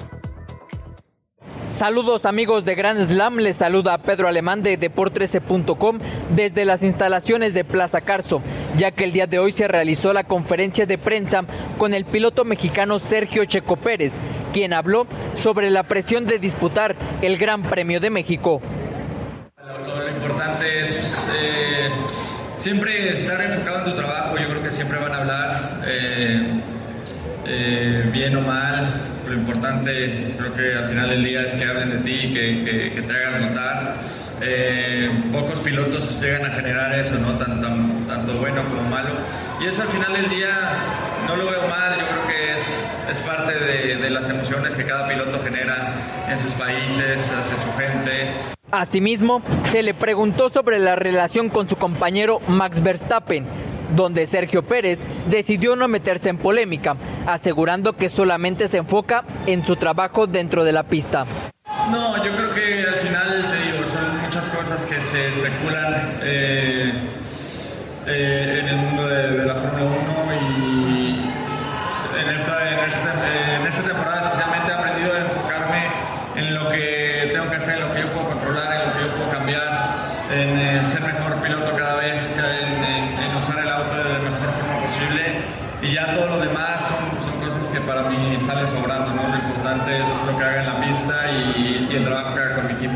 Saludos 1.69 2.25
amigos 2.25 2.65
de 2.65 2.73
Grand 2.73 2.99
Slam, 2.99 3.37
les 3.37 3.57
saluda 3.57 3.99
Pedro 3.99 4.27
Alemán 4.27 4.63
de 4.63 4.79
Deport13.com 4.79 5.99
desde 6.35 6.65
las 6.65 6.81
instalaciones 6.81 7.53
de 7.53 7.63
Plaza 7.63 8.01
Carso, 8.01 8.41
ya 8.75 8.89
que 8.89 9.03
el 9.03 9.11
día 9.11 9.27
de 9.27 9.37
hoy 9.37 9.51
se 9.51 9.67
realizó 9.67 10.11
la 10.11 10.23
conferencia 10.23 10.87
de 10.87 10.97
prensa 10.97 11.43
con 11.77 11.93
el 11.93 12.05
piloto 12.05 12.43
mexicano 12.43 12.97
Sergio 12.97 13.45
Checo 13.45 13.77
Pérez, 13.77 14.13
quien 14.51 14.73
habló 14.73 15.05
sobre 15.35 15.69
la 15.69 15.83
presión 15.83 16.25
de 16.25 16.39
disputar 16.39 16.95
el 17.21 17.37
Gran 17.37 17.61
Premio 17.61 17.99
de 17.99 18.09
México. 18.09 18.61
Lo, 19.85 20.09
importante 20.09 20.81
es 20.81 21.27
eh, 21.39 21.91
siempre 22.57 23.13
estar 23.13 23.39
enfocado 23.41 23.85
en 23.85 23.85
tu 23.85 23.95
trabajo. 23.95 24.35
Yo 24.39 24.49
creo 24.49 24.63
que 24.63 24.71
siempre 24.71 24.97
van 24.97 25.11
a 25.11 25.17
hablar 25.17 25.81
eh, 25.85 26.61
eh, 27.45 28.09
bien 28.11 28.35
o 28.37 28.41
mal. 28.41 29.18
Lo 29.29 29.35
importante, 29.35 30.33
creo 30.39 30.53
que 30.55 30.73
al 30.75 30.89
final 30.89 31.09
del 31.11 31.23
día 31.23 31.41
es 31.43 31.53
que 31.53 31.63
hablen 31.63 31.91
de 31.91 31.97
ti, 31.99 32.33
que, 32.33 32.63
que- 32.63 32.93
que 32.95 33.01
te 33.03 33.13
hagan 33.13 33.41
notar. 33.47 33.93
Eh, 34.41 35.07
pocos 35.31 35.59
pilotos 35.59 36.19
llegan 36.19 36.45
a 36.45 36.49
generar 36.55 36.97
eso, 36.97 37.13
¿no? 37.19 37.33
Tan, 37.37 37.61
tan- 37.61 38.07
tanto 38.07 38.33
bueno 38.39 38.63
como 38.63 38.89
malo. 38.89 39.09
Y 39.61 39.67
eso 39.67 39.83
al 39.83 39.89
final 39.89 40.13
del 40.13 40.29
día 40.29 40.49
no 41.27 41.35
lo 41.35 41.45
veo 41.45 41.61
mal. 41.67 41.91
Yo 41.99 42.05
creo 42.07 42.27
que 42.27 42.53
es, 42.55 42.63
es 43.11 43.19
parte 43.19 43.53
de, 43.53 43.97
de 43.97 44.09
las 44.09 44.27
emociones 44.29 44.73
que 44.73 44.83
cada 44.85 45.07
piloto 45.07 45.39
genera 45.43 45.93
en 46.27 46.39
sus 46.39 46.53
países, 46.53 47.31
hacia 47.31 47.55
su 47.57 47.71
gente. 47.77 48.29
Asimismo, 48.71 49.43
se 49.65 49.83
le 49.83 49.93
preguntó 49.93 50.49
sobre 50.49 50.79
la 50.79 50.95
relación 50.95 51.49
con 51.49 51.69
su 51.69 51.75
compañero 51.75 52.39
Max 52.47 52.81
Verstappen, 52.81 53.45
donde 53.95 54.25
Sergio 54.27 54.63
Pérez 54.63 54.99
decidió 55.27 55.75
no 55.75 55.87
meterse 55.87 56.29
en 56.29 56.37
polémica, 56.37 56.95
asegurando 57.25 57.93
que 57.93 58.09
solamente 58.09 58.67
se 58.67 58.77
enfoca 58.77 59.23
en 59.45 59.65
su 59.65 59.75
trabajo 59.75 60.27
dentro 60.27 60.63
de 60.63 60.71
la 60.73 60.83
pista. 60.83 61.25
No, 61.91 62.23
yo 62.23 62.35
creo 62.35 62.51
que 62.51 62.85
al 62.87 62.95
final, 62.99 63.47
te 63.49 63.57
digo, 63.71 63.83
son 63.87 64.21
muchas 64.21 64.47
cosas 64.49 64.85
que 64.85 64.99
se 65.01 65.27
especulan 65.29 66.19
eh, 66.21 66.93
eh, 68.07 68.57
en 68.61 68.67
el 68.67 68.75
mundo 68.77 69.07
de, 69.07 69.31
de 69.39 69.45
la 69.45 69.55
Fórmula 69.55 69.85
1 69.85 70.33
y 70.33 71.31
en 72.21 72.29
esta, 72.35 72.71
en, 72.73 72.79
esta, 72.79 73.55
en 73.55 73.67
esta 73.67 73.81
temporada 73.83 74.21
especialmente 74.21 74.71
he 74.71 74.73
aprendido 74.75 75.13
a 75.13 75.19
enfocarme 75.19 75.81
en 76.35 76.53
lo 76.55 76.69
que 76.69 77.29
tengo 77.33 77.49
que 77.49 77.55
hacer, 77.57 77.75
en 77.75 77.87
lo 77.87 77.93
que 77.93 78.01
yo 78.01 78.07
puedo 78.09 78.29
controlar, 78.29 78.81
en 78.81 78.87
lo 78.89 78.93
que 78.95 79.01
yo 79.05 79.11
puedo 79.15 79.29
cambiar, 79.31 79.95
en 80.33 80.59
eh, 80.59 80.81
ser 80.91 81.01
mejor 81.01 81.35
piloto 81.41 81.75
cada 81.77 81.95
vez, 81.95 82.27
en, 82.37 82.83
en- 82.83 83.19
en 83.19 83.35
usar 83.35 83.59
el 83.59 83.69
auto 83.69 83.95
de 83.97 84.03
la 84.03 84.19
mejor 84.19 84.49
forma 84.57 84.85
posible 84.85 85.41
y 85.81 85.93
ya 85.93 86.13
todo 86.13 86.27
lo 86.27 86.39
demás 86.39 86.81
son, 86.87 87.23
son 87.23 87.39
cosas 87.39 87.67
que 87.71 87.79
para 87.81 88.03
mí 88.03 88.37
salen 88.45 88.67
sobrando, 88.69 89.13
¿no? 89.13 89.23
Lo 89.29 89.35
importante 89.35 89.97
es 89.97 90.09
lo 90.25 90.37
que 90.37 90.43
haga 90.43 90.61
en 90.63 90.67
la 90.67 90.81
pista 90.81 91.31
y, 91.31 91.87
y 91.89 91.95
el 91.95 92.03
trabajo 92.05 92.35
que 92.35 92.41
haga 92.41 92.55
con 92.55 92.67
mi 92.67 92.73
equipo. 92.73 92.93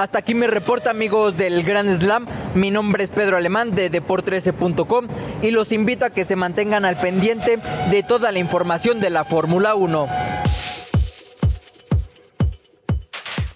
Hasta 0.00 0.20
aquí 0.20 0.32
mi 0.34 0.46
reporte 0.46 0.88
amigos 0.88 1.36
del 1.36 1.62
Grand 1.62 2.00
Slam. 2.00 2.26
Mi 2.54 2.70
nombre 2.70 3.04
es 3.04 3.10
Pedro 3.10 3.36
Alemán 3.36 3.74
de 3.74 3.92
Deport13.com 3.92 5.08
y 5.42 5.50
los 5.50 5.72
invito 5.72 6.06
a 6.06 6.10
que 6.10 6.24
se 6.24 6.36
mantengan 6.36 6.86
al 6.86 6.96
pendiente 6.96 7.58
de 7.90 8.02
toda 8.02 8.32
la 8.32 8.38
información 8.38 8.98
de 9.00 9.10
la 9.10 9.24
Fórmula 9.24 9.74
1. 9.74 10.08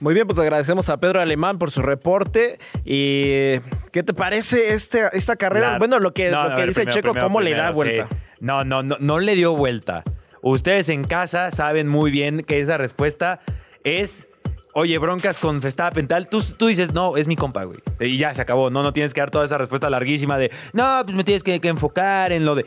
Muy 0.00 0.12
bien, 0.12 0.26
pues 0.26 0.38
agradecemos 0.38 0.90
a 0.90 0.98
Pedro 0.98 1.22
Alemán 1.22 1.56
por 1.58 1.70
su 1.70 1.80
reporte. 1.80 2.58
¿Y 2.84 3.58
qué 3.90 4.02
te 4.04 4.12
parece 4.12 4.74
este, 4.74 5.04
esta 5.14 5.36
carrera? 5.36 5.72
La- 5.72 5.78
bueno, 5.78 5.98
lo 5.98 6.12
que, 6.12 6.28
No, 6.28 6.42
lo 6.42 6.48
no, 6.50 6.54
que 6.56 6.60
a 6.60 6.64
ver, 6.66 6.68
dice 6.68 6.80
primero, 6.82 6.94
Checo, 7.00 7.12
primero, 7.12 7.26
¿cómo 7.26 7.40
le 7.40 7.54
da 7.54 7.70
vuelta? 7.70 8.08
sí. 8.10 8.16
No, 8.42 8.64
no, 8.64 8.82
no, 8.82 8.98
no 9.00 9.18
le 9.18 9.34
dio 9.34 9.56
vuelta. 9.56 10.02
Ustedes 10.42 10.90
en 10.90 11.04
casa 11.04 11.50
saben 11.52 11.88
muy 11.88 12.10
bien 12.10 12.42
que 12.46 12.60
esa 12.60 12.76
respuesta 12.76 13.40
es. 13.82 14.28
Oye, 14.76 14.98
broncas 14.98 15.38
con 15.38 15.60
Verstappen, 15.60 16.08
tal. 16.08 16.26
Tú, 16.26 16.42
tú 16.58 16.66
dices, 16.66 16.92
no, 16.92 17.16
es 17.16 17.28
mi 17.28 17.36
compa, 17.36 17.64
güey. 17.64 17.78
Y 18.00 18.18
ya 18.18 18.34
se 18.34 18.42
acabó. 18.42 18.70
No, 18.70 18.82
no 18.82 18.92
tienes 18.92 19.14
que 19.14 19.20
dar 19.20 19.30
toda 19.30 19.44
esa 19.44 19.56
respuesta 19.56 19.88
larguísima 19.88 20.36
de, 20.36 20.50
no, 20.72 21.00
pues 21.04 21.14
me 21.14 21.22
tienes 21.22 21.44
que, 21.44 21.60
que 21.60 21.68
enfocar 21.68 22.32
en 22.32 22.44
lo 22.44 22.56
de. 22.56 22.66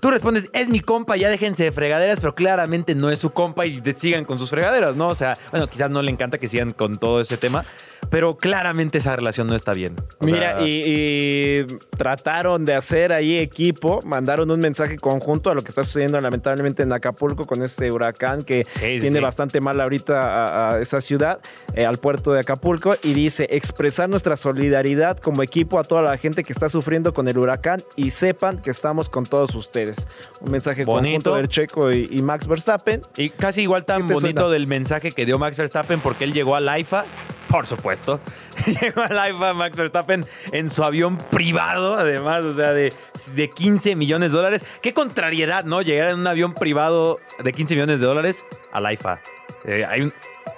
Tú 0.00 0.10
respondes, 0.10 0.50
es 0.52 0.68
mi 0.68 0.80
compa, 0.80 1.16
ya 1.16 1.28
déjense 1.28 1.64
de 1.64 1.72
fregaderas, 1.72 2.20
pero 2.20 2.34
claramente 2.34 2.94
no 2.94 3.10
es 3.10 3.18
su 3.18 3.30
compa 3.30 3.66
y 3.66 3.82
sigan 3.96 4.24
con 4.24 4.38
sus 4.38 4.50
fregaderas, 4.50 4.96
¿no? 4.96 5.08
O 5.08 5.14
sea, 5.14 5.36
bueno, 5.50 5.68
quizás 5.68 5.90
no 5.90 6.02
le 6.02 6.10
encanta 6.10 6.38
que 6.38 6.48
sigan 6.48 6.72
con 6.72 6.98
todo 6.98 7.20
ese 7.20 7.36
tema, 7.36 7.64
pero 8.10 8.36
claramente 8.36 8.98
esa 8.98 9.16
relación 9.16 9.46
no 9.46 9.56
está 9.56 9.72
bien. 9.72 9.96
O 10.18 10.26
Mira, 10.26 10.58
sea, 10.58 10.66
y, 10.66 10.82
y 10.86 11.66
trataron 11.96 12.64
de 12.64 12.74
hacer 12.74 13.12
ahí 13.12 13.38
equipo, 13.38 14.00
mandaron 14.04 14.50
un 14.50 14.60
mensaje 14.60 14.98
conjunto 14.98 15.50
a 15.50 15.54
lo 15.54 15.62
que 15.62 15.68
está 15.68 15.84
sucediendo 15.84 16.20
lamentablemente 16.20 16.82
en 16.82 16.92
Acapulco 16.92 17.46
con 17.46 17.62
este 17.62 17.90
huracán 17.90 18.44
que 18.44 18.66
sí, 18.70 18.98
tiene 19.00 19.18
sí. 19.18 19.20
bastante 19.20 19.60
mal 19.60 19.80
ahorita 19.80 20.14
a, 20.14 20.74
a 20.74 20.80
esa 20.80 21.00
ciudad, 21.00 21.40
eh, 21.74 21.86
al 21.86 21.98
puerto 21.98 22.32
de 22.32 22.40
Acapulco, 22.40 22.96
y 23.02 23.14
dice 23.14 23.46
expresar 23.50 24.08
nuestra 24.08 24.36
solidaridad 24.36 25.18
como 25.18 25.42
equipo 25.42 25.78
a 25.78 25.84
toda 25.84 26.02
la 26.02 26.16
gente 26.18 26.44
que 26.44 26.52
está 26.52 26.68
sufriendo 26.68 27.12
con 27.14 27.28
el 27.28 27.38
huracán 27.38 27.82
y 27.96 28.10
sepan 28.10 28.60
que 28.60 28.70
estamos 28.70 29.08
con 29.08 29.24
todos 29.24 29.54
ustedes. 29.64 30.06
Un 30.40 30.50
mensaje 30.50 30.84
Bonito. 30.84 31.34
del 31.36 31.48
Checo 31.48 31.92
y, 31.92 32.08
y 32.10 32.22
Max 32.22 32.46
Verstappen. 32.46 33.02
Y 33.16 33.30
casi 33.30 33.62
igual 33.62 33.84
tan 33.84 34.02
¿Qué 34.02 34.08
te 34.08 34.14
bonito 34.14 34.40
suena? 34.42 34.52
del 34.52 34.66
mensaje 34.66 35.10
que 35.12 35.26
dio 35.26 35.38
Max 35.38 35.58
Verstappen 35.58 36.00
porque 36.00 36.24
él 36.24 36.32
llegó 36.32 36.56
al 36.56 36.68
IFA, 36.80 37.04
por 37.48 37.66
supuesto. 37.66 38.20
llegó 38.80 39.02
al 39.02 39.34
IFA 39.34 39.54
Max 39.54 39.76
Verstappen 39.76 40.24
en 40.52 40.70
su 40.70 40.84
avión 40.84 41.18
privado, 41.18 41.94
además, 41.94 42.44
o 42.44 42.54
sea, 42.54 42.72
de, 42.72 42.92
de 43.34 43.50
15 43.50 43.96
millones 43.96 44.32
de 44.32 44.38
dólares. 44.38 44.64
Qué 44.82 44.92
contrariedad, 44.94 45.64
¿no? 45.64 45.82
Llegar 45.82 46.10
en 46.10 46.20
un 46.20 46.26
avión 46.26 46.54
privado 46.54 47.20
de 47.42 47.52
15 47.52 47.74
millones 47.74 48.00
de 48.00 48.06
dólares 48.06 48.44
al 48.72 48.92
IFA. 48.92 49.20
Eh, 49.64 49.84
hay 49.88 50.02
un, 50.02 50.12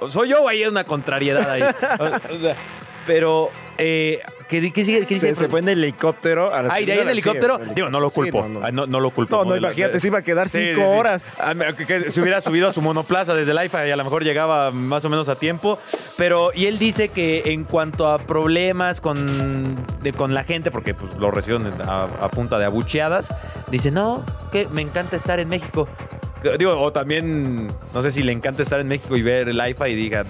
¿Soy 0.09 0.29
yo 0.31 0.43
o 0.43 0.49
hay 0.49 0.65
una 0.67 0.85
contrariedad 0.85 1.49
ahí? 1.51 1.63
O 2.01 2.39
sea, 2.39 2.57
pero, 3.07 3.51
eh, 3.79 4.21
¿qué, 4.49 4.73
qué 4.73 4.85
sigue? 4.85 5.07
¿Qué 5.07 5.21
Se, 5.21 5.29
dice? 5.29 5.43
se 5.43 5.49
fue 5.49 5.61
en 5.61 5.69
helicóptero. 5.69 6.53
a 6.53 6.63
la 6.63 6.75
Ay, 6.75 6.85
de 6.87 6.93
ahí 6.93 6.99
en 7.01 7.09
helicóptero. 7.11 7.59
sí, 7.65 7.73
Digo, 7.75 7.89
no 7.89 8.01
lo 8.01 8.11
sí, 8.11 8.15
culpo. 8.17 8.43
no, 8.43 8.61
no. 8.61 8.67
Ah, 8.67 8.71
No, 8.73 8.87
no 8.87 9.01
lo 9.01 9.11
culpo. 9.11 9.37
No, 9.37 9.45
no, 9.45 9.57
imagínate, 9.57 10.01
se 10.01 10.07
iba 10.09 10.19
a 10.19 10.23
quedar 10.23 10.49
Sí, 10.49 10.61
cinco 10.75 10.89
horas. 10.91 11.37
Ah, 11.41 11.55
que- 11.77 11.87
que 11.87 12.11
se 12.11 12.21
hubiera 12.21 12.41
subido 12.41 12.69
a 12.69 12.73
su 12.73 12.83
monoplaza 12.83 13.35
desde 13.35 13.53
el 13.53 13.65
IFA 13.65 13.87
y 13.87 13.91
a 13.91 13.97
lo 13.97 14.05
mejor 14.05 14.25
llegaba 14.25 14.71
más 14.73 15.05
o 15.05 15.09
menos 15.09 15.29
a 15.29 15.37
tiempo. 15.37 15.79
Pero, 16.17 16.51
y 16.55 16.67
él 16.67 16.79
dice 16.79 17.09
que 17.09 17.43
en 17.53 17.65
cuanto 17.65 18.09
a 18.09 18.19
problemas 18.19 19.01
con, 19.01 19.75
de- 20.03 20.13
con 20.13 20.35
la 20.35 20.45
gente, 20.45 20.71
porque 20.71 20.95
pues, 20.95 21.17
lo 21.17 21.31
recibieron 21.31 21.71
a, 21.89 22.05
a 22.05 22.29
punta 22.31 22.59
de 22.59 22.65
abucheadas, 22.65 23.33
dice, 23.71 23.91
no, 23.91 24.25
que 24.51 24.67
me 24.69 24.83
encanta 24.83 25.17
estar 25.17 25.39
en 25.41 25.49
México. 25.49 25.89
Digo, 26.59 26.81
o 26.81 26.93
también, 26.93 27.67
no 27.93 28.03
sé 28.03 28.11
si 28.13 28.23
le 28.23 28.31
encanta 28.31 28.63
estar 28.63 28.79
en 28.79 28.87
México 28.89 29.17
y 29.17 29.23
ver 29.23 29.49
el 29.49 29.61
IFA 29.71 29.89
y 29.89 29.95
diga, 29.97 30.23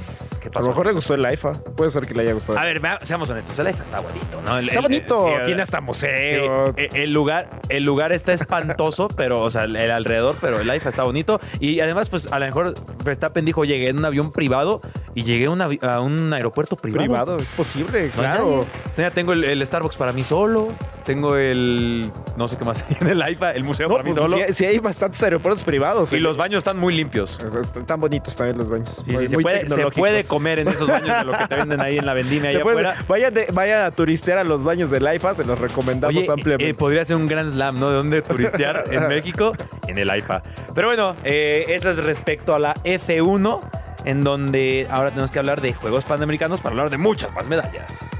¿qué 0.50 0.58
A 0.58 0.62
lo 0.62 0.68
mejor 0.68 0.86
le 0.86 0.92
gustó 0.92 1.14
el 1.14 1.32
IFA. 1.32 1.52
Puede 1.76 1.90
ser 1.90 2.06
que 2.06 2.14
le 2.14 2.22
haya 2.22 2.32
gustado. 2.32 2.58
A 2.58 2.64
ver, 2.64 2.80
vea- 2.80 2.98
seamos 3.02 3.28
honestos, 3.30 3.58
el 3.58 3.68
IFA 3.68 3.82
está 3.82 4.00
bonito, 4.00 4.42
¿no? 4.44 4.58
El- 4.58 4.64
Está 4.68 4.76
el- 4.80 4.82
bonito. 4.82 5.26
sí, 5.28 5.32
Tiene 5.46 5.62
hasta 5.62 5.80
museo. 5.80 6.74
E- 6.76 6.88
el 6.94 7.12
lugar, 7.12 7.60
el 7.68 7.84
lugar 7.84 8.12
está 8.12 8.32
espantoso, 8.32 9.08
pero, 9.16 9.40
o 9.42 9.50
sea, 9.50 9.64
el, 9.64 9.76
el 9.76 9.90
alrededor, 9.90 10.36
pero 10.40 10.60
el 10.60 10.74
IFA 10.74 10.88
está 10.88 11.02
bonito. 11.02 11.40
Y 11.60 11.80
además, 11.80 12.08
pues, 12.08 12.32
a 12.32 12.38
lo 12.38 12.46
mejor 12.46 12.74
Verstappen 13.04 13.44
dijo, 13.44 13.64
llegué 13.64 13.88
en 13.88 13.98
un 13.98 14.04
avión 14.04 14.32
privado 14.32 14.80
y 15.14 15.22
llegué 15.22 15.46
a, 15.46 15.50
un 15.50 15.60
avi- 15.60 15.82
a 15.82 16.00
un 16.00 16.32
aeropuerto 16.32 16.76
privado. 16.76 17.04
Privado, 17.04 17.36
es 17.38 17.48
posible, 17.50 17.98
No 18.00 18.04
hay 18.04 18.10
claro. 18.10 18.66
nadie. 18.96 19.10
Tengo 19.10 19.32
el, 19.32 19.44
el 19.44 19.64
Starbucks 19.64 19.96
para 19.96 20.12
mí 20.12 20.22
solo. 20.22 20.68
Tengo 21.04 21.36
el. 21.36 22.10
No 22.36 22.48
sé 22.48 22.56
qué 22.58 22.64
más 22.64 22.82
hay 22.88 22.96
en 23.00 23.08
el 23.08 23.30
IFA, 23.32 23.52
el 23.52 23.64
museo 23.64 23.88
No, 23.88 23.94
para 23.96 24.04
mí 24.04 24.12
pues, 24.12 24.30
solo. 24.30 24.36
sí, 24.48 24.54
sí 24.54 24.64
hay 24.66 24.78
bastantes 24.78 25.22
aeropuertos 25.22 25.64
privados. 25.64 26.12
Y 26.12 26.16
eh. 26.16 26.20
los 26.20 26.36
baños 26.36 26.58
están 26.58 26.76
muy 26.78 26.94
limpios. 26.94 27.38
Es- 27.40 27.54
es- 27.54 27.76
Están 27.76 28.00
bonitos 28.00 28.34
también 28.36 28.58
los 28.58 28.68
baños. 28.68 29.02
Sí, 29.04 29.12
muy, 29.12 29.22
sí, 29.24 29.28
se, 29.30 29.34
muy 29.36 29.42
puede, 29.42 29.56
se 29.60 29.62
tecnológicos. 29.66 29.94
puede 30.00 30.24
comer 30.36 30.58
en 30.58 30.68
esos 30.68 30.86
baños 30.86 31.16
de 31.18 31.24
lo 31.24 31.38
que 31.38 31.48
te 31.48 31.54
venden 31.54 31.80
ahí 31.80 31.96
en 31.96 32.04
la 32.04 32.12
vendimia 32.12 32.50
allá 32.50 32.58
afuera. 32.60 32.96
Vaya, 33.08 33.32
vaya 33.54 33.86
a 33.86 33.90
turistear 33.90 34.36
a 34.36 34.44
los 34.44 34.62
baños 34.62 34.90
del 34.90 35.06
IFA, 35.14 35.34
se 35.34 35.44
los 35.46 35.58
recomendamos 35.58 36.28
ampliamente. 36.28 36.68
Eh, 36.68 36.74
podría 36.74 37.06
ser 37.06 37.16
un 37.16 37.26
gran 37.26 37.52
slam, 37.52 37.80
¿no? 37.80 37.88
¿De 37.88 37.96
dónde 37.96 38.20
turistear 38.20 38.84
en 38.90 39.08
México? 39.08 39.54
En 39.88 39.96
el 39.96 40.14
IFA. 40.14 40.42
Pero 40.74 40.88
bueno, 40.88 41.16
eh, 41.24 41.64
eso 41.68 41.90
es 41.90 42.04
respecto 42.04 42.54
a 42.54 42.58
la 42.58 42.74
F1, 42.74 43.60
en 44.04 44.22
donde 44.24 44.86
ahora 44.90 45.08
tenemos 45.08 45.30
que 45.30 45.38
hablar 45.38 45.62
de 45.62 45.72
Juegos 45.72 46.04
Panamericanos 46.04 46.60
para 46.60 46.74
hablar 46.74 46.90
de 46.90 46.98
muchas 46.98 47.32
más 47.32 47.48
medallas. 47.48 48.10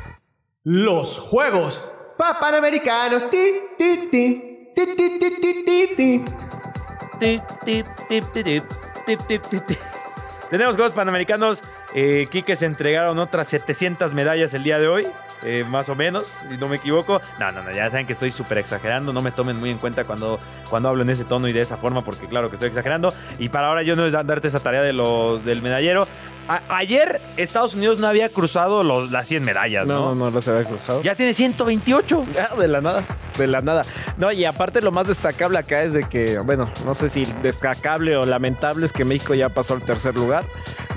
Los 0.64 1.18
Juegos 1.18 1.92
Panamericanos. 2.16 3.26
Tenemos 10.50 10.74
Juegos 10.76 10.92
Panamericanos 10.94 11.62
eh, 11.98 12.28
Quique 12.30 12.56
se 12.56 12.66
entregaron 12.66 13.18
otras 13.18 13.48
700 13.48 14.12
medallas 14.12 14.52
el 14.52 14.62
día 14.62 14.78
de 14.78 14.86
hoy, 14.86 15.06
eh, 15.44 15.64
más 15.66 15.88
o 15.88 15.96
menos, 15.96 16.36
si 16.46 16.58
no 16.58 16.68
me 16.68 16.76
equivoco. 16.76 17.22
No, 17.40 17.50
no, 17.52 17.62
no, 17.62 17.72
ya 17.72 17.88
saben 17.88 18.06
que 18.06 18.12
estoy 18.12 18.32
súper 18.32 18.58
exagerando. 18.58 19.14
No 19.14 19.22
me 19.22 19.32
tomen 19.32 19.56
muy 19.56 19.70
en 19.70 19.78
cuenta 19.78 20.04
cuando, 20.04 20.38
cuando 20.68 20.90
hablo 20.90 21.04
en 21.04 21.08
ese 21.08 21.24
tono 21.24 21.48
y 21.48 21.54
de 21.54 21.62
esa 21.62 21.78
forma, 21.78 22.02
porque 22.02 22.26
claro 22.26 22.50
que 22.50 22.56
estoy 22.56 22.68
exagerando. 22.68 23.14
Y 23.38 23.48
para 23.48 23.68
ahora 23.68 23.82
yo 23.82 23.96
no 23.96 24.04
es 24.04 24.12
darte 24.12 24.46
esa 24.46 24.60
tarea 24.60 24.82
de 24.82 24.92
lo, 24.92 25.38
del 25.38 25.62
medallero. 25.62 26.06
Ayer 26.68 27.20
Estados 27.36 27.74
Unidos 27.74 27.98
no 27.98 28.06
había 28.06 28.28
cruzado 28.28 28.84
los, 28.84 29.10
las 29.10 29.26
100 29.28 29.42
medallas, 29.44 29.86
¿no? 29.86 30.14
no, 30.14 30.14
no, 30.14 30.30
los 30.30 30.46
había 30.48 30.64
cruzado. 30.64 31.02
Ya 31.02 31.14
tiene 31.14 31.34
128. 31.34 32.24
Ya, 32.34 32.48
de 32.56 32.68
la 32.68 32.80
nada, 32.80 33.04
de 33.36 33.46
la 33.46 33.60
nada. 33.60 33.84
No, 34.16 34.30
y 34.30 34.44
aparte 34.44 34.80
lo 34.80 34.92
más 34.92 35.06
destacable 35.08 35.58
acá 35.58 35.82
es 35.82 35.92
de 35.92 36.04
que, 36.04 36.38
bueno, 36.38 36.70
no 36.84 36.94
sé 36.94 37.08
si 37.08 37.24
destacable 37.42 38.16
o 38.16 38.24
lamentable 38.26 38.86
es 38.86 38.92
que 38.92 39.04
México 39.04 39.34
ya 39.34 39.48
pasó 39.48 39.74
al 39.74 39.82
tercer 39.82 40.14
lugar. 40.14 40.44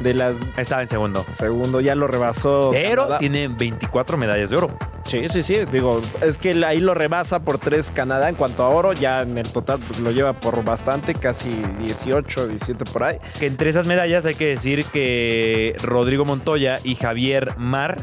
De 0.01 0.13
las 0.13 0.35
Estaba 0.55 0.81
en 0.81 0.87
segundo. 0.87 1.25
segundo 1.37 1.81
ya 1.81 1.93
lo 1.93 2.07
rebasó. 2.07 2.69
Pero 2.71 3.01
Canadá. 3.03 3.17
tiene 3.17 3.49
24 3.49 4.15
medallas 4.15 4.49
de 4.49 4.55
oro. 4.55 4.69
Sí, 5.05 5.27
sí, 5.29 5.43
sí. 5.43 5.55
Digo, 5.73 6.01
es 6.21 6.37
que 6.37 6.51
ahí 6.63 6.79
lo 6.79 6.93
rebasa 6.93 7.39
por 7.39 7.57
tres 7.57 7.91
Canadá 7.91 8.29
en 8.29 8.35
cuanto 8.35 8.63
a 8.63 8.69
oro. 8.69 8.93
Ya 8.93 9.23
en 9.23 9.37
el 9.37 9.51
total 9.51 9.81
lo 10.01 10.11
lleva 10.11 10.31
por 10.31 10.63
bastante, 10.63 11.15
casi 11.15 11.49
18, 11.79 12.47
17 12.47 12.85
por 12.85 13.03
ahí. 13.03 13.17
Que 13.39 13.47
entre 13.47 13.69
esas 13.71 13.87
medallas 13.87 14.25
hay 14.25 14.35
que 14.35 14.47
decir 14.47 14.85
que 14.85 15.38
Rodrigo 15.81 16.25
Montoya 16.25 16.79
y 16.83 16.95
Javier 16.95 17.57
Mar. 17.57 17.97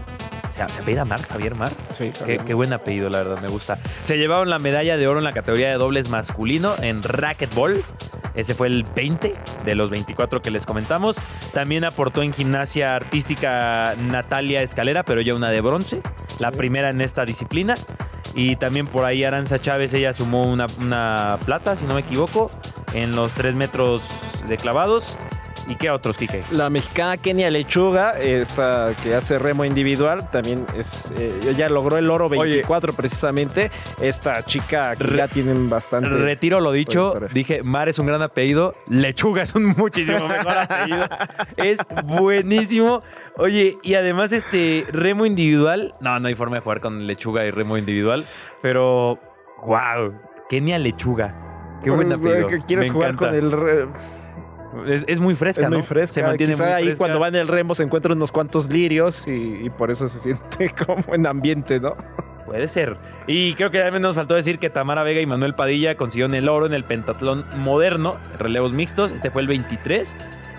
o 0.50 0.54
sea, 0.54 0.68
¿Se 0.68 0.80
apellida 0.80 1.04
Mar? 1.04 1.20
¿Javier 1.26 1.54
Mar? 1.54 1.70
Sí, 1.92 2.12
Qué, 2.24 2.38
qué 2.38 2.54
buen 2.54 2.72
apellido, 2.72 3.08
la 3.08 3.18
verdad, 3.18 3.38
me 3.40 3.48
gusta. 3.48 3.78
Se 4.04 4.16
llevaron 4.18 4.50
la 4.50 4.58
medalla 4.58 4.96
de 4.96 5.06
oro 5.08 5.18
en 5.18 5.24
la 5.24 5.32
categoría 5.32 5.68
de 5.68 5.74
dobles 5.74 6.08
masculino 6.08 6.74
en 6.80 7.02
racquetball. 7.02 7.82
Ese 8.34 8.54
fue 8.54 8.66
el 8.66 8.84
20 8.94 9.34
de 9.64 9.74
los 9.74 9.88
24 9.88 10.42
que 10.42 10.50
les 10.50 10.66
comentamos. 10.66 11.16
También 11.54 11.84
aportó 11.84 12.22
en 12.22 12.34
gimnasia 12.34 12.94
artística 12.94 13.94
Natalia 14.10 14.60
Escalera, 14.60 15.02
pero 15.04 15.22
ya 15.22 15.34
una 15.34 15.48
de 15.48 15.62
bronce, 15.62 16.02
la 16.38 16.52
primera 16.52 16.90
en 16.90 17.00
esta 17.00 17.24
disciplina. 17.24 17.74
Y 18.34 18.56
también 18.56 18.86
por 18.86 19.06
ahí 19.06 19.24
Aranza 19.24 19.58
Chávez, 19.58 19.94
ella 19.94 20.12
sumó 20.12 20.42
una, 20.42 20.66
una 20.78 21.38
plata, 21.46 21.76
si 21.76 21.86
no 21.86 21.94
me 21.94 22.00
equivoco, 22.02 22.50
en 22.92 23.16
los 23.16 23.32
3 23.32 23.54
metros 23.54 24.02
de 24.46 24.58
clavados. 24.58 25.16
¿Y 25.68 25.74
qué 25.74 25.90
otros, 25.90 26.16
Kike? 26.16 26.44
La 26.52 26.70
mexicana 26.70 27.16
Kenia 27.16 27.50
Lechuga, 27.50 28.20
esta 28.20 28.94
que 29.02 29.14
hace 29.16 29.36
remo 29.38 29.64
individual, 29.64 30.30
también 30.30 30.64
es. 30.78 31.10
eh, 31.18 31.40
ella 31.48 31.68
logró 31.68 31.98
el 31.98 32.08
oro 32.08 32.28
24 32.28 32.92
precisamente. 32.92 33.70
Esta 34.00 34.44
chica 34.44 34.94
que 34.94 35.02
Re- 35.04 35.16
ya 35.16 35.26
tienen 35.28 35.68
bastante. 35.68 36.08
Retiro 36.08 36.60
lo 36.60 36.70
dicho, 36.70 37.14
dije, 37.32 37.64
Mar 37.64 37.88
es 37.88 37.98
un 37.98 38.06
gran 38.06 38.22
apellido, 38.22 38.74
Lechuga 38.88 39.42
es 39.42 39.56
un 39.56 39.66
muchísimo 39.76 40.28
mejor 40.28 40.56
apellido. 40.56 41.06
Es 41.56 41.78
buenísimo. 42.04 43.02
Oye, 43.36 43.76
y 43.82 43.94
además 43.94 44.30
este 44.32 44.86
remo 44.92 45.26
individual, 45.26 45.94
no, 46.00 46.20
no 46.20 46.28
hay 46.28 46.34
forma 46.36 46.56
de 46.56 46.62
jugar 46.62 46.80
con 46.80 47.06
Lechuga 47.08 47.44
y 47.44 47.50
remo 47.50 47.76
individual, 47.76 48.24
pero 48.62 49.18
wow, 49.64 50.12
Kenia 50.48 50.78
Lechuga. 50.78 51.34
Qué 51.82 51.90
buen 51.90 52.12
apellido. 52.12 52.48
quieres 52.68 52.86
Me 52.86 52.90
jugar 52.92 53.10
encanta. 53.10 53.38
con 53.40 53.68
el. 53.68 53.88
Es, 54.84 55.04
es 55.06 55.18
muy 55.18 55.34
fresca, 55.34 55.62
es 55.64 55.68
muy 55.68 55.78
¿no? 55.78 55.84
fresca. 55.84 56.14
Se 56.14 56.22
mantiene 56.22 56.52
Quizá 56.54 56.64
muy 56.64 56.72
ahí 56.72 56.84
fresca. 56.84 56.98
cuando 56.98 57.20
va 57.20 57.28
en 57.28 57.36
el 57.36 57.48
remo 57.48 57.74
se 57.74 57.82
encuentran 57.82 58.16
unos 58.16 58.32
cuantos 58.32 58.68
lirios 58.68 59.26
y, 59.26 59.60
y 59.64 59.70
por 59.70 59.90
eso 59.90 60.08
se 60.08 60.18
siente 60.20 60.70
como 60.86 61.14
en 61.14 61.26
ambiente, 61.26 61.80
¿no? 61.80 61.96
Puede 62.44 62.68
ser. 62.68 62.96
Y 63.26 63.54
creo 63.54 63.70
que 63.72 63.80
también 63.80 64.02
nos 64.02 64.14
faltó 64.14 64.34
decir 64.34 64.58
que 64.60 64.70
Tamara 64.70 65.02
Vega 65.02 65.20
y 65.20 65.26
Manuel 65.26 65.54
Padilla 65.54 65.96
consiguieron 65.96 66.34
el 66.34 66.48
oro 66.48 66.66
en 66.66 66.74
el 66.74 66.84
pentatlón 66.84 67.44
moderno, 67.58 68.18
relevos 68.38 68.72
mixtos. 68.72 69.10
Este 69.10 69.30
fue 69.32 69.42
el 69.42 69.48
23. 69.48 70.14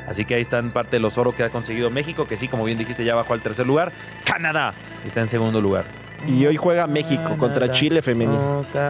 Así 0.07 0.25
que 0.25 0.35
ahí 0.35 0.41
están 0.41 0.71
parte 0.71 0.97
de 0.97 0.99
los 0.99 1.17
oro 1.17 1.33
que 1.33 1.43
ha 1.43 1.49
conseguido 1.49 1.89
México, 1.89 2.27
que 2.27 2.35
sí, 2.37 2.47
como 2.49 2.63
bien 2.65 2.77
dijiste, 2.77 3.05
ya 3.05 3.15
bajó 3.15 3.33
al 3.33 3.41
tercer 3.41 3.65
lugar. 3.67 3.91
Canadá 4.25 4.73
está 5.05 5.21
en 5.21 5.27
segundo 5.29 5.61
lugar. 5.61 5.85
Y 6.25 6.45
hoy 6.45 6.55
juega 6.57 6.87
México 6.87 7.35
contra 7.37 7.71
Chile 7.71 8.01
femenil. 8.01 8.39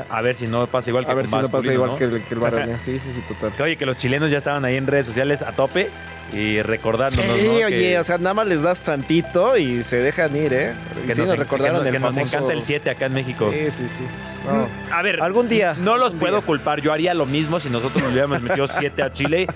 A 0.09 0.21
ver 0.21 0.35
si 0.35 0.47
no 0.47 0.65
pasa 0.67 0.89
igual 0.89 1.05
que 1.05 1.11
A 1.11 1.15
ver 1.15 1.27
si 1.27 1.35
no 1.35 1.49
pasa 1.49 1.73
igual 1.73 1.91
¿no? 1.91 1.95
que 1.97 2.03
el, 2.05 2.21
que 2.23 2.33
el 2.33 2.39
varonil. 2.39 2.75
Sí, 2.81 2.97
sí, 2.99 3.11
sí, 3.11 3.21
total. 3.27 3.51
Que, 3.51 3.63
Oye, 3.63 3.75
que 3.77 3.85
los 3.85 3.97
chilenos 3.97 4.31
ya 4.31 4.37
estaban 4.37 4.63
ahí 4.65 4.77
en 4.77 4.87
redes 4.87 5.07
sociales 5.07 5.41
a 5.43 5.51
tope 5.51 5.89
y 6.33 6.61
recordándonos, 6.61 7.37
Sí, 7.37 7.47
¿no? 7.47 7.53
oye, 7.53 7.67
que, 7.69 7.99
o 7.99 8.03
sea, 8.03 8.17
nada 8.17 8.33
más 8.33 8.47
les 8.47 8.61
das 8.61 8.81
tantito 8.81 9.55
y 9.57 9.83
se 9.83 9.97
dejan 10.01 10.35
ir, 10.35 10.53
¿eh? 10.53 10.73
Que 11.05 11.13
sí 11.13 11.21
nos, 11.21 11.29
nos 11.29 11.39
recordaron 11.39 11.83
que 11.83 11.83
nos- 11.83 11.85
el 11.87 11.91
que 11.93 11.99
nos 11.99 12.15
famoso- 12.15 12.27
encanta 12.35 12.53
el 12.53 12.63
7 12.65 12.89
acá 12.89 13.05
en 13.05 13.13
México. 13.13 13.49
Sí, 13.51 13.71
sí, 13.71 13.87
sí. 13.87 14.03
A 14.91 15.01
ver, 15.01 15.21
Algún 15.21 15.47
día. 15.49 15.73
No 15.79 15.97
los 15.97 16.13
puedo 16.15 16.37
día. 16.37 16.45
culpar. 16.45 16.81
Yo 16.81 16.91
haría 16.93 17.13
lo 17.13 17.25
mismo 17.25 17.59
si 17.59 17.69
nosotros 17.69 18.01
nos 18.03 18.11
hubiéramos 18.11 18.41
metido 18.41 18.67
7 18.67 19.03
a 19.03 19.11
Chile. 19.13 19.47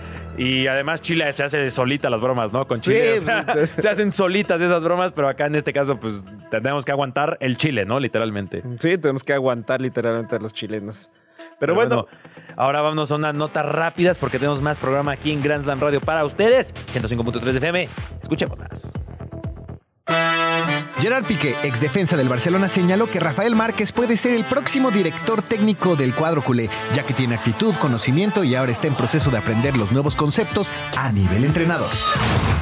Y 0.41 0.65
además 0.65 1.01
Chile 1.01 1.31
se 1.33 1.43
hace 1.43 1.69
solita 1.69 2.09
las 2.09 2.19
bromas, 2.19 2.51
¿no? 2.51 2.65
Con 2.67 2.81
Chile. 2.81 3.13
Sí, 3.13 3.17
o 3.19 3.21
sea, 3.27 3.45
pues, 3.45 3.69
se 3.79 3.87
hacen 3.87 4.11
solitas 4.11 4.59
esas 4.59 4.83
bromas, 4.83 5.11
pero 5.11 5.27
acá 5.27 5.45
en 5.45 5.53
este 5.53 5.71
caso, 5.71 5.99
pues 5.99 6.15
tenemos 6.49 6.83
que 6.83 6.91
aguantar 6.91 7.37
el 7.41 7.57
Chile, 7.57 7.85
¿no? 7.85 7.99
Literalmente. 7.99 8.63
Sí, 8.79 8.97
tenemos 8.97 9.23
que 9.23 9.33
aguantar 9.33 9.81
literalmente 9.81 10.35
a 10.35 10.39
los 10.39 10.51
chilenos. 10.51 11.11
Pero, 11.59 11.75
bueno, 11.75 12.07
ahora 12.55 12.81
vámonos 12.81 13.11
a 13.11 13.17
unas 13.17 13.35
notas 13.35 13.67
rápidas 13.67 14.17
porque 14.17 14.39
tenemos 14.39 14.63
más 14.63 14.79
programa 14.79 15.11
aquí 15.11 15.31
en 15.31 15.43
Grand 15.43 15.63
Slam 15.63 15.79
Radio 15.79 16.01
para 16.01 16.25
ustedes. 16.25 16.73
105.3 16.91 17.57
FM. 17.57 17.87
Escuchémoslas. 18.23 18.93
Gerard 21.01 21.25
Piqué, 21.25 21.55
ex 21.63 21.79
defensa 21.79 22.15
del 22.15 22.29
Barcelona, 22.29 22.69
señaló 22.69 23.09
que 23.09 23.19
Rafael 23.19 23.55
Márquez 23.55 23.91
puede 23.91 24.17
ser 24.17 24.35
el 24.35 24.43
próximo 24.43 24.91
director 24.91 25.41
técnico 25.41 25.95
del 25.95 26.13
cuadro 26.13 26.43
culé, 26.43 26.69
ya 26.93 27.01
que 27.01 27.15
tiene 27.15 27.33
actitud, 27.33 27.73
conocimiento 27.77 28.43
y 28.43 28.53
ahora 28.53 28.71
está 28.71 28.85
en 28.85 28.93
proceso 28.93 29.31
de 29.31 29.39
aprender 29.39 29.75
los 29.75 29.91
nuevos 29.91 30.15
conceptos 30.15 30.71
a 30.95 31.11
nivel 31.11 31.43
entrenador. 31.43 31.89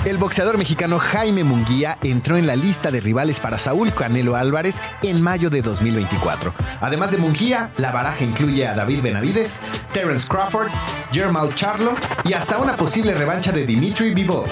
El 0.06 0.18
boxeador 0.18 0.58
mexicano 0.58 1.00
Jaime 1.00 1.44
Munguía 1.44 1.98
entró 2.02 2.38
en 2.38 2.48
la 2.48 2.56
lista 2.56 2.92
de 2.92 3.02
rivales 3.02 3.42
para 3.42 3.60
Saúl 3.60 3.94
Canelo 3.94 4.38
Álvarez 4.38 4.82
en 5.02 5.22
mayo 5.22 5.50
de 5.50 5.62
2024. 5.62 6.54
Además 6.80 7.12
de 7.12 7.18
Munguía, 7.18 7.72
la 7.76 7.92
baraja 7.92 8.24
incluye 8.24 8.66
a 8.66 8.74
David 8.74 9.02
Benavides, 9.02 9.64
Terence 9.92 10.30
Crawford, 10.30 10.70
Jermal 11.12 11.54
Charlo 11.56 11.94
y 12.24 12.32
hasta 12.32 12.58
una 12.58 12.78
posible 12.78 13.14
revancha 13.16 13.52
de 13.52 13.66
Dimitri 13.66 14.14
Bivol. 14.14 14.46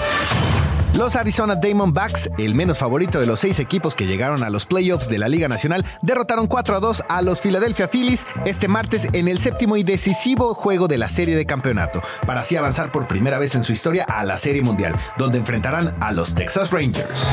Los 0.98 1.14
Arizona 1.14 1.54
Diamondbacks, 1.54 2.28
el 2.38 2.56
menos 2.56 2.76
favorito 2.76 3.20
de 3.20 3.26
los 3.26 3.38
seis 3.38 3.60
equipos 3.60 3.94
que 3.94 4.08
llegaron 4.08 4.42
a 4.42 4.50
los 4.50 4.66
playoffs 4.66 5.08
de 5.08 5.20
la 5.20 5.28
Liga 5.28 5.46
Nacional, 5.46 5.84
derrotaron 6.02 6.48
4 6.48 6.76
a 6.76 6.80
2 6.80 7.04
a 7.08 7.22
los 7.22 7.40
Philadelphia 7.40 7.86
Phillies 7.86 8.26
este 8.44 8.66
martes 8.66 9.06
en 9.12 9.28
el 9.28 9.38
séptimo 9.38 9.76
y 9.76 9.84
decisivo 9.84 10.54
juego 10.54 10.88
de 10.88 10.98
la 10.98 11.08
serie 11.08 11.36
de 11.36 11.46
campeonato, 11.46 12.02
para 12.26 12.40
así 12.40 12.56
avanzar 12.56 12.90
por 12.90 13.06
primera 13.06 13.38
vez 13.38 13.54
en 13.54 13.62
su 13.62 13.72
historia 13.72 14.06
a 14.08 14.24
la 14.24 14.36
Serie 14.36 14.62
Mundial, 14.62 14.96
donde 15.16 15.38
enfrentarán 15.38 15.94
a 16.00 16.10
los 16.10 16.34
Texas 16.34 16.72
Rangers. 16.72 17.28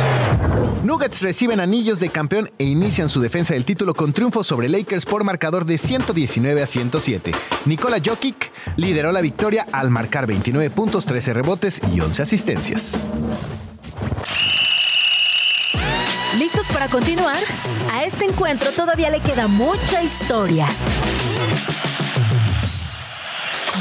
Nuggets 0.83 1.23
reciben 1.23 1.59
anillos 1.59 1.99
de 1.99 2.09
campeón 2.09 2.51
e 2.59 2.65
inician 2.65 3.09
su 3.09 3.19
defensa 3.19 3.55
del 3.55 3.65
título 3.65 3.95
con 3.95 4.13
triunfo 4.13 4.43
sobre 4.43 4.69
Lakers 4.69 5.07
por 5.07 5.23
marcador 5.23 5.65
de 5.65 5.79
119 5.79 6.61
a 6.61 6.67
107. 6.67 7.31
Nikola 7.65 7.97
Jokic 7.97 8.51
lideró 8.75 9.11
la 9.11 9.21
victoria 9.21 9.65
al 9.71 9.89
marcar 9.89 10.27
29 10.27 10.69
puntos, 10.69 11.07
13 11.07 11.33
rebotes 11.33 11.81
y 11.91 11.99
11 11.99 12.21
asistencias. 12.21 13.01
¿Listos 16.37 16.67
para 16.67 16.89
continuar? 16.89 17.37
A 17.91 18.03
este 18.03 18.25
encuentro 18.25 18.71
todavía 18.71 19.09
le 19.09 19.21
queda 19.21 19.47
mucha 19.47 20.03
historia. 20.03 20.67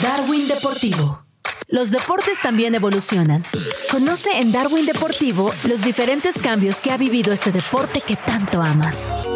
Darwin 0.02 0.46
Deportivo. 0.46 1.24
Los 1.68 1.90
deportes 1.90 2.40
también 2.40 2.74
evolucionan. 2.74 3.42
Conoce 3.90 4.38
en 4.38 4.52
Darwin 4.52 4.86
Deportivo 4.86 5.52
los 5.66 5.82
diferentes 5.82 6.38
cambios 6.38 6.80
que 6.80 6.92
ha 6.92 6.96
vivido 6.96 7.32
ese 7.32 7.50
deporte 7.50 8.00
que 8.00 8.14
tanto 8.16 8.62
amas. 8.62 9.26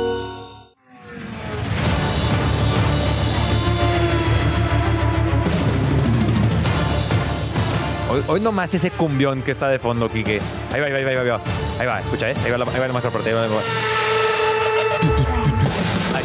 Hoy, 8.10 8.22
hoy 8.26 8.40
nomás 8.40 8.72
ese 8.74 8.90
cumbión 8.90 9.42
que 9.42 9.50
está 9.50 9.68
de 9.68 9.78
fondo, 9.78 10.08
Kike. 10.08 10.40
Ahí 10.72 10.80
va, 10.80 10.86
ahí 10.86 10.92
va, 10.92 10.98
ahí 10.98 11.04
va, 11.04 11.20
ahí 11.20 11.28
va. 11.28 11.40
Ahí 11.78 11.86
va, 11.86 12.00
escucha, 12.00 12.30
¿eh? 12.30 12.34
Ahí 12.44 12.50
va 12.50 12.58
la, 12.58 12.64
ahí 12.64 12.80
va 12.80 12.88
la 12.88 13.00
parte. 13.00 13.28
Ahí 13.28 13.34
va, 13.34 13.44
ahí 13.44 13.50
va. 13.50 13.60
Ahí. 16.16 16.24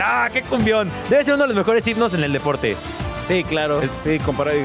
¡Ah, 0.00 0.28
qué 0.32 0.42
cumbión! 0.42 0.90
Debe 1.08 1.24
ser 1.24 1.34
uno 1.34 1.44
de 1.44 1.48
los 1.48 1.56
mejores 1.56 1.86
himnos 1.86 2.12
en 2.14 2.24
el 2.24 2.32
deporte. 2.32 2.76
Sí, 3.28 3.44
claro. 3.44 3.80
Sí, 4.04 4.18
comparado 4.18 4.58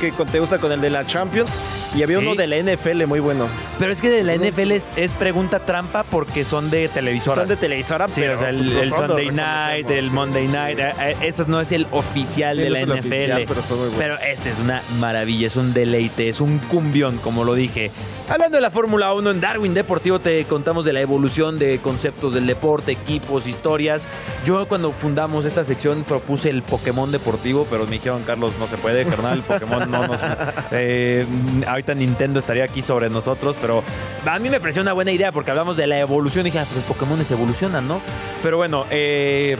que 0.00 0.10
te 0.12 0.40
gusta 0.40 0.58
con 0.58 0.72
el 0.72 0.80
de 0.80 0.90
la 0.90 1.06
Champions. 1.06 1.50
Y 1.94 2.02
había 2.04 2.18
Sí. 2.18 2.24
uno 2.24 2.36
de 2.36 2.46
la 2.46 2.56
NFL 2.56 3.04
muy 3.06 3.18
bueno. 3.18 3.48
Pero 3.78 3.90
es 3.90 4.00
que 4.00 4.10
de 4.10 4.22
la 4.22 4.34
NFL 4.34 4.70
es, 4.72 4.86
es 4.96 5.12
pregunta 5.12 5.58
trampa 5.60 6.04
porque 6.04 6.44
son 6.44 6.70
de 6.70 6.88
televisoras. 6.88 7.40
Son 7.40 7.48
de 7.48 7.56
televisora, 7.56 8.06
Sí, 8.08 8.20
pero 8.20 8.36
o 8.36 8.38
sea, 8.38 8.50
el, 8.50 8.92
Sunday 8.94 9.30
Night, 9.30 9.90
el 9.90 10.10
Monday 10.12 10.46
sí, 10.46 10.52
Night, 10.52 10.78
eh, 10.78 10.92
eh, 11.00 11.16
ese 11.22 11.44
no 11.48 11.60
es 11.60 11.72
el 11.72 11.86
oficial 11.90 12.56
de 12.56 12.70
no 12.70 12.74
la 12.76 12.80
NFL. 12.82 13.32
oficial, 13.32 13.44
pero. 13.48 13.90
Pero 13.98 14.18
este 14.20 14.50
es 14.50 14.58
una 14.60 14.82
maravilla, 15.00 15.48
es 15.48 15.56
un 15.56 15.72
deleite, 15.74 16.28
es 16.28 16.40
un 16.40 16.58
cumbión, 16.58 17.18
como 17.18 17.42
lo 17.44 17.54
dije. 17.54 17.90
Hablando 18.28 18.56
de 18.58 18.60
la 18.62 18.70
Fórmula 18.70 19.12
1, 19.12 19.28
en 19.28 19.40
Darwin 19.40 19.74
Deportivo 19.74 20.20
te 20.20 20.44
contamos 20.44 20.84
de 20.84 20.92
la 20.92 21.00
evolución 21.00 21.58
de 21.58 21.80
conceptos 21.80 22.34
del 22.34 22.46
deporte, 22.46 22.92
equipos, 22.92 23.48
historias. 23.48 24.06
Yo 24.44 24.68
cuando 24.68 24.92
fundamos 24.92 25.44
esta 25.44 25.64
sección 25.64 26.04
propuse 26.04 26.50
el 26.50 26.62
Pokémon 26.62 27.10
Deportivo, 27.10 27.66
pero 27.68 27.86
me 27.86 27.98
dijeron, 28.00 28.22
Carlos, 28.24 28.52
no 28.58 28.66
se 28.66 28.76
puede, 28.76 29.04
carnal, 29.04 29.42
Pokémon 29.42 29.90
no 29.90 30.06
nos... 30.06 30.20
Eh, 30.72 31.26
ahorita 31.66 31.94
Nintendo 31.94 32.38
estaría 32.38 32.64
aquí 32.64 32.80
sobre 32.80 33.10
nosotros, 33.10 33.56
pero 33.60 33.82
a 34.24 34.38
mí 34.38 34.48
me 34.48 34.60
pareció 34.60 34.82
una 34.82 34.92
buena 34.92 35.10
idea 35.10 35.32
porque 35.32 35.50
hablamos 35.50 35.76
de 35.76 35.86
la 35.86 35.98
evolución 35.98 36.46
y 36.46 36.50
dije, 36.50 36.60
ah, 36.60 36.64
pues 36.64 36.76
los 36.76 36.84
Pokémon 36.84 37.20
evolucionan, 37.28 37.86
¿no? 37.86 38.00
Pero 38.42 38.56
bueno, 38.56 38.84
eh... 38.90 39.56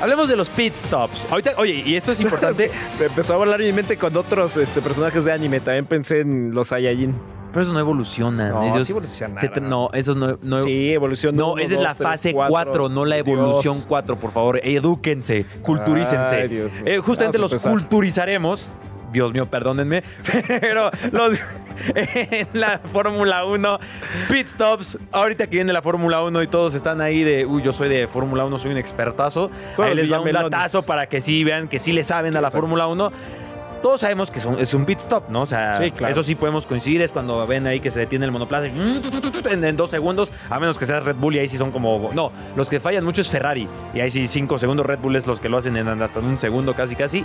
Hablemos 0.00 0.28
de 0.28 0.36
los 0.36 0.50
pit 0.50 0.74
stops. 0.74 1.26
Ahorita, 1.30 1.52
oye, 1.56 1.82
y 1.84 1.96
esto 1.96 2.12
es 2.12 2.20
importante. 2.20 2.70
Me 2.98 3.06
empezó 3.06 3.32
a 3.32 3.36
volar 3.38 3.60
en 3.62 3.68
mi 3.68 3.72
mente 3.72 3.96
con 3.96 4.14
otros 4.14 4.56
este, 4.56 4.82
personajes 4.82 5.24
de 5.24 5.32
anime. 5.32 5.60
También 5.60 5.86
pensé 5.86 6.20
en 6.20 6.54
los 6.54 6.68
Saiyajin. 6.68 7.14
Pero 7.56 7.62
esos 7.62 7.72
no 7.72 7.80
evolucionan. 7.80 8.50
No, 8.50 8.62
Ellos 8.64 8.86
sí 8.86 8.92
se 9.02 9.50
tra- 9.50 9.62
no, 9.62 9.88
esos 9.94 10.14
no. 10.14 10.38
no 10.42 10.58
Sí, 10.58 10.92
evolución 10.92 11.34
No, 11.34 11.54
uno, 11.54 11.62
esa 11.62 11.74
es 11.76 11.80
la 11.80 11.94
tres, 11.94 12.06
fase 12.06 12.32
cuatro. 12.34 12.52
4, 12.52 12.88
no 12.90 13.06
la 13.06 13.16
evolución 13.16 13.76
Dios. 13.76 13.86
4, 13.88 14.16
por 14.20 14.30
favor. 14.32 14.60
Edúquense, 14.62 15.46
culturícense. 15.62 16.36
Ay, 16.36 16.48
Dios 16.48 16.72
mío. 16.74 16.82
Eh, 16.84 16.98
justamente 16.98 17.38
los 17.38 17.50
empezar. 17.52 17.72
culturizaremos. 17.72 18.74
Dios 19.10 19.32
mío, 19.32 19.46
perdónenme. 19.46 20.02
Pero 20.60 20.90
los, 21.12 21.38
en 21.94 22.48
la 22.52 22.80
Fórmula 22.92 23.46
1, 23.46 23.78
pit 24.28 24.48
stops. 24.48 24.98
Ahorita 25.12 25.46
que 25.46 25.56
viene 25.56 25.72
la 25.72 25.80
Fórmula 25.80 26.22
1 26.24 26.42
y 26.42 26.46
todos 26.48 26.74
están 26.74 27.00
ahí 27.00 27.22
de, 27.22 27.46
uy, 27.46 27.62
yo 27.62 27.72
soy 27.72 27.88
de 27.88 28.06
Fórmula 28.06 28.44
1, 28.44 28.58
soy 28.58 28.72
un 28.72 28.76
expertazo. 28.76 29.50
Ahí 29.78 29.94
les 29.94 30.10
da 30.10 30.20
un 30.20 30.30
datazo 30.30 30.84
para 30.84 31.06
que 31.06 31.22
sí 31.22 31.42
vean 31.42 31.68
que 31.68 31.78
sí 31.78 31.92
le 31.92 32.04
saben 32.04 32.36
a 32.36 32.42
la. 32.42 32.50
Fórmula 32.50 32.86
1 32.86 33.12
todos 33.86 34.00
sabemos 34.00 34.32
que 34.32 34.40
son- 34.40 34.58
es 34.58 34.74
un 34.74 34.84
pit 34.84 34.98
stop, 34.98 35.28
¿no? 35.30 35.42
O 35.42 35.46
sea, 35.46 35.76
Sí, 35.76 35.92
claro. 35.92 36.10
eso 36.10 36.22
sí 36.24 36.34
podemos 36.34 36.66
coincidir, 36.66 37.02
es 37.02 37.12
cuando 37.12 37.46
ven 37.46 37.68
ahí 37.68 37.78
que 37.78 37.92
se 37.92 38.00
detiene 38.00 38.24
el 38.24 38.32
monoplaza 38.32 38.66
y 38.66 38.70
en, 39.50 39.62
en 39.64 39.76
dos 39.76 39.90
segundos, 39.90 40.32
a 40.50 40.58
menos 40.58 40.76
que 40.76 40.86
seas 40.86 41.04
Red 41.04 41.14
Bull 41.14 41.36
y 41.36 41.38
ahí 41.38 41.46
sí 41.46 41.56
son 41.56 41.70
como... 41.70 42.10
No, 42.12 42.32
los 42.56 42.68
que 42.68 42.80
fallan 42.80 43.04
mucho 43.04 43.20
es 43.20 43.28
Ferrari 43.30 43.68
y 43.94 44.00
ahí 44.00 44.10
sí 44.10 44.26
cinco 44.26 44.58
segundos 44.58 44.84
Red 44.86 44.98
Bull 44.98 45.14
es 45.14 45.28
los 45.28 45.38
que 45.38 45.48
lo 45.48 45.58
hacen 45.58 45.76
en 45.76 45.86
hasta 46.02 46.18
en 46.18 46.24
un 46.26 46.38
segundo 46.40 46.74
casi 46.74 46.96
casi. 46.96 47.24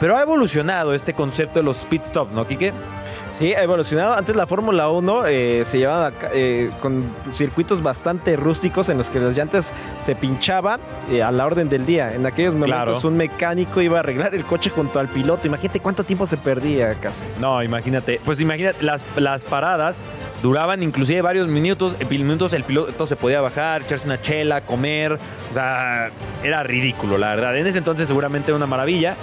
Pero 0.00 0.16
ha 0.16 0.22
evolucionado 0.22 0.94
este 0.94 1.14
concepto 1.14 1.58
de 1.60 1.62
los 1.64 1.78
pit 1.78 2.02
stop, 2.02 2.30
¿no, 2.32 2.46
Quique? 2.46 2.72
Sí, 3.38 3.54
ha 3.54 3.62
evolucionado. 3.62 4.12
Antes 4.14 4.36
la 4.36 4.46
Fórmula 4.46 4.90
1 4.90 5.26
eh, 5.26 5.62
se 5.64 5.78
llevaba 5.78 6.12
eh, 6.34 6.70
con 6.82 7.10
circuitos 7.32 7.82
bastante 7.82 8.36
rústicos 8.36 8.88
en 8.90 8.98
los 8.98 9.08
que 9.10 9.20
las 9.20 9.34
llantas 9.36 9.72
se 10.02 10.14
pinchaban 10.14 10.80
eh, 11.10 11.22
a 11.22 11.30
la 11.32 11.46
orden 11.46 11.68
del 11.68 11.86
día. 11.86 12.14
En 12.14 12.26
aquellos 12.26 12.52
momentos 12.54 12.72
Claro. 13.00 13.08
un 13.08 13.16
mecánico 13.16 13.80
iba 13.80 13.96
a 13.96 14.00
arreglar 14.00 14.34
el 14.34 14.44
coche 14.44 14.70
junto 14.70 14.98
al 14.98 15.08
piloto. 15.08 15.46
Imagínate 15.46 15.80
cuánto 15.80 16.04
tiempo 16.04 16.26
se 16.26 16.36
perdía 16.36 16.94
casi. 16.94 17.22
No, 17.40 17.62
imagínate. 17.62 18.20
Pues 18.24 18.40
imagínate, 18.40 18.82
las, 18.82 19.02
las 19.16 19.44
paradas 19.44 20.04
duraban 20.42 20.82
inclusive 20.82 21.22
varios 21.22 21.48
minutos. 21.48 21.96
En 22.00 22.08
minutos 22.08 22.52
el 22.52 22.64
piloto 22.64 23.06
se 23.06 23.16
podía 23.16 23.40
bajar, 23.40 23.82
echarse 23.82 24.04
una 24.04 24.20
chela, 24.20 24.60
comer. 24.60 25.18
O 25.50 25.54
sea, 25.54 26.10
era 26.42 26.62
ridículo, 26.62 27.16
la 27.16 27.30
verdad. 27.34 27.56
En 27.56 27.66
ese 27.66 27.78
entonces 27.78 28.06
seguramente 28.08 28.50
era 28.50 28.56
una 28.56 28.66
maravilla. 28.66 29.16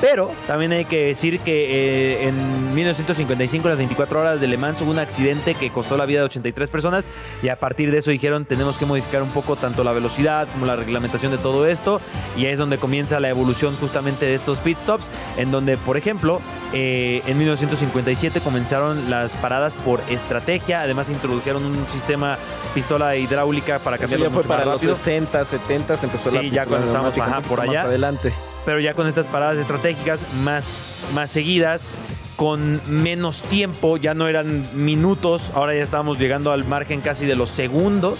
Pero 0.00 0.30
también 0.46 0.72
hay 0.72 0.84
que 0.84 1.06
decir 1.06 1.40
que 1.40 2.24
eh, 2.24 2.28
en 2.28 2.74
1955, 2.74 3.68
las 3.68 3.78
24 3.78 4.20
horas 4.20 4.40
de 4.40 4.46
Le 4.46 4.56
Mans, 4.56 4.80
hubo 4.82 4.90
un 4.90 4.98
accidente 4.98 5.54
que 5.54 5.70
costó 5.70 5.96
la 5.96 6.06
vida 6.06 6.20
de 6.20 6.26
83 6.26 6.70
personas. 6.70 7.08
Y 7.42 7.48
a 7.48 7.58
partir 7.58 7.90
de 7.90 7.98
eso 7.98 8.10
dijeron, 8.10 8.44
tenemos 8.44 8.76
que 8.76 8.86
modificar 8.86 9.22
un 9.22 9.30
poco 9.30 9.56
tanto 9.56 9.84
la 9.84 9.92
velocidad 9.92 10.48
como 10.52 10.66
la 10.66 10.76
reglamentación 10.76 11.32
de 11.32 11.38
todo 11.38 11.66
esto. 11.66 12.00
Y 12.36 12.46
ahí 12.46 12.52
es 12.52 12.58
donde 12.58 12.78
comienza 12.78 13.20
la 13.20 13.30
evolución 13.30 13.74
justamente 13.76 14.26
de 14.26 14.34
estos 14.34 14.58
pit 14.58 14.78
stops. 14.78 15.10
En 15.38 15.50
donde, 15.50 15.76
por 15.78 15.96
ejemplo, 15.96 16.40
eh, 16.72 17.22
en 17.26 17.38
1957 17.38 18.40
comenzaron 18.40 19.10
las 19.10 19.32
paradas 19.34 19.74
por 19.76 20.00
estrategia. 20.10 20.82
Además, 20.82 21.08
introdujeron 21.08 21.64
un 21.64 21.86
sistema 21.86 22.36
pistola 22.74 23.16
hidráulica 23.16 23.78
para 23.78 23.98
cambiar 23.98 24.20
ya 24.20 24.30
fue 24.30 24.42
para 24.42 24.64
los 24.64 24.82
60, 24.82 25.44
70, 25.44 25.94
empezó 25.94 26.30
Sí, 26.30 26.36
la 26.36 26.42
ya 26.42 26.66
cuando 26.66 26.94
ajá, 26.96 27.40
por 27.42 27.60
allá. 27.60 27.82
Más 27.82 27.86
adelante. 27.86 28.32
Pero 28.66 28.80
ya 28.80 28.92
con 28.92 29.06
estas 29.06 29.24
paradas 29.26 29.56
estratégicas 29.56 30.20
más, 30.42 30.76
más 31.14 31.30
seguidas, 31.30 31.88
con 32.34 32.82
menos 32.86 33.42
tiempo, 33.42 33.96
ya 33.96 34.12
no 34.12 34.26
eran 34.26 34.66
minutos, 34.74 35.52
ahora 35.54 35.74
ya 35.74 35.82
estábamos 35.82 36.18
llegando 36.18 36.52
al 36.52 36.66
margen 36.66 37.00
casi 37.00 37.24
de 37.24 37.36
los 37.36 37.48
segundos. 37.48 38.18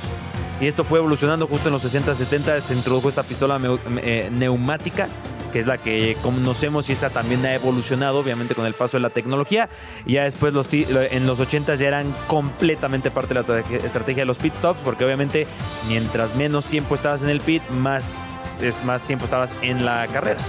Y 0.60 0.68
esto 0.68 0.84
fue 0.84 1.00
evolucionando 1.00 1.46
justo 1.46 1.68
en 1.68 1.74
los 1.74 1.82
60, 1.82 2.14
70, 2.14 2.60
se 2.62 2.74
introdujo 2.74 3.10
esta 3.10 3.24
pistola 3.24 3.60
eh, 3.98 4.30
neumática, 4.32 5.08
que 5.52 5.58
es 5.58 5.66
la 5.66 5.78
que 5.78 6.16
conocemos 6.22 6.88
y 6.88 6.92
esta 6.92 7.10
también 7.10 7.44
ha 7.44 7.52
evolucionado, 7.52 8.20
obviamente 8.20 8.54
con 8.54 8.64
el 8.64 8.72
paso 8.72 8.96
de 8.96 9.02
la 9.02 9.10
tecnología. 9.10 9.68
Y 10.06 10.12
ya 10.14 10.24
después 10.24 10.54
en 10.72 11.26
los 11.26 11.40
80 11.40 11.74
ya 11.74 11.88
eran 11.88 12.06
completamente 12.26 13.10
parte 13.10 13.34
de 13.34 13.42
la 13.42 13.60
estrategia 13.76 14.22
de 14.22 14.26
los 14.26 14.38
pit 14.38 14.54
stops, 14.56 14.80
porque 14.82 15.04
obviamente 15.04 15.46
mientras 15.88 16.36
menos 16.36 16.64
tiempo 16.64 16.94
estabas 16.94 17.22
en 17.22 17.28
el 17.28 17.40
pit, 17.40 17.62
más, 17.70 18.16
es, 18.60 18.82
más 18.84 19.02
tiempo 19.02 19.24
estabas 19.24 19.50
en 19.62 19.84
la 19.84 20.06
carrera. 20.08 20.40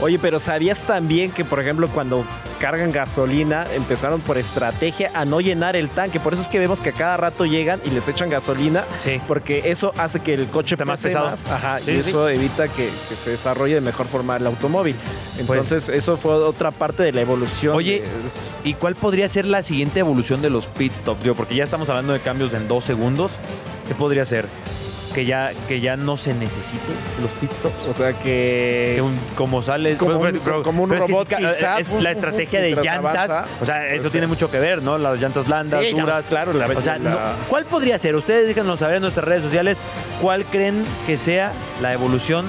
Oye, 0.00 0.18
pero 0.18 0.40
¿sabías 0.40 0.80
también 0.80 1.30
que, 1.30 1.44
por 1.44 1.60
ejemplo, 1.60 1.86
cuando 1.88 2.24
cargan 2.58 2.90
gasolina, 2.90 3.66
empezaron 3.74 4.20
por 4.20 4.36
estrategia 4.38 5.10
a 5.14 5.24
no 5.24 5.40
llenar 5.40 5.76
el 5.76 5.90
tanque? 5.90 6.18
Por 6.18 6.32
eso 6.32 6.42
es 6.42 6.48
que 6.48 6.58
vemos 6.58 6.80
que 6.80 6.88
a 6.88 6.92
cada 6.92 7.16
rato 7.18 7.44
llegan 7.46 7.80
y 7.84 7.90
les 7.90 8.08
echan 8.08 8.28
gasolina, 8.28 8.84
Sí. 9.00 9.20
porque 9.28 9.70
eso 9.70 9.92
hace 9.98 10.18
que 10.20 10.34
el 10.34 10.46
coche 10.46 10.74
Esté 10.74 10.84
más 10.86 11.02
pesado. 11.02 11.30
más, 11.30 11.46
ajá, 11.46 11.78
Sí, 11.80 11.90
y 11.92 12.02
sí. 12.02 12.08
eso 12.10 12.28
evita 12.28 12.66
que, 12.68 12.88
que 13.08 13.14
se 13.22 13.30
desarrolle 13.30 13.74
de 13.74 13.80
mejor 13.80 14.06
forma 14.08 14.36
el 14.38 14.46
automóvil. 14.46 14.96
Entonces, 15.38 15.88
eso 15.88 16.16
fue 16.16 16.32
otra 16.34 16.72
parte 16.72 17.02
de 17.04 17.12
la 17.12 17.20
evolución. 17.20 17.76
Oye, 17.76 18.00
de- 18.00 18.68
¿y 18.70 18.74
cuál 18.74 18.96
podría 18.96 19.28
ser 19.28 19.44
la 19.44 19.62
siguiente 19.62 20.00
evolución 20.00 20.42
de 20.42 20.50
los 20.50 20.66
pit 20.66 20.94
stops? 20.94 21.22
Digo, 21.22 21.36
porque 21.36 21.54
ya 21.54 21.64
estamos 21.64 21.88
hablando 21.90 22.12
de 22.12 22.20
cambios 22.20 22.54
en 22.54 22.66
dos 22.66 22.84
segundos. 22.84 23.32
¿Qué 23.86 23.94
podría 23.94 24.26
ser? 24.26 24.46
Que 25.14 25.26
ya, 25.26 25.52
que 25.68 25.80
ya 25.80 25.96
no 25.96 26.16
se 26.16 26.32
necesiten 26.32 26.96
los 27.20 27.32
pit 27.32 27.50
stops. 27.52 27.86
o 27.88 27.92
sea 27.92 28.12
que... 28.14 28.92
Que 28.96 29.02
un- 29.02 29.18
como 29.34 29.60
sale 29.60 29.96
Como 29.96 30.18
un- 30.18 30.38
como 30.62 30.84
un 30.84 30.94
es 30.94 31.04
que 31.04 31.12
robot 31.12 31.28
quizás, 31.28 31.80
es 31.80 31.90
la 31.90 32.12
estrategia 32.12 32.60
de 32.62 32.70
llantas 32.70 32.96
avanza. 33.30 33.44
o 33.60 33.66
sea 33.66 33.86
eso 33.88 33.98
O 33.98 34.02
sea, 34.04 34.10
tiene 34.10 34.26
mucho 34.26 34.50
que 34.50 34.58
ver 34.58 34.82
no 34.82 34.96
las 34.96 35.20
llantas 35.20 35.46
blandas 35.46 35.84
Sí, 35.84 35.92
duras. 35.92 36.26
claro, 36.28 36.52
la- 36.54 36.66
o 36.66 36.80
sea 36.80 36.98
la- 36.98 37.10
no- 37.10 37.18
cuál 37.48 37.66
podría 37.66 37.98
ser 37.98 38.14
ustedes 38.16 38.46
díganos 38.48 38.78
saber 38.78 38.96
en 38.96 39.02
nuestras 39.02 39.26
redes 39.26 39.42
sociales 39.42 39.82
cuál 40.20 40.44
creen 40.46 40.82
que 41.06 41.16
sea 41.18 41.52
la 41.82 41.92
evolución 41.92 42.46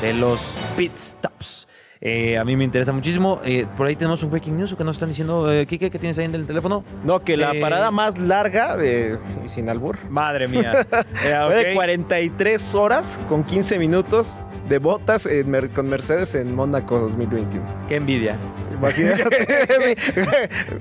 de 0.00 0.14
los 0.14 0.40
pit 0.76 0.96
stops 0.96 1.66
Eh, 2.06 2.36
a 2.36 2.44
mí 2.44 2.54
me 2.54 2.64
interesa 2.64 2.92
muchísimo. 2.92 3.40
Eh, 3.46 3.64
por 3.78 3.86
ahí 3.86 3.96
tenemos 3.96 4.22
un 4.22 4.30
breaking 4.30 4.58
news 4.58 4.74
que 4.76 4.84
nos 4.84 4.96
están 4.96 5.08
diciendo. 5.08 5.50
Eh, 5.50 5.64
Kike, 5.64 5.90
¿qué 5.90 5.98
tienes 5.98 6.18
ahí 6.18 6.26
en 6.26 6.34
el 6.34 6.46
teléfono? 6.46 6.84
No, 7.02 7.20
que 7.20 7.34
la 7.38 7.54
parada 7.58 7.90
más 7.90 8.18
larga, 8.18 8.76
de, 8.76 9.18
y 9.44 9.48
sin 9.48 9.70
albur, 9.70 9.96
Madre 10.10 10.46
mía. 10.46 10.86
De 11.24 11.70
ok. 11.70 11.74
43 11.74 12.74
horas 12.74 13.18
con 13.26 13.42
15 13.42 13.78
minutos 13.78 14.38
de 14.68 14.78
botas 14.78 15.24
en 15.24 15.50
con 15.68 15.88
Mercedes 15.88 16.34
en 16.34 16.54
Mónaco 16.54 16.98
2021. 16.98 17.64
Qué 17.88 17.96
envidia. 17.96 18.36
Imagínate, 18.74 19.96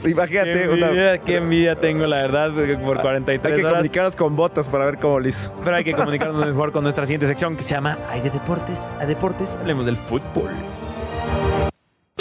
sí, 0.03 0.09
imagínate 0.11 0.53
Qué 0.53 0.67
una- 0.69 0.87
envidia, 0.87 1.17
qué 1.19 1.35
envidia 1.37 1.75
tengo, 1.77 2.05
la 2.05 2.17
verdad, 2.17 2.51
por 2.83 2.99
43 3.01 3.45
hay 3.45 3.59
que 3.61 3.65
horas. 3.65 3.73
comunicarnos 3.77 4.15
con 4.17 4.35
botas 4.35 4.67
para 4.67 4.85
ver 4.87 4.97
cómo 4.97 5.21
lo 5.21 5.27
hizo. 5.29 5.53
Pero 5.63 5.77
hay 5.77 5.85
que 5.85 5.93
comunicarnos 5.93 6.45
mejor 6.45 6.73
con 6.73 6.83
nuestra 6.83 7.05
siguiente 7.05 7.27
sección 7.27 7.55
que 7.55 7.63
se 7.63 7.75
llama 7.75 7.97
Hay 8.09 8.19
de 8.19 8.29
Deportes. 8.29 8.91
A 8.99 9.05
Deportes, 9.05 9.55
hablemos 9.61 9.85
del 9.85 9.95
fútbol. 9.95 10.49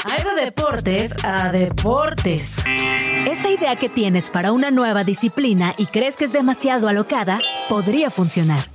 Hay 0.05 0.25
de 0.25 0.45
deportes 0.45 1.15
a 1.23 1.53
deportes. 1.53 2.59
Esa 2.67 3.51
idea 3.51 3.77
que 3.77 3.89
tienes 3.89 4.31
para 4.31 4.51
una 4.51 4.73
nueva 4.73 5.05
disciplina 5.05 5.75
y 5.79 5.87
crees 5.87 6.17
que 6.17 6.25
es 6.25 6.33
demasiado 6.33 6.89
alocada, 6.89 7.39
podría 7.69 8.11
funcionar. 8.11 8.69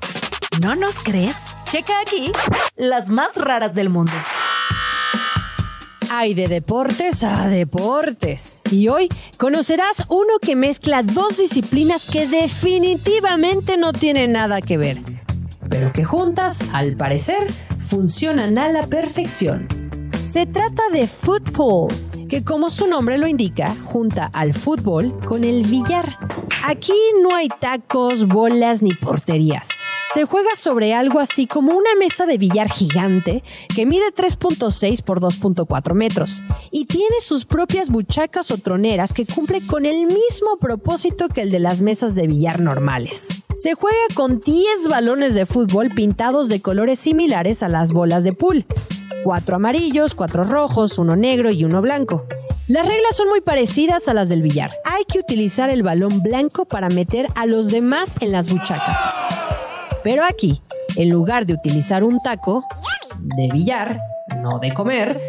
¿No 0.62 0.76
nos 0.76 1.00
crees? 1.00 1.54
Checa 1.66 2.00
aquí 2.00 2.32
las 2.78 3.10
más 3.10 3.36
raras 3.36 3.76
del 3.76 3.90
mundo. 3.90 4.14
Hay 6.10 6.34
de 6.34 6.48
deportes 6.48 7.26
a 7.26 7.50
deportes. 7.50 8.60
Y 8.72 8.88
hoy 8.88 9.10
conocerás 9.38 10.06
uno 10.08 10.40
que 10.42 10.56
mezcla 10.56 11.04
dos 11.04 11.38
disciplinas 11.38 12.08
que 12.08 12.28
definitivamente 12.28 13.76
no 13.76 13.92
tienen 13.92 14.32
nada 14.32 14.62
que 14.62 14.78
ver, 14.78 15.02
pero 15.70 15.92
que 15.92 16.06
juntas, 16.06 16.64
al 16.72 16.96
parecer, 16.96 17.52
funcionan 17.80 18.58
a 18.58 18.70
la 18.70 18.88
perfección. 18.88 19.87
Se 20.24 20.46
trata 20.46 20.84
de 20.92 21.08
fútbol, 21.08 21.90
que 22.30 22.44
como 22.44 22.70
su 22.70 22.88
nombre 22.88 23.18
lo 23.18 23.28
indica, 23.28 23.76
junta 23.86 24.30
al 24.34 24.54
fútbol 24.54 25.18
con 25.26 25.44
el 25.44 25.64
billar. 25.64 26.18
Aquí 26.64 26.94
no 27.22 27.36
hay 27.36 27.48
tacos, 27.48 28.28
bolas 28.28 28.82
ni 28.82 28.94
porterías. 28.94 29.70
Se 30.14 30.26
juega 30.26 30.56
sobre 30.56 30.94
algo 30.94 31.20
así 31.20 31.48
como 31.48 31.74
una 31.78 31.94
mesa 32.00 32.26
de 32.26 32.38
billar 32.38 32.70
gigante 32.70 33.44
que 33.76 33.86
mide 33.86 34.14
3.6 34.16 35.04
por 35.04 35.20
2.4 35.20 35.94
metros 35.94 36.42
y 36.72 36.86
tiene 36.86 37.20
sus 37.20 37.46
propias 37.46 37.90
buchacas 37.90 38.50
o 38.52 38.58
troneras 38.58 39.14
que 39.14 39.26
cumple 39.26 39.62
con 39.62 39.86
el 39.86 40.08
mismo 40.08 40.58
propósito 40.60 41.28
que 41.30 41.42
el 41.42 41.52
de 41.52 41.60
las 41.60 41.82
mesas 41.82 42.16
de 42.16 42.28
billar 42.28 42.62
normales. 42.62 43.44
Se 43.56 43.74
juega 43.74 43.98
con 44.14 44.40
10 44.40 44.88
balones 44.88 45.36
de 45.36 45.46
fútbol 45.46 45.90
pintados 45.90 46.48
de 46.48 46.62
colores 46.62 47.00
similares 47.00 47.62
a 47.62 47.70
las 47.70 47.92
bolas 47.92 48.24
de 48.24 48.34
pool. 48.34 48.66
Cuatro 49.28 49.58
amarillos, 49.58 50.16
cuatro 50.16 50.46
rojos, 50.46 50.98
uno 51.00 51.18
negro 51.18 51.52
y 51.52 51.66
uno 51.66 51.82
blanco. 51.82 52.26
Las 52.70 52.88
reglas 52.88 53.14
son 53.14 53.28
muy 53.28 53.42
parecidas 53.42 54.08
a 54.08 54.14
las 54.14 54.30
del 54.30 54.42
billar. 54.42 54.72
Hay 54.86 55.04
que 55.04 55.20
utilizar 55.20 55.70
el 55.70 55.84
balón 55.84 56.22
blanco 56.22 56.64
para 56.64 56.88
meter 56.88 57.28
a 57.36 57.46
los 57.46 57.70
demás 57.70 58.16
en 58.22 58.32
las 58.32 58.50
buchacas. 58.50 59.02
Pero 60.02 60.24
aquí, 60.24 60.62
en 60.96 61.10
lugar 61.10 61.46
de 61.46 61.56
utilizar 61.56 62.06
un 62.06 62.22
taco 62.22 62.64
de 63.36 63.50
billar, 63.52 64.00
no 64.38 64.60
de 64.60 64.74
comer, 64.74 65.20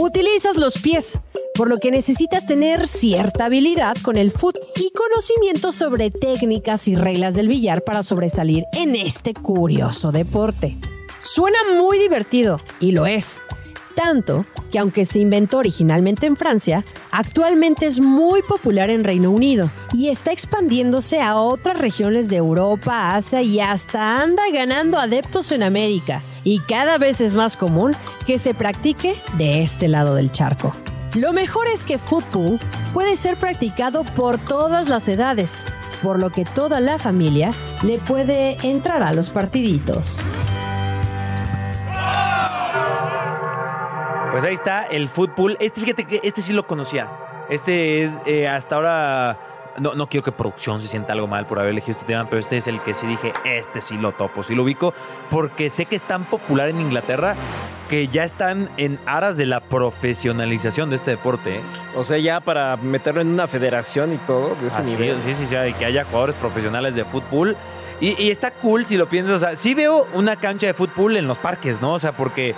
utilizas 0.00 0.56
los 0.56 0.78
pies, 0.78 1.18
por 1.54 1.68
lo 1.68 1.76
que 1.76 1.90
necesitas 1.90 2.46
tener 2.46 2.86
cierta 2.86 3.44
habilidad 3.44 3.98
con 3.98 4.16
el 4.16 4.30
foot 4.30 4.56
y 4.76 4.90
conocimiento 4.92 5.72
sobre 5.72 6.10
técnicas 6.10 6.88
y 6.88 6.96
reglas 6.96 7.34
del 7.34 7.48
billar 7.48 7.84
para 7.84 8.02
sobresalir 8.02 8.64
en 8.72 8.96
este 8.96 9.34
curioso 9.34 10.10
deporte. 10.10 10.78
Suena 11.22 11.58
muy 11.78 12.00
divertido, 12.00 12.60
y 12.80 12.90
lo 12.90 13.06
es. 13.06 13.40
Tanto 13.94 14.44
que 14.72 14.80
aunque 14.80 15.04
se 15.04 15.20
inventó 15.20 15.58
originalmente 15.58 16.26
en 16.26 16.36
Francia, 16.36 16.84
actualmente 17.12 17.86
es 17.86 18.00
muy 18.00 18.42
popular 18.42 18.90
en 18.90 19.04
Reino 19.04 19.30
Unido 19.30 19.70
y 19.92 20.08
está 20.08 20.32
expandiéndose 20.32 21.20
a 21.20 21.36
otras 21.36 21.78
regiones 21.78 22.28
de 22.28 22.36
Europa, 22.36 23.14
Asia 23.14 23.40
y 23.40 23.60
hasta 23.60 24.20
anda 24.20 24.42
ganando 24.52 24.98
adeptos 24.98 25.52
en 25.52 25.62
América. 25.62 26.22
Y 26.42 26.58
cada 26.58 26.98
vez 26.98 27.20
es 27.20 27.36
más 27.36 27.56
común 27.56 27.94
que 28.26 28.36
se 28.36 28.52
practique 28.52 29.14
de 29.38 29.62
este 29.62 29.86
lado 29.86 30.16
del 30.16 30.32
charco. 30.32 30.74
Lo 31.14 31.32
mejor 31.32 31.68
es 31.68 31.84
que 31.84 31.98
fútbol 31.98 32.58
puede 32.92 33.14
ser 33.14 33.36
practicado 33.36 34.02
por 34.02 34.38
todas 34.38 34.88
las 34.88 35.06
edades, 35.06 35.62
por 36.02 36.18
lo 36.18 36.30
que 36.30 36.44
toda 36.44 36.80
la 36.80 36.98
familia 36.98 37.52
le 37.84 37.98
puede 37.98 38.56
entrar 38.66 39.04
a 39.04 39.12
los 39.12 39.30
partiditos. 39.30 40.20
Pues 44.32 44.44
ahí 44.44 44.54
está 44.54 44.84
el 44.84 45.08
fútbol. 45.08 45.56
Este, 45.60 45.80
fíjate 45.80 46.04
que 46.04 46.20
este 46.22 46.40
sí 46.40 46.52
lo 46.52 46.66
conocía. 46.66 47.08
Este 47.50 48.02
es 48.02 48.18
eh, 48.26 48.48
hasta 48.48 48.76
ahora. 48.76 49.38
No, 49.78 49.94
no 49.94 50.06
quiero 50.06 50.22
que 50.22 50.32
producción 50.32 50.80
se 50.80 50.88
sienta 50.88 51.14
algo 51.14 51.26
mal 51.26 51.46
por 51.46 51.58
haber 51.58 51.70
elegido 51.72 51.92
este 51.92 52.04
tema, 52.04 52.26
pero 52.28 52.38
este 52.38 52.58
es 52.58 52.66
el 52.66 52.80
que 52.82 52.92
sí 52.92 53.06
dije, 53.06 53.32
este 53.46 53.80
sí 53.80 53.96
lo 53.96 54.12
topo, 54.12 54.42
sí 54.42 54.54
lo 54.54 54.64
ubico, 54.64 54.92
porque 55.30 55.70
sé 55.70 55.86
que 55.86 55.96
es 55.96 56.02
tan 56.02 56.26
popular 56.26 56.68
en 56.68 56.78
Inglaterra 56.78 57.36
que 57.88 58.06
ya 58.08 58.22
están 58.22 58.68
en 58.76 58.98
aras 59.06 59.38
de 59.38 59.46
la 59.46 59.60
profesionalización 59.60 60.90
de 60.90 60.96
este 60.96 61.12
deporte. 61.12 61.56
¿eh? 61.56 61.60
O 61.96 62.04
sea, 62.04 62.18
ya 62.18 62.40
para 62.40 62.76
meterlo 62.76 63.22
en 63.22 63.28
una 63.28 63.48
federación 63.48 64.12
y 64.12 64.18
todo, 64.18 64.56
de 64.56 64.66
ese 64.66 64.82
Así 64.82 64.90
nivel. 64.92 65.16
es, 65.16 65.24
sí, 65.24 65.32
sí, 65.32 65.46
sí, 65.46 65.56
que 65.78 65.86
haya 65.86 66.04
jugadores 66.04 66.34
profesionales 66.36 66.94
de 66.94 67.06
fútbol. 67.06 67.56
Y, 68.02 68.20
y 68.20 68.30
está 68.30 68.50
cool 68.50 68.84
si 68.84 68.96
lo 68.96 69.08
piensas. 69.08 69.36
O 69.36 69.38
sea, 69.38 69.56
sí 69.56 69.74
veo 69.74 70.06
una 70.12 70.36
cancha 70.36 70.66
de 70.66 70.74
fútbol 70.74 71.16
en 71.16 71.26
los 71.28 71.38
parques, 71.38 71.80
¿no? 71.80 71.94
O 71.94 71.98
sea, 72.00 72.16
porque 72.16 72.54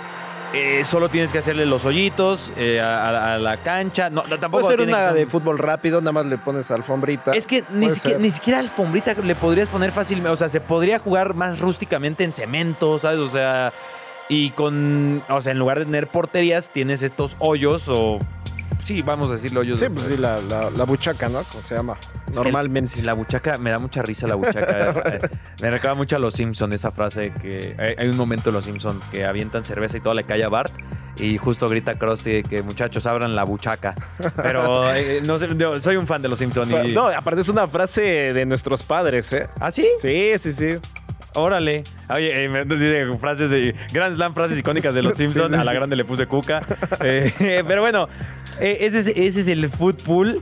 eh, 0.53 0.83
solo 0.85 1.09
tienes 1.09 1.31
que 1.31 1.39
hacerle 1.39 1.65
los 1.65 1.85
hoyitos 1.85 2.51
eh, 2.57 2.79
a, 2.79 3.37
la 3.37 3.57
cancha. 3.57 4.09
No, 4.09 4.23
no, 4.27 4.39
tampoco 4.39 4.63
Puede 4.63 4.77
ser 4.77 4.87
una 4.87 5.13
de 5.13 5.27
fútbol 5.27 5.57
rápido, 5.57 5.99
nada 6.01 6.13
más 6.13 6.25
le 6.25 6.37
pones 6.37 6.71
alfombrita. 6.71 7.31
Es 7.33 7.45
que 7.45 7.63
ni 7.69 7.89
siquiera, 7.89 8.17
ni 8.17 8.31
siquiera 8.31 8.59
alfombrita 8.59 9.13
le 9.15 9.35
podrías 9.35 9.69
poner 9.69 9.91
fácilmente. 9.91 10.29
O 10.29 10.35
sea, 10.35 10.49
se 10.49 10.61
podría 10.61 10.97
jugar 10.97 11.33
más 11.33 11.59
rústicamente 11.59 12.23
en 12.23 12.33
cemento, 12.33 12.97
¿sabes? 12.99 13.19
O 13.19 13.27
sea, 13.27 13.73
y 14.29 14.51
con. 14.51 15.23
O 15.29 15.41
sea, 15.41 15.51
en 15.51 15.59
lugar 15.59 15.79
de 15.79 15.85
tener 15.85 16.07
porterías, 16.07 16.69
tienes 16.69 17.03
estos 17.03 17.35
hoyos 17.39 17.87
o. 17.89 18.19
Sí, 18.85 19.01
vamos 19.01 19.31
a 19.31 19.33
decirlo 19.33 19.61
hoyos. 19.61 19.79
Sí, 19.79 19.87
pues 19.91 20.05
sí, 20.05 20.15
la, 20.15 20.39
la, 20.41 20.69
la 20.69 20.83
buchaca, 20.85 21.27
¿no? 21.27 21.41
Como 21.43 21.63
se 21.63 21.75
llama. 21.75 21.97
Es 21.99 22.11
que 22.37 22.43
Normalmente. 22.43 22.89
sí, 22.91 23.01
la 23.01 23.13
buchaca, 23.13 23.57
me 23.57 23.71
da 23.71 23.79
mucha 23.79 24.01
risa 24.03 24.27
la 24.27 24.35
buchaca. 24.35 24.93
Eh, 25.05 25.21
me 25.61 25.71
recuerda 25.71 25.95
mucho 25.95 26.15
a 26.15 26.19
los 26.19 26.35
Simpsons 26.35 26.71
esa 26.73 26.91
frase 26.91 27.33
que 27.41 27.75
hay, 27.79 27.95
hay 27.97 28.07
un 28.09 28.15
momento 28.17 28.49
en 28.51 28.55
los 28.55 28.65
Simpsons 28.65 29.03
que 29.11 29.25
avientan 29.25 29.63
cerveza 29.63 29.97
y 29.97 30.01
todo 30.01 30.13
le 30.13 30.23
cae 30.23 30.43
a 30.43 30.49
Bart 30.49 30.71
y 31.17 31.37
justo 31.37 31.67
grita 31.69 31.97
Krusty 31.97 32.43
que 32.43 32.61
muchachos 32.61 33.05
abran 33.07 33.35
la 33.35 33.43
buchaca. 33.43 33.95
Pero 34.35 34.93
eh, 34.93 35.21
no 35.25 35.37
sé, 35.39 35.47
yo 35.57 35.75
soy 35.81 35.95
un 35.95 36.05
fan 36.05 36.21
de 36.21 36.29
los 36.29 36.37
Simpsons 36.37 36.71
y 36.85 36.93
No, 36.93 37.07
aparte 37.07 37.41
es 37.41 37.49
una 37.49 37.67
frase 37.67 38.01
de 38.01 38.45
nuestros 38.45 38.83
padres, 38.83 39.33
¿eh? 39.33 39.47
¿Ah, 39.59 39.71
sí? 39.71 39.87
Sí, 39.99 40.31
sí, 40.39 40.53
sí. 40.53 40.77
Órale. 41.35 41.83
Oye, 42.09 42.45
eh, 42.45 42.49
me 42.49 42.65
dice 42.65 43.05
frases 43.19 43.49
de 43.49 43.75
Grand 43.93 44.15
Slam, 44.15 44.33
frases 44.33 44.57
icónicas 44.57 44.93
de 44.93 45.03
los 45.03 45.13
Simpsons. 45.17 45.47
Sí, 45.47 45.53
sí, 45.53 45.59
a 45.59 45.63
la 45.63 45.73
grande 45.73 45.95
le 45.95 46.05
puse 46.05 46.27
cuca. 46.27 46.61
Eh, 47.01 47.63
pero 47.67 47.81
bueno, 47.81 48.09
eh, 48.59 48.77
ese, 48.81 48.99
es, 48.99 49.07
ese 49.07 49.41
es 49.41 49.47
el 49.47 49.69
fútbol. 49.69 50.41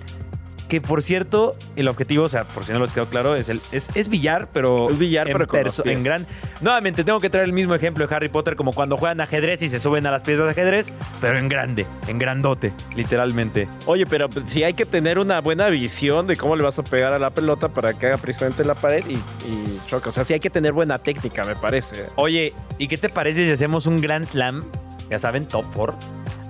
Que 0.74 0.82
por 0.82 1.04
cierto, 1.04 1.56
el 1.76 1.88
objetivo, 1.88 2.26
o 2.26 2.30
sea, 2.30 2.46
por 2.46 2.64
si 2.64 2.72
no 2.72 2.80
les 2.80 2.92
quedó 2.94 3.06
claro, 3.06 3.36
es 3.36 3.48
el 3.48 3.62
es, 3.72 3.92
es 3.94 4.10
billar, 4.10 4.48
pero. 4.52 4.90
Es 4.90 4.98
billar, 4.98 5.28
en 5.28 5.34
pero 5.34 5.48
con 5.48 5.62
los 5.64 5.78
perso- 5.80 5.84
pies. 5.84 5.96
en 5.98 6.04
gran. 6.04 6.26
Nuevamente, 6.62 7.04
tengo 7.04 7.20
que 7.20 7.30
traer 7.30 7.46
el 7.46 7.54
mismo 7.54 7.76
ejemplo 7.76 8.08
de 8.08 8.16
Harry 8.16 8.28
Potter, 8.30 8.56
como 8.56 8.72
cuando 8.74 8.98
juegan 8.98 9.22
ajedrez 9.22 9.62
y 9.62 9.70
se 9.70 9.80
suben 9.80 10.08
a 10.08 10.10
las 10.12 10.24
piezas 10.24 10.46
de 10.46 10.52
ajedrez, 10.54 10.92
pero 11.22 11.38
en 11.38 11.48
grande, 11.48 11.86
en 12.08 12.18
grandote, 12.18 12.74
literalmente. 12.96 13.68
Oye, 13.86 14.08
pero 14.08 14.30
sí 14.48 14.64
hay 14.64 14.74
que 14.74 14.88
tener 14.88 15.20
una 15.20 15.42
buena 15.42 15.68
visión 15.68 16.26
de 16.26 16.38
cómo 16.38 16.56
le 16.56 16.64
vas 16.64 16.80
a 16.80 16.84
pegar 16.84 17.14
a 17.14 17.20
la 17.20 17.30
pelota 17.30 17.70
para 17.70 17.94
que 17.94 18.08
haga 18.08 18.18
precisamente 18.18 18.66
la 18.66 18.74
pared 18.74 19.04
y, 19.08 19.14
y 19.14 19.80
choque. 19.86 20.10
O 20.10 20.12
sea, 20.12 20.24
sí 20.24 20.34
hay 20.34 20.40
que 20.40 20.50
tener 20.50 20.74
buena 20.74 20.98
técnica, 20.98 21.44
me 21.44 21.54
parece. 21.54 22.08
Oye, 22.16 22.52
¿y 22.80 22.88
qué 22.88 22.98
te 22.98 23.10
parece 23.10 23.46
si 23.46 23.52
hacemos 23.52 23.86
un 23.86 24.02
Grand 24.02 24.26
Slam? 24.26 24.64
Ya 25.12 25.20
saben, 25.20 25.48
top 25.48 25.66
4. 25.76 25.96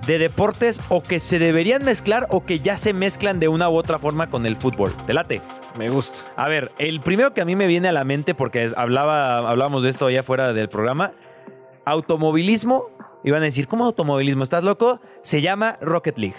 De 0.06 0.18
deportes 0.18 0.80
o 0.88 1.02
que 1.02 1.20
se 1.20 1.38
deberían 1.38 1.84
mezclar 1.84 2.26
o 2.30 2.44
que 2.44 2.58
ya 2.58 2.76
se 2.76 2.92
mezclan 2.92 3.40
de 3.40 3.48
una 3.48 3.68
u 3.68 3.74
otra 3.74 3.98
forma 3.98 4.28
con 4.30 4.46
el 4.46 4.56
fútbol. 4.56 4.94
¿Te 5.06 5.14
late? 5.14 5.40
Me 5.78 5.88
gusta. 5.88 6.22
A 6.36 6.48
ver, 6.48 6.72
el 6.78 7.00
primero 7.00 7.34
que 7.34 7.40
a 7.40 7.44
mí 7.44 7.56
me 7.56 7.66
viene 7.66 7.88
a 7.88 7.92
la 7.92 8.04
mente, 8.04 8.34
porque 8.34 8.70
hablaba, 8.76 9.38
hablábamos 9.38 9.82
de 9.82 9.90
esto 9.90 10.06
allá 10.06 10.22
fuera 10.22 10.52
del 10.52 10.68
programa, 10.68 11.12
automovilismo. 11.84 12.90
Iban 13.24 13.42
a 13.42 13.46
decir, 13.46 13.68
¿cómo 13.68 13.84
automovilismo? 13.84 14.44
¿Estás 14.44 14.64
loco? 14.64 15.00
Se 15.22 15.40
llama 15.40 15.78
Rocket 15.80 16.18
League. 16.18 16.36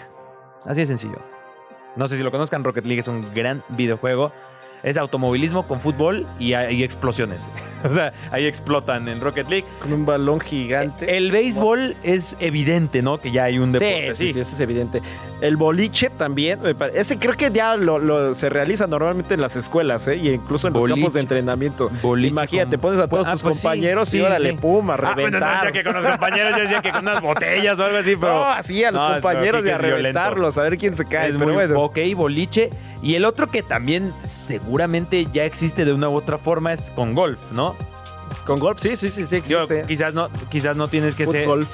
Así 0.64 0.80
de 0.80 0.86
sencillo. 0.86 1.18
No 1.96 2.08
sé 2.08 2.16
si 2.16 2.22
lo 2.22 2.30
conozcan, 2.30 2.62
Rocket 2.62 2.84
League 2.84 3.00
es 3.00 3.08
un 3.08 3.26
gran 3.34 3.64
videojuego. 3.70 4.30
Es 4.82 4.96
automovilismo 4.96 5.66
con 5.66 5.80
fútbol 5.80 6.26
y 6.38 6.54
hay 6.54 6.82
explosiones. 6.82 7.48
o 7.84 7.92
sea, 7.92 8.12
ahí 8.30 8.46
explotan 8.46 9.08
en 9.08 9.20
Rocket 9.20 9.48
League. 9.48 9.66
Con 9.80 9.92
un 9.92 10.06
balón 10.06 10.40
gigante. 10.40 11.16
El 11.16 11.30
béisbol 11.30 11.96
es 12.02 12.36
evidente, 12.40 13.02
¿no? 13.02 13.18
Que 13.18 13.30
ya 13.30 13.44
hay 13.44 13.58
un 13.58 13.72
deporte. 13.72 14.14
Sí, 14.14 14.28
sí, 14.28 14.32
sí, 14.34 14.40
eso 14.40 14.54
es 14.54 14.60
evidente. 14.60 15.02
El 15.40 15.56
boliche 15.56 16.10
también. 16.10 16.60
Ese 16.94 17.18
creo 17.18 17.34
que 17.34 17.50
ya 17.50 17.76
lo, 17.76 18.34
se 18.34 18.48
realiza 18.48 18.86
normalmente 18.86 19.34
en 19.34 19.40
las 19.40 19.54
escuelas, 19.56 20.08
¿eh? 20.08 20.16
Y 20.16 20.30
incluso 20.30 20.68
en 20.68 20.74
los 20.74 20.84
campos 20.84 21.12
de 21.12 21.20
entrenamiento. 21.20 21.90
Imagínate, 22.18 22.78
pones 22.78 23.00
a 23.00 23.08
todos 23.08 23.26
ah, 23.26 23.32
tus 23.32 23.42
pues 23.42 23.60
compañeros 23.60 24.12
y 24.14 24.20
órale, 24.20 24.54
pum, 24.54 24.90
a 24.90 24.96
reventar. 24.96 25.18
Ah, 25.18 25.30
bueno, 25.30 25.40
no 25.40 25.52
decía 25.52 25.72
que 25.72 25.84
con 25.84 25.94
los 25.94 26.04
compañeros, 26.04 26.52
yo 26.56 26.62
decía 26.62 26.82
que 26.82 26.90
con 26.90 27.00
unas 27.02 27.22
botellas 27.22 27.78
o 27.78 27.84
algo 27.84 27.98
así, 27.98 28.16
pero. 28.16 28.26
No, 28.36 28.44
así 28.44 28.84
a 28.84 28.90
los 28.90 29.12
compañeros 29.12 29.64
y 29.64 29.70
a 29.70 29.78
reventarlos, 29.78 30.58
a 30.58 30.62
ver 30.62 30.76
quién 30.78 30.94
se 30.94 31.04
cae. 31.04 31.30
Es 31.30 31.36
muy, 31.36 31.54
Ok, 31.74 31.98
boliche. 32.14 32.70
Y 33.02 33.14
el 33.14 33.24
otro 33.24 33.46
que 33.46 33.62
también 33.62 34.12
seguramente 34.24 35.26
ya 35.32 35.44
existe 35.44 35.84
de 35.84 35.92
una 35.92 36.08
u 36.08 36.14
otra 36.14 36.38
forma 36.38 36.72
es 36.72 36.90
con 36.90 37.14
golf, 37.14 37.38
¿no? 37.52 37.76
Con 38.44 38.58
golf, 38.58 38.80
sí, 38.80 38.96
sí, 38.96 39.08
sí, 39.08 39.26
sí 39.26 39.36
existe. 39.36 39.84
quizás, 39.86 40.14
no, 40.14 40.30
quizás 40.50 40.76
no 40.76 40.88
tienes 40.88 41.14
que 41.14 41.26
ser... 41.26 41.46
Golf. 41.46 41.68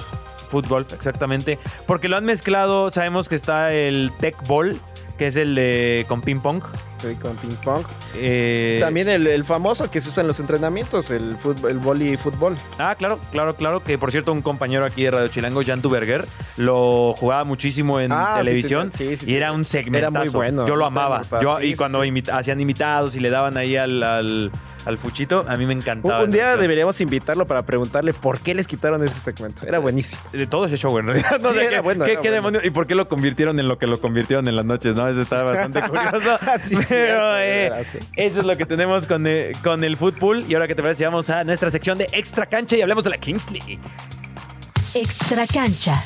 Fútbol, 0.53 0.86
exactamente. 0.92 1.59
Porque 1.86 2.09
lo 2.09 2.18
han 2.18 2.26
mezclado, 2.26 2.90
sabemos 2.90 3.28
que 3.30 3.34
está 3.34 3.72
el 3.72 4.12
Tech 4.20 4.36
Ball, 4.46 4.78
que 5.16 5.28
es 5.28 5.36
el 5.36 5.55
de 5.55 6.05
con 6.09 6.20
ping 6.20 6.40
pong. 6.40 6.62
Sí, 7.03 7.16
con 7.16 7.34
ping 7.36 7.57
pong. 7.64 7.84
Eh, 8.14 8.78
También 8.80 9.09
el, 9.09 9.44
famoso 9.44 9.90
que 9.90 10.00
se 10.00 10.09
usa 10.09 10.20
en 10.20 10.28
los 10.28 10.38
entrenamientos, 10.38 11.11
el, 11.11 11.34
fútbol, 11.34 11.72
el 11.72 11.78
volley 11.78 12.16
fútbol. 12.16 12.57
Ah, 12.78 12.94
claro, 12.96 13.18
claro, 13.32 13.57
claro. 13.57 13.82
Que 13.82 13.98
por 13.98 14.12
cierto, 14.12 14.32
un 14.32 14.40
compañero 14.40 14.84
aquí 14.84 15.03
de 15.03 15.11
Radio 15.11 15.26
Chilango, 15.26 15.62
Jan 15.64 15.82
Duberger, 15.82 16.24
lo 16.59 17.12
jugaba 17.16 17.42
muchísimo 17.42 17.98
en 17.98 18.12
ah, 18.12 18.36
televisión 18.38 18.92
y 19.00 19.34
era 19.34 19.50
un 19.50 19.64
segmento. 19.64 19.98
Era 19.98 20.11
muy 20.11 20.28
bueno. 20.28 20.64
Yo 20.64 20.76
lo 20.76 20.86
amaba. 20.86 21.22
Yo, 21.42 21.61
y 21.61 21.74
cuando 21.74 22.00
hacían 22.32 22.61
invitados 22.61 23.16
y 23.16 23.20
le 23.20 23.30
daban 23.30 23.57
ahí 23.57 23.76
al 23.76 24.53
al 24.86 24.96
Fuchito, 24.96 25.44
a 25.48 25.57
mí 25.57 25.66
me 25.66 25.74
encantaba. 25.74 26.24
Un, 26.24 26.30
día 26.30 26.57
deberíamos 26.57 27.00
invitarlo 27.00 27.46
para 27.46 27.62
preguntarle 27.62 28.12
por 28.12 28.40
qué 28.40 28.55
les 28.55 28.66
quitaron 28.66 29.03
ese 29.03 29.20
segmento. 29.20 29.66
Era 29.66 29.78
buenísimo. 29.78 30.20
De 30.32 30.46
todo 30.46 30.66
ese 30.66 30.76
show, 30.76 30.96
en 30.98 31.07
realidad. 31.07 31.30
No 31.42 31.53
sé 31.53 31.68
qué, 31.68 31.80
bueno, 31.80 32.05
qué, 32.05 32.30
demonio 32.30 32.61
y 32.62 32.70
por 32.70 32.86
qué 32.86 32.94
lo 32.94 33.07
convirtieron 33.07 33.59
en 33.59 33.66
lo 33.66 33.78
que 33.78 33.86
lo 33.86 34.00
convirtieron 34.00 34.46
en 34.48 34.55
las 34.55 34.64
noches, 34.64 34.94
¿no? 34.94 35.09
Eso 35.09 35.22
estaba 35.22 35.53
bastante 35.53 35.82
curioso. 35.88 36.38
Pero 36.93 37.36
eh, 37.38 37.84
eso 38.16 38.40
es 38.40 38.45
lo 38.45 38.57
que 38.57 38.66
tenemos 38.66 39.07
con, 39.07 39.26
eh, 39.26 39.53
con 39.62 39.84
el 39.84 39.97
fútbol. 39.97 40.45
Y 40.49 40.55
ahora 40.55 40.68
que 40.68 40.74
te 40.74 40.82
parece, 40.82 41.05
vamos 41.05 41.30
a 41.30 41.45
nuestra 41.45 41.70
sección 41.70 41.99
de 41.99 42.07
Extra 42.12 42.47
Cancha 42.47 42.76
y 42.76 42.82
hablemos 42.82 43.05
de 43.05 43.11
la 43.11 43.18
Kings 43.18 43.51
League. 43.51 43.78
Extra 44.95 45.47
Cancha 45.47 46.03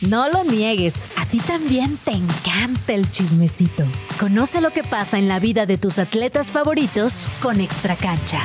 no 0.00 0.30
lo 0.30 0.44
niegues, 0.44 1.02
a 1.16 1.26
ti 1.26 1.40
también 1.40 1.98
te 1.98 2.12
encanta 2.12 2.94
el 2.94 3.10
chismecito. 3.10 3.84
Conoce 4.18 4.62
lo 4.62 4.70
que 4.70 4.82
pasa 4.82 5.18
en 5.18 5.28
la 5.28 5.38
vida 5.38 5.66
de 5.66 5.76
tus 5.76 5.98
atletas 5.98 6.50
favoritos 6.50 7.26
con 7.42 7.60
Extra 7.60 7.96
Cancha. 7.96 8.40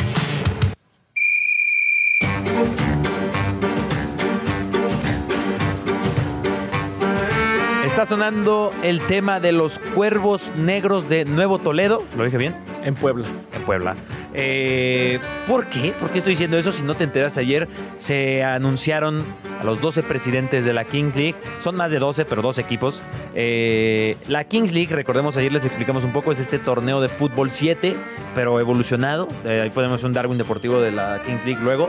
Está 7.96 8.08
sonando 8.08 8.74
el 8.84 9.00
tema 9.00 9.40
de 9.40 9.54
los 9.54 9.80
cuervos 9.80 10.52
negros 10.58 11.08
de 11.08 11.24
Nuevo 11.24 11.60
Toledo. 11.60 12.04
¿Lo 12.18 12.26
dije 12.26 12.38
bien? 12.38 12.54
En 12.84 12.94
Puebla. 12.94 13.26
En 13.54 13.62
Puebla. 13.62 13.96
Eh, 14.34 15.18
¿Por 15.48 15.68
qué? 15.68 15.94
¿Por 15.98 16.10
qué 16.10 16.18
estoy 16.18 16.34
diciendo 16.34 16.58
eso? 16.58 16.74
Si 16.74 16.82
no 16.82 16.94
te 16.96 17.06
enteraste 17.06 17.40
ayer, 17.40 17.70
se 17.98 18.44
anunciaron 18.44 19.24
a 19.62 19.64
los 19.64 19.80
12 19.80 20.04
presidentes 20.04 20.66
de 20.66 20.74
la 20.74 20.84
Kings 20.84 21.16
League. 21.16 21.36
Son 21.62 21.78
más 21.78 21.90
de 21.90 22.00
12, 22.00 22.26
pero 22.26 22.42
dos 22.42 22.58
equipos. 22.58 23.02
Eh, 23.34 24.18
la 24.28 24.44
Kings 24.44 24.74
League, 24.74 24.94
recordemos, 24.94 25.38
ayer 25.38 25.54
les 25.54 25.66
explicamos 25.66 26.04
un 26.04 26.12
poco, 26.12 26.34
es 26.34 26.42
este 26.42 26.60
torneo 26.60 27.00
de 27.00 27.08
fútbol 27.08 27.50
7, 27.50 27.96
pero 28.36 28.60
evolucionado. 28.60 29.30
Eh, 29.46 29.62
ahí 29.62 29.70
podemos 29.70 30.04
un 30.04 30.12
Darwin 30.12 30.38
deportivo 30.38 30.82
de 30.82 30.92
la 30.92 31.24
Kings 31.24 31.46
League 31.46 31.62
luego 31.64 31.88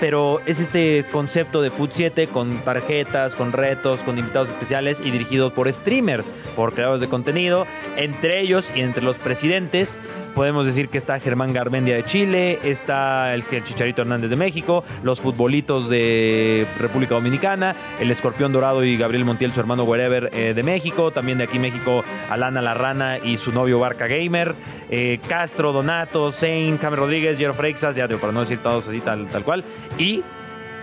pero 0.00 0.40
es 0.46 0.60
este 0.60 1.04
concepto 1.10 1.62
de 1.62 1.70
Food 1.70 1.90
7 1.92 2.26
con 2.28 2.50
tarjetas, 2.58 3.34
con 3.34 3.52
retos, 3.52 4.00
con 4.00 4.18
invitados 4.18 4.48
especiales 4.48 5.00
y 5.04 5.10
dirigido 5.10 5.50
por 5.50 5.72
streamers, 5.72 6.32
por 6.54 6.74
creadores 6.74 7.00
de 7.00 7.08
contenido. 7.08 7.66
Entre 7.96 8.40
ellos 8.40 8.70
y 8.74 8.80
entre 8.80 9.02
los 9.02 9.16
presidentes 9.16 9.98
podemos 10.34 10.66
decir 10.66 10.90
que 10.90 10.98
está 10.98 11.18
Germán 11.18 11.54
Garmendia 11.54 11.96
de 11.96 12.04
Chile, 12.04 12.58
está 12.62 13.32
el, 13.32 13.46
Chicharito 13.46 14.02
Hernández 14.02 14.28
de 14.28 14.36
México, 14.36 14.84
los 15.02 15.18
futbolitos 15.18 15.88
de 15.88 16.66
República 16.78 17.14
Dominicana, 17.14 17.74
el 18.00 18.10
Escorpión 18.10 18.52
Dorado 18.52 18.84
y 18.84 18.98
Gabriel 18.98 19.24
Montiel, 19.24 19.50
su 19.50 19.60
hermano 19.60 19.84
Wherever 19.84 20.28
eh, 20.34 20.52
de 20.52 20.62
México, 20.62 21.10
también 21.10 21.38
de 21.38 21.44
aquí 21.44 21.58
México, 21.58 22.04
Alana 22.28 22.60
La 22.60 22.74
Rana 22.74 23.16
y 23.16 23.38
su 23.38 23.50
novio 23.50 23.78
Barca 23.78 24.08
Gamer, 24.08 24.54
eh, 24.90 25.20
Castro, 25.26 25.72
Donato, 25.72 26.30
Zane, 26.32 26.76
Jaime 26.82 26.96
Rodríguez, 26.96 27.38
Jero 27.38 27.54
Freixas, 27.54 27.96
ya 27.96 28.06
digo, 28.06 28.20
para 28.20 28.34
no 28.34 28.40
decir 28.40 28.58
todos 28.58 28.86
así 28.88 29.00
tal 29.00 29.26
cual, 29.42 29.64
y 29.98 30.22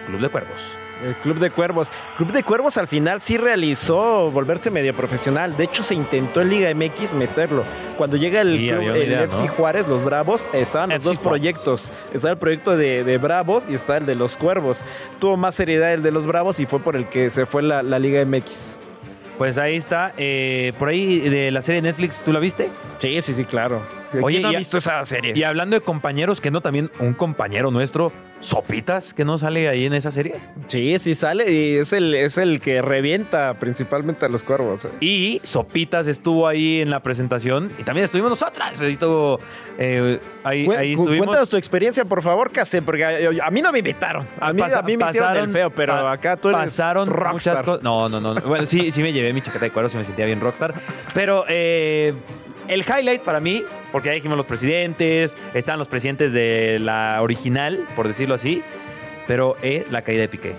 Club 0.08 0.22
de 0.22 0.30
Cuervos. 0.30 0.78
El 1.04 1.16
Club 1.16 1.40
de 1.40 1.52
Cuervos. 1.52 1.92
Club 2.18 2.32
de 2.32 2.44
Cuervos 2.44 2.78
al 2.78 2.88
final 2.88 3.22
sí 3.22 3.38
realizó 3.38 4.32
volverse 4.32 4.72
medio 4.72 4.96
profesional. 4.96 5.58
De 5.58 5.66
hecho, 5.66 5.84
se 5.84 5.96
intentó 5.96 6.42
en 6.42 6.50
Liga 6.50 6.74
MX 6.74 7.14
meterlo. 7.16 7.64
Cuando 7.98 8.16
llega 8.16 8.42
el, 8.42 8.70
FC 8.70 9.50
Juárez, 9.50 9.88
los 9.88 10.04
Bravos, 10.04 10.48
estaban 10.54 10.92
los 10.92 11.04
dos 11.04 11.18
proyectos. 11.18 11.92
Está 12.14 12.32
el 12.32 12.38
proyecto 12.38 12.78
de, 12.78 13.18
Bravos 13.18 13.64
y 13.70 13.76
está 13.76 13.98
el 13.98 14.06
de 14.06 14.16
los 14.16 14.38
Cuervos. 14.38 14.82
Tuvo 15.20 15.36
más 15.36 15.56
seriedad 15.56 15.94
el 15.94 16.04
de 16.04 16.12
los 16.12 16.26
Bravos 16.26 16.60
y 16.60 16.66
fue 16.66 16.80
por 16.80 16.96
el 16.96 17.08
que 17.10 17.30
se 17.30 17.46
fue 17.46 17.64
la, 17.64 17.84
la 17.84 18.00
Liga 18.00 18.24
MX. 18.24 18.78
Pues 19.38 19.58
ahí 19.58 19.76
está. 19.76 20.14
Eh, 20.18 20.74
por 20.80 20.90
ahí 20.90 21.20
de 21.28 21.52
la 21.52 21.62
serie 21.62 21.82
Netflix, 21.82 22.22
¿tú 22.22 22.32
la 22.32 22.40
viste? 22.40 22.70
Sí, 23.00 23.22
sí, 23.22 23.34
sí, 23.34 23.46
claro. 23.46 23.82
Oye, 24.22 24.42
¿quién 24.42 24.54
ha 24.54 24.58
visto 24.58 24.78
esa 24.78 25.06
serie? 25.06 25.34
Y 25.36 25.44
hablando 25.44 25.76
de 25.76 25.82
compañeros, 25.82 26.42
que 26.42 26.52
no 26.52 26.62
también 26.62 26.92
un 27.00 27.14
compañero 27.14 27.72
nuestro, 27.72 28.12
Sopitas, 28.44 29.14
que 29.14 29.24
no 29.24 29.38
sale 29.38 29.70
ahí 29.70 29.86
en 29.86 29.94
esa 29.94 30.12
serie. 30.12 30.36
Sí, 30.68 31.00
sí 31.00 31.16
sale 31.16 31.50
y 31.52 31.78
es 31.78 31.94
el, 31.94 32.14
es 32.14 32.38
el 32.38 32.60
que 32.60 32.82
revienta 32.82 33.54
principalmente 33.56 34.26
a 34.26 34.30
los 34.30 34.44
cuervos. 34.44 34.86
¿eh? 34.86 34.90
Y 35.00 35.42
Sopitas 35.44 36.08
estuvo 36.08 36.48
ahí 36.48 36.82
en 36.82 36.90
la 36.90 37.00
presentación 37.02 37.72
y 37.80 37.84
también 37.84 38.04
estuvimos 38.04 38.32
nosotras. 38.32 38.82
Estuvo, 38.82 39.40
eh, 39.78 40.20
ahí, 40.44 40.68
ahí 40.78 40.94
estuvimos. 40.94 41.26
Cuéntanos 41.26 41.50
tu 41.50 41.58
experiencia, 41.58 42.04
por 42.04 42.22
favor, 42.22 42.52
Case, 42.52 42.82
porque 42.82 43.06
a, 43.42 43.50
mí 43.50 43.62
no 43.62 43.72
me 43.72 43.80
invitaron. 43.80 44.28
A 44.40 44.52
mí, 44.52 44.62
a 44.62 44.82
mí 44.82 44.98
me 44.98 45.10
hicieron 45.10 45.38
el 45.38 45.50
feo, 45.50 45.70
pero 45.70 46.08
acá 46.10 46.36
tú 46.36 46.50
eres 46.50 46.62
pasaron 46.62 47.08
rockstar. 47.08 47.54
muchas 47.56 47.64
cosas. 47.64 47.84
No, 47.84 48.10
no, 48.10 48.20
no. 48.20 48.36
Bueno, 48.42 48.66
sí, 48.66 48.92
sí 48.92 49.02
me 49.02 49.14
llevé 49.14 49.32
mi 49.32 49.42
chaqueta 49.42 49.66
de 49.66 49.72
cuero, 49.72 49.88
y 49.92 49.96
me 49.96 50.04
sentía 50.04 50.26
bien 50.26 50.42
rockstar. 50.42 50.74
Pero 51.14 51.46
eh, 51.48 52.14
el 52.68 52.82
highlight 52.82 53.22
para 53.22 53.40
mí, 53.40 53.64
porque 53.92 54.10
ya 54.10 54.14
dijimos 54.14 54.38
los 54.38 54.46
presidentes, 54.46 55.38
están 55.54 55.80
los 55.80 55.88
presidentes 55.88 56.34
de 56.34 56.78
la 56.80 57.20
original, 57.22 57.86
por 57.96 58.08
decirlo 58.08 58.36
así, 58.36 58.62
pero 59.28 59.58
eh, 59.62 59.86
la 59.92 60.02
caída 60.02 60.22
de 60.22 60.28
Piqué. 60.28 60.56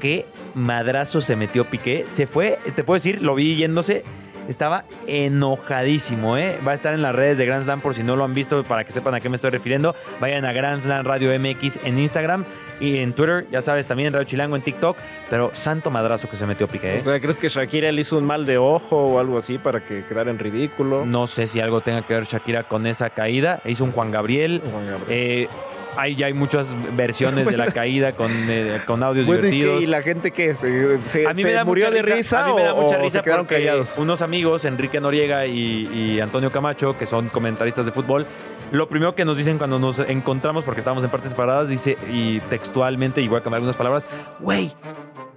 Qué 0.00 0.26
madrazo 0.54 1.20
se 1.20 1.36
metió 1.36 1.64
Piqué. 1.64 2.04
Se 2.08 2.26
fue, 2.26 2.58
te 2.74 2.84
puedo 2.84 2.96
decir, 2.96 3.22
lo 3.22 3.34
vi 3.34 3.56
yéndose 3.56 4.04
estaba 4.48 4.84
enojadísimo, 5.06 6.36
¿eh? 6.36 6.58
Va 6.66 6.72
a 6.72 6.74
estar 6.74 6.94
en 6.94 7.02
las 7.02 7.14
redes 7.14 7.38
de 7.38 7.46
Grand 7.46 7.64
Slam 7.64 7.80
por 7.80 7.94
si 7.94 8.02
no 8.02 8.16
lo 8.16 8.24
han 8.24 8.34
visto, 8.34 8.62
para 8.64 8.84
que 8.84 8.92
sepan 8.92 9.14
a 9.14 9.20
qué 9.20 9.28
me 9.28 9.36
estoy 9.36 9.50
refiriendo. 9.50 9.94
Vayan 10.20 10.44
a 10.44 10.52
Grand 10.52 10.82
Slam 10.82 11.04
Radio 11.04 11.38
MX 11.38 11.80
en 11.84 11.98
Instagram 11.98 12.44
y 12.80 12.98
en 12.98 13.12
Twitter, 13.12 13.46
ya 13.50 13.62
sabes, 13.62 13.86
también 13.86 14.08
en 14.08 14.12
Radio 14.12 14.26
Chilango 14.26 14.56
en 14.56 14.62
TikTok. 14.62 14.96
Pero 15.30 15.50
santo 15.54 15.90
madrazo 15.90 16.28
que 16.28 16.36
se 16.36 16.46
metió 16.46 16.68
Piqué, 16.68 16.96
¿eh? 16.96 16.98
O 17.00 17.04
sea, 17.04 17.20
¿crees 17.20 17.36
que 17.36 17.48
Shakira 17.48 17.90
le 17.92 18.00
hizo 18.00 18.18
un 18.18 18.24
mal 18.24 18.46
de 18.46 18.58
ojo 18.58 18.96
o 18.96 19.18
algo 19.18 19.38
así 19.38 19.58
para 19.58 19.84
que 19.84 20.04
quedara 20.04 20.30
en 20.30 20.38
ridículo? 20.38 21.04
No 21.04 21.26
sé 21.26 21.46
si 21.46 21.60
algo 21.60 21.80
tenga 21.80 22.02
que 22.02 22.14
ver 22.14 22.24
Shakira 22.24 22.64
con 22.64 22.86
esa 22.86 23.10
caída. 23.10 23.60
Hizo 23.64 23.84
un 23.84 23.92
Juan 23.92 24.10
Gabriel. 24.10 24.62
Juan 24.70 24.86
Gabriel. 24.86 25.04
Eh, 25.08 25.48
hay, 25.96 26.16
ya 26.16 26.26
hay 26.26 26.32
muchas 26.32 26.74
versiones 26.96 27.46
de 27.46 27.56
la 27.56 27.72
caída 27.72 28.12
con, 28.12 28.30
eh, 28.48 28.80
con 28.86 29.02
audios 29.02 29.26
divertidos. 29.26 29.82
¿Y, 29.82 29.86
la 29.86 30.02
gente 30.02 30.30
que 30.30 30.54
se, 30.54 31.26
a 31.26 31.34
mí 31.34 31.44
me 31.44 31.52
da 31.52 31.64
murió 31.64 31.90
de 31.90 32.02
risa? 32.02 32.44
A 32.44 32.48
mí 32.48 32.54
me 32.56 32.62
da 32.62 32.74
mucha 32.74 32.98
risa 32.98 33.22
callados. 33.22 33.96
unos 33.98 34.22
amigos, 34.22 34.64
Enrique 34.64 35.00
Noriega 35.00 35.46
y, 35.46 36.20
Antonio 36.20 36.50
Camacho, 36.50 36.96
que 36.98 37.06
son 37.06 37.28
comentaristas 37.28 37.86
de 37.86 37.92
fútbol, 37.92 38.26
lo 38.72 38.88
primero 38.88 39.14
que 39.14 39.24
nos 39.24 39.36
dicen 39.36 39.58
cuando 39.58 39.78
nos 39.78 39.98
encontramos, 40.00 40.64
porque 40.64 40.80
estábamos 40.80 41.04
en 41.04 41.10
partes 41.10 41.30
separadas, 41.30 41.68
dice, 41.68 41.96
y 42.10 42.40
textualmente, 42.40 43.20
igual 43.20 43.36
voy 43.36 43.40
a 43.40 43.44
cambiar 43.44 43.58
algunas 43.58 43.76
palabras, 43.76 44.06
güey, 44.40 44.72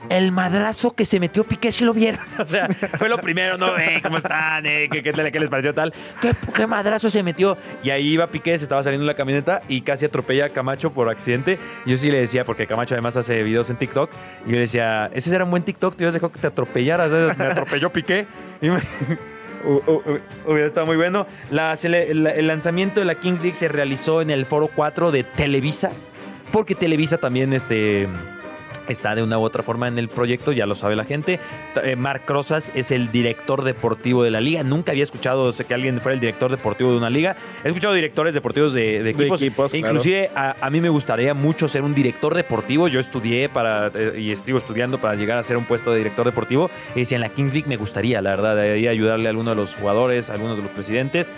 el 0.10 0.32
madrazo 0.32 0.94
que 0.96 1.06
se 1.06 1.20
metió 1.20 1.44
Piqué, 1.44 1.72
si 1.72 1.86
lo 1.86 1.94
vieron. 1.94 2.20
O 2.40 2.46
sea, 2.46 2.68
fue 2.98 3.10
lo 3.10 3.18
primero, 3.20 3.58
¿no? 3.58 3.78
Eh, 3.78 4.00
¿Cómo 4.02 4.18
están? 4.18 4.66
Eh, 4.66 4.90
¿qué, 4.92 5.02
les 5.40 5.50
pareció 5.50 5.74
tal? 5.74 5.94
¿Qué, 6.22 6.34
¿Qué 6.54 6.66
madrazo 6.68 7.10
se 7.10 7.22
metió? 7.24 7.58
Y 7.84 7.90
ahí 7.92 8.08
iba 8.10 8.28
Piqué, 8.28 8.58
se 8.58 8.64
estaba 8.64 8.82
saliendo 8.84 9.04
en 9.04 9.08
la 9.08 9.14
camioneta 9.16 9.62
y 9.68 9.82
casi 9.82 10.06
atropella 10.06 10.46
a 10.46 10.50
Camacho 10.50 10.92
por 10.92 11.10
accidente. 11.10 11.60
Yo 11.86 11.96
sí 11.98 12.10
le 12.12 12.20
decía, 12.20 12.44
porque 12.46 12.66
Camacho 12.68 12.96
además 12.96 13.16
hace 13.18 13.44
videos 13.44 13.70
en 13.70 13.78
TikTok, 13.78 14.10
y 14.46 14.50
yo 14.50 14.54
le 14.56 14.62
decía, 14.62 15.10
ese 15.14 15.34
era 15.34 15.44
un 15.44 15.52
buen 15.52 15.64
TikTok, 15.64 15.94
te 15.96 16.04
hubieras 16.04 16.14
dejado 16.14 16.32
que 16.32 16.40
te 16.40 16.48
atropellaras. 16.48 17.38
Me 17.38 17.46
atropelló 17.46 17.92
Piqué. 17.92 18.26
Y 18.62 18.70
me- 18.70 18.80
Hu- 19.66 19.84
hu- 19.86 20.20
Hubiera 20.46 20.68
estado 20.68 20.86
muy 20.86 20.96
bueno. 20.96 21.28
El 21.52 22.48
lanzamiento 22.48 23.02
de 23.02 23.06
la 23.06 23.16
Kings 23.16 23.42
League 23.42 23.56
se 23.56 23.68
realizó 23.68 24.22
en 24.22 24.30
el 24.30 24.46
Foro 24.46 24.70
4 24.74 25.12
de 25.12 25.24
Televisa, 25.26 25.92
porque 26.54 26.76
Televisa 26.76 27.18
también 27.18 27.52
este, 27.54 28.08
está 28.90 29.16
de 29.16 29.24
una 29.24 29.38
u 29.40 29.44
otra 29.44 29.64
forma 29.64 29.88
en 29.88 29.98
el 29.98 30.10
proyecto, 30.10 30.52
ya 30.52 30.66
lo 30.66 30.76
sabe 30.76 30.96
la 30.96 31.06
gente. 31.06 31.40
Eh, 31.84 31.96
Marc 31.96 32.30
Rosas 32.30 32.72
es 32.76 32.92
el 32.92 33.12
director 33.12 33.64
deportivo 33.64 34.24
de 34.24 34.32
la 34.32 34.42
liga. 34.42 34.64
Nunca 34.64 34.92
había 34.92 35.04
escuchado 35.04 35.52
sé, 35.52 35.66
que 35.66 35.74
alguien 35.74 36.02
fuera 36.02 36.16
el 36.16 36.20
director 36.20 36.52
deportivo 36.52 36.92
de 36.92 36.98
una 36.98 37.10
liga. 37.10 37.38
He 37.64 37.68
escuchado 37.68 37.94
directores 37.94 38.34
deportivos 38.34 38.74
de, 38.74 39.04
de 39.04 39.12
equipos. 39.12 39.42
equipos, 39.42 39.72
claro. 39.72 39.88
Inclusive 39.88 40.30
a, 40.36 40.56
a 40.60 40.70
mí 40.70 40.82
me 40.82 40.90
gustaría 40.90 41.34
mucho 41.34 41.68
ser 41.68 41.84
un 41.84 41.94
director 41.94 42.36
deportivo. 42.36 42.88
Yo 42.88 43.00
estudié 43.00 43.50
para 43.50 43.88
eh, 43.94 44.20
y 44.20 44.32
estoy 44.32 44.56
estudiando 44.56 45.00
para 45.00 45.16
llegar 45.16 45.38
a 45.38 45.44
ser 45.44 45.58
un 45.58 45.66
puesto 45.66 45.92
de 45.92 46.00
director 46.00 46.26
deportivo. 46.26 46.70
Y 46.96 47.00
decía, 47.00 47.16
en 47.16 47.22
la 47.22 47.30
Kings 47.30 47.54
League 47.54 47.70
me 47.70 47.78
gustaría, 47.78 48.22
la 48.22 48.32
verdad, 48.32 48.56
de 48.56 48.74
ahí 48.74 48.88
ayudarle 48.88 49.28
a 49.28 49.30
alguno 49.30 49.52
de 49.52 49.56
los 49.56 49.76
jugadores, 49.76 50.30
a 50.30 50.34
algunos 50.34 50.58
de 50.58 50.64
los 50.64 50.72
presidentes. 50.72 51.32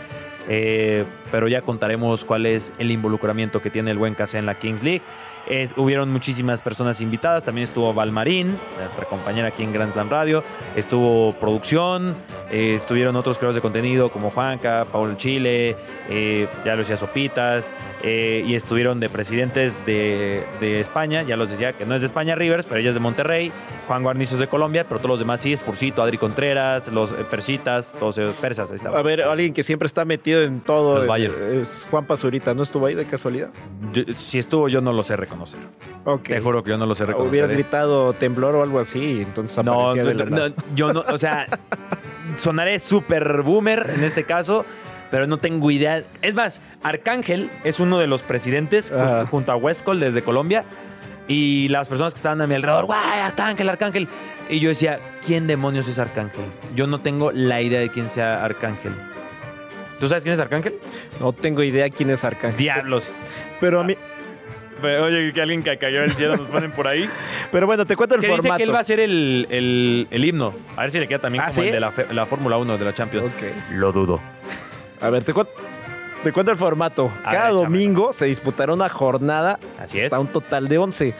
Eh, 0.50 1.06
pero 1.32 1.48
ya 1.48 1.62
contaremos 1.62 2.26
cuál 2.26 2.48
es 2.48 2.74
el 2.80 2.90
involucramiento 2.90 3.62
que 3.62 3.70
tiene 3.70 3.92
el 3.92 3.98
buen 3.98 4.16
Casé 4.16 4.40
en 4.40 4.48
la 4.48 4.56
Kings 4.56 4.82
League. 4.82 5.02
Es- 5.48 5.74
hubieron 5.78 6.12
muchísimas 6.12 6.62
personas 6.62 7.02
invitadas. 7.02 7.44
También 7.44 7.64
estuvo 7.64 7.94
Valmarín, 7.94 8.58
nuestra 8.80 9.06
compañera 9.06 9.48
aquí 9.50 9.64
en 9.64 9.74
Grand 9.74 9.92
Slam 9.94 10.10
Radio. 10.10 10.44
Estuvo 10.76 11.34
producción. 11.34 12.16
eh, 12.54 12.74
estuvieron 12.76 13.16
otros 13.16 13.38
creadores 13.38 13.56
de 13.56 13.62
contenido 13.62 14.12
como 14.12 14.30
Juanca, 14.30 14.86
Paul 14.92 15.16
Chile, 15.16 15.78
eh, 16.10 16.48
ya 16.66 16.74
lo 16.74 16.80
decía 16.80 16.98
Sopitas. 16.98 17.72
eh, 18.04 18.44
y 18.48 18.56
estuvieron 18.56 19.00
de 19.00 19.10
presidentes 19.10 19.86
de, 19.86 20.44
de 20.60 20.80
España. 20.82 21.22
Ya 21.22 21.38
los 21.38 21.52
decía 21.52 21.74
que 21.74 21.86
no 21.86 21.94
es 21.96 22.02
de 22.02 22.08
España 22.08 22.34
Rivers, 22.36 22.66
pero 22.66 22.80
ella 22.80 22.90
es 22.90 22.96
de 22.96 23.00
Monterrey. 23.00 23.52
Juan 23.88 24.04
Guarnizos 24.04 24.40
de 24.40 24.48
Colombia, 24.48 24.86
pero 24.88 24.98
todos 25.00 25.12
los 25.12 25.20
demás 25.20 25.40
sí. 25.42 25.56
Spurcito, 25.56 26.02
Adri 26.02 26.18
Contreras, 26.18 26.88
los 26.92 27.12
persitas, 27.12 27.92
todos 28.00 28.18
ellos 28.18 28.36
persas. 28.36 28.72
Ahí. 28.72 28.80
A 28.94 29.02
ver, 29.02 29.22
alguien 29.22 29.54
que 29.54 29.64
siempre 29.64 29.86
está 29.86 30.04
metido 30.06 30.42
en 30.42 30.62
todo 30.62 30.96
Los 30.96 31.06
es 31.20 31.88
Juan 31.92 32.06
Pazurita. 32.06 32.54
¿No 32.54 32.64
estuvo 32.64 32.86
ahí 32.88 32.96
de 32.96 33.06
casualidad? 33.06 33.50
Yo- 33.94 34.04
si 34.16 34.40
estuvo, 34.40 34.68
yo 34.68 34.82
no 34.82 34.94
lo 34.94 35.04
sé 35.04 35.16
reconocer. 35.32 35.60
Ok. 36.06 36.24
Te 36.24 36.40
juro 36.42 36.64
que 36.64 36.72
yo 36.72 36.78
no 36.78 36.86
lo 36.86 36.96
sé 36.96 37.06
reconocer. 37.06 37.30
Hubieras 37.30 37.50
¿eh? 37.52 37.54
gritado 37.54 38.14
temblor 38.14 38.56
o 38.56 38.64
algo 38.64 38.80
así, 38.80 39.22
entonces 39.22 39.64
No, 39.64 39.88
no, 39.88 39.94
de 39.94 40.14
la 40.14 40.26
no, 40.26 40.36
nada. 40.36 40.52
yo 40.76 40.94
no, 40.94 41.02
o 41.08 41.18
sea, 41.18 41.48
sonaré 42.38 42.80
súper 42.80 43.42
boomer 43.42 43.92
en 43.96 44.04
este 44.04 44.24
caso, 44.24 44.66
pero 45.10 45.28
no 45.28 45.38
tengo 45.38 45.72
idea. 45.72 46.04
Es 46.22 46.34
más, 46.36 46.62
Arcángel 46.84 47.50
es 47.64 47.80
uno 47.80 48.00
de 48.00 48.08
los 48.08 48.22
presidentes 48.24 48.92
junto 49.30 49.52
a 49.52 49.56
Westcol 49.56 50.00
desde 50.00 50.22
Colombia. 50.22 50.66
Y 51.28 51.70
las 51.70 51.88
personas 51.88 52.14
que 52.14 52.18
estaban 52.18 52.42
a 52.42 52.48
mi 52.48 52.56
alrededor, 52.56 52.88
¡guay, 52.88 53.20
Arcángel, 53.24 53.70
Arcángel! 53.70 54.10
Y 54.50 54.60
yo 54.60 54.68
decía, 54.68 55.00
¿quién 55.26 55.48
demonios 55.48 55.88
es 55.88 55.98
Arcángel? 55.98 56.44
Yo 56.76 56.88
no 56.88 57.00
tengo 57.00 57.32
la 57.32 57.62
idea 57.62 57.80
de 57.80 57.90
quién 57.90 58.10
sea 58.10 58.44
Arcángel. 58.44 58.92
¿Tú 60.00 60.10
sabes 60.10 60.24
quién 60.24 60.34
es 60.34 60.40
Arcángel? 60.42 60.74
No 61.20 61.32
tengo 61.32 61.62
idea 61.64 61.90
quién 61.90 62.10
es 62.10 62.24
Arcángel. 62.26 62.58
Diablos. 62.58 63.06
Pero 63.62 63.80
a 63.80 63.84
mí. 63.84 63.96
Pero, 64.82 65.06
Oye, 65.06 65.32
que 65.34 65.42
alguien 65.42 65.62
que 65.64 65.78
cayó 65.78 66.02
del 66.02 66.14
cielo 66.14 66.38
nos 66.38 66.48
ponen 66.48 66.72
por 66.72 66.88
ahí. 66.88 67.10
Pero 67.52 67.66
bueno, 67.68 67.86
te 67.86 67.96
cuento 67.96 68.16
el 68.16 68.22
que 68.22 68.28
dice 68.28 68.38
formato. 68.40 68.58
que 68.58 68.64
él 68.64 68.74
va 68.74 68.80
a 68.80 68.84
ser 68.84 69.00
el, 69.00 69.48
el- 69.50 70.08
el 70.10 70.26
himno. 70.26 70.54
A 70.76 70.82
ver 70.82 70.92
si 70.92 71.00
le 71.00 71.08
queda 71.08 71.20
también 71.20 71.44
¿Ah, 71.44 71.48
como 71.50 71.62
sí? 71.62 71.68
el 71.68 71.74
de 71.74 71.80
la, 71.80 71.92
fe- 71.92 72.08
la 72.14 72.26
Fórmula 72.26 72.58
1 72.58 72.78
de 72.78 72.86
la 72.86 72.94
Champions. 72.94 73.28
Ok. 73.30 73.72
Lo 73.74 73.92
dudo. 73.92 74.20
A 75.02 75.10
ver, 75.10 75.24
te 75.24 75.34
cuento. 75.34 75.52
Te 76.24 76.32
cuento 76.32 76.52
el 76.52 76.58
formato. 76.60 77.12
A 77.26 77.32
Cada 77.32 77.50
domingo 77.50 78.14
se 78.14 78.26
disputará 78.26 78.74
una 78.74 78.90
jornada 78.90 79.58
Así 79.80 79.98
es. 79.98 80.06
hasta 80.06 80.20
un 80.20 80.28
total 80.28 80.68
de 80.68 80.78
11. 80.78 81.14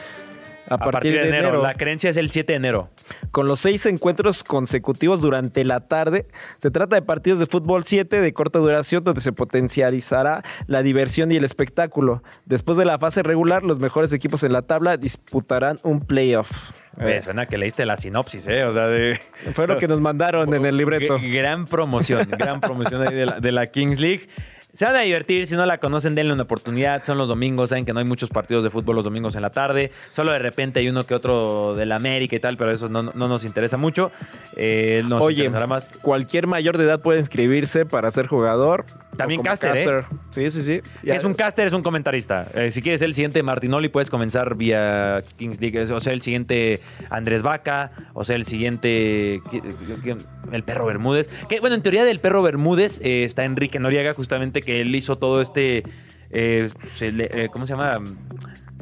A, 0.68 0.76
A 0.76 0.78
partir, 0.78 1.14
de, 1.14 1.28
enero. 1.28 1.62
La 1.62 1.74
creencia 1.74 2.10
es 2.10 2.16
el 2.16 2.30
7 2.30 2.52
de 2.52 2.56
enero. 2.56 2.90
con 3.30 3.46
los 3.46 3.60
seis 3.60 3.84
encuentros 3.86 4.44
consecutivos 4.44 5.20
durante 5.20 5.64
la 5.64 5.80
tarde. 5.80 6.26
Se 6.60 6.70
trata 6.70 6.96
de 6.96 7.02
partidos 7.02 7.38
de 7.38 7.46
fútbol 7.46 7.84
7 7.84 8.20
de 8.20 8.32
corta 8.32 8.58
duración 8.58 9.04
donde 9.04 9.20
se 9.20 9.32
potencializará 9.32 10.42
la 10.66 10.82
diversión 10.82 11.32
y 11.32 11.36
el 11.36 11.44
espectáculo. 11.44 12.22
Después 12.46 12.78
de 12.78 12.84
la 12.84 12.98
fase 12.98 13.22
regular, 13.22 13.62
los 13.62 13.78
mejores 13.78 14.12
equipos 14.12 14.42
en 14.44 14.52
la 14.52 14.62
tabla 14.62 14.96
disputarán 14.96 15.78
un 15.82 16.00
playoff. 16.00 16.50
Me 16.96 17.20
suena 17.20 17.46
que 17.46 17.58
leíste 17.58 17.86
la 17.86 17.96
sinopsis, 17.96 18.46
¿eh? 18.48 18.64
O 18.64 18.70
sea, 18.72 18.86
de... 18.86 19.18
Fue 19.54 19.66
lo 19.66 19.78
que 19.78 19.88
nos 19.88 20.00
mandaron 20.00 20.52
en 20.54 20.64
el 20.64 20.76
libreto. 20.76 21.16
Gran 21.20 21.64
promoción, 21.64 22.28
gran 22.30 22.60
promoción 22.60 23.06
ahí 23.06 23.14
de 23.14 23.26
la, 23.26 23.40
de 23.40 23.52
la 23.52 23.66
Kings 23.66 23.98
League. 23.98 24.28
Se 24.74 24.86
van 24.86 24.96
a 24.96 25.00
divertir, 25.00 25.46
si 25.46 25.54
no 25.54 25.66
la 25.66 25.76
conocen, 25.78 26.14
denle 26.14 26.32
una 26.32 26.44
oportunidad. 26.44 27.04
Son 27.04 27.18
los 27.18 27.28
domingos, 27.28 27.68
saben 27.68 27.84
que 27.84 27.92
no 27.92 28.00
hay 28.00 28.06
muchos 28.06 28.30
partidos 28.30 28.64
de 28.64 28.70
fútbol 28.70 28.96
los 28.96 29.04
domingos 29.04 29.34
en 29.36 29.42
la 29.42 29.50
tarde. 29.50 29.90
Solo 30.12 30.32
de 30.32 30.38
repente 30.38 30.80
hay 30.80 30.88
uno 30.88 31.04
que 31.04 31.14
otro 31.14 31.74
de 31.74 31.84
la 31.84 31.96
América 31.96 32.36
y 32.36 32.40
tal, 32.40 32.56
pero 32.56 32.70
eso 32.70 32.88
no, 32.88 33.02
no 33.02 33.28
nos 33.28 33.44
interesa 33.44 33.76
mucho. 33.76 34.10
Eh, 34.56 35.02
nos 35.06 35.20
Oye, 35.20 35.50
más. 35.50 35.90
cualquier 36.00 36.46
mayor 36.46 36.78
de 36.78 36.84
edad 36.84 37.00
puede 37.00 37.20
inscribirse 37.20 37.84
para 37.84 38.10
ser 38.10 38.26
jugador. 38.26 38.86
También 39.16 39.38
como 39.38 39.50
caster, 39.50 39.76
¿eh? 39.76 40.02
Sí, 40.30 40.50
sí, 40.50 40.62
sí. 40.62 40.80
¿Qué 41.02 41.14
es 41.16 41.24
un 41.24 41.34
caster? 41.34 41.66
Es 41.66 41.72
un 41.74 41.82
comentarista. 41.82 42.48
Eh, 42.54 42.70
si 42.70 42.80
quieres 42.80 42.98
ser 43.00 43.08
el 43.08 43.14
siguiente 43.14 43.42
Martinoli, 43.42 43.88
puedes 43.88 44.08
comenzar 44.08 44.54
vía 44.54 45.22
Kings 45.36 45.60
League. 45.60 45.80
O 45.92 46.00
sea, 46.00 46.12
el 46.12 46.22
siguiente 46.22 46.80
Andrés 47.10 47.42
Vaca. 47.42 47.92
O 48.14 48.24
sea, 48.24 48.36
el 48.36 48.46
siguiente. 48.46 49.40
¿qui- 49.50 49.62
qui- 50.02 50.26
El 50.50 50.64
perro 50.64 50.86
Bermúdez. 50.86 51.28
Que 51.48 51.60
bueno, 51.60 51.76
en 51.76 51.82
teoría 51.82 52.04
del 52.04 52.20
perro 52.20 52.42
Bermúdez 52.42 53.00
eh, 53.02 53.24
está 53.24 53.44
Enrique 53.44 53.78
Noriega, 53.78 54.14
justamente 54.14 54.60
que 54.62 54.80
él 54.80 54.94
hizo 54.94 55.16
todo 55.18 55.40
este. 55.42 55.82
eh, 56.30 56.70
se 56.94 57.12
le- 57.12 57.28
eh, 57.30 57.48
¿Cómo 57.52 57.66
se 57.66 57.74
llama? 57.74 57.98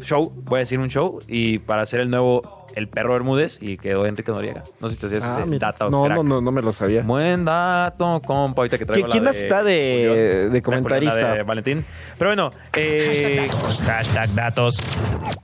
Show. 0.03 0.33
Voy 0.45 0.57
a 0.57 0.61
decir 0.61 0.79
un 0.79 0.89
show. 0.89 1.19
Y 1.29 1.59
para 1.59 1.83
hacer 1.83 2.01
el 2.01 2.11
nuevo 2.11 2.67
El 2.77 2.89
perro 2.89 3.13
Bermúdez. 3.15 3.59
Y 3.61 3.77
quedó 3.79 4.07
Enrique 4.07 4.31
Noriega. 4.31 4.63
No 4.81 4.89
sé 4.89 4.95
si 4.95 5.01
te 5.01 5.07
hacías 5.07 5.25
Ah, 5.25 5.45
ese 5.47 5.59
dato. 5.59 5.91
no, 5.91 6.05
crack. 6.05 6.17
no, 6.17 6.23
no, 6.23 6.41
no 6.41 6.53
me 6.53 6.63
lo 6.63 6.73
sabía. 6.73 7.03
Buen 7.03 7.45
dato, 7.45 8.21
compa. 8.25 8.61
Ahorita 8.63 8.79
que 8.79 8.87
traigo 8.87 9.09
¿Quién 9.09 9.25
la 9.25 9.31
más 9.31 9.37
está 9.39 9.63
de- 9.63 10.07
Julián. 10.09 10.53
de 10.53 10.63
comentarista? 10.63 11.33
De 11.35 11.43
Valentín. 11.43 11.85
Pero 12.19 12.31
bueno, 12.31 12.51
eh, 12.77 13.49
hashtag 13.87 14.35
datos. 14.35 14.81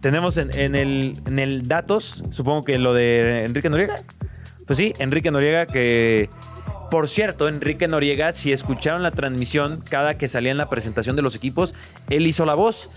Tenemos 0.00 0.36
en, 0.38 0.56
en 0.58 0.74
el, 0.74 1.14
en 1.26 1.38
el 1.38 1.66
datos, 1.66 2.22
supongo 2.30 2.62
que 2.62 2.78
lo 2.78 2.94
de 2.94 3.44
Enrique 3.44 3.68
Noriega. 3.70 3.94
Pues 4.66 4.76
sí, 4.78 4.92
Enrique 4.98 5.30
Noriega 5.30 5.66
que... 5.66 6.28
Por 6.90 7.08
cierto, 7.08 7.48
Enrique 7.48 7.88
Noriega, 7.88 8.32
si 8.32 8.52
escucharon 8.52 9.02
la 9.02 9.10
transmisión, 9.10 9.82
cada 9.90 10.16
que 10.18 10.28
salía 10.28 10.52
en 10.52 10.56
la 10.58 10.68
presentación 10.68 11.16
de 11.16 11.22
los 11.22 11.34
equipos, 11.34 11.74
él 12.10 12.28
hizo 12.28 12.46
la 12.46 12.54
voz. 12.54 12.90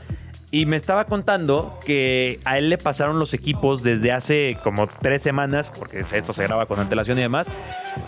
Y 0.51 0.65
me 0.65 0.77
estaba 0.77 1.05
contando 1.05 1.77
que 1.85 2.39
a 2.43 2.57
él 2.57 2.69
le 2.69 2.77
pasaron 2.77 3.19
los 3.19 3.33
equipos 3.35 3.83
desde 3.83 4.11
hace 4.11 4.57
como 4.63 4.87
tres 4.87 5.21
semanas, 5.21 5.71
porque 5.77 5.99
esto 5.99 6.33
se 6.33 6.43
graba 6.43 6.65
con 6.65 6.79
antelación 6.79 7.19
y 7.19 7.21
demás, 7.21 7.51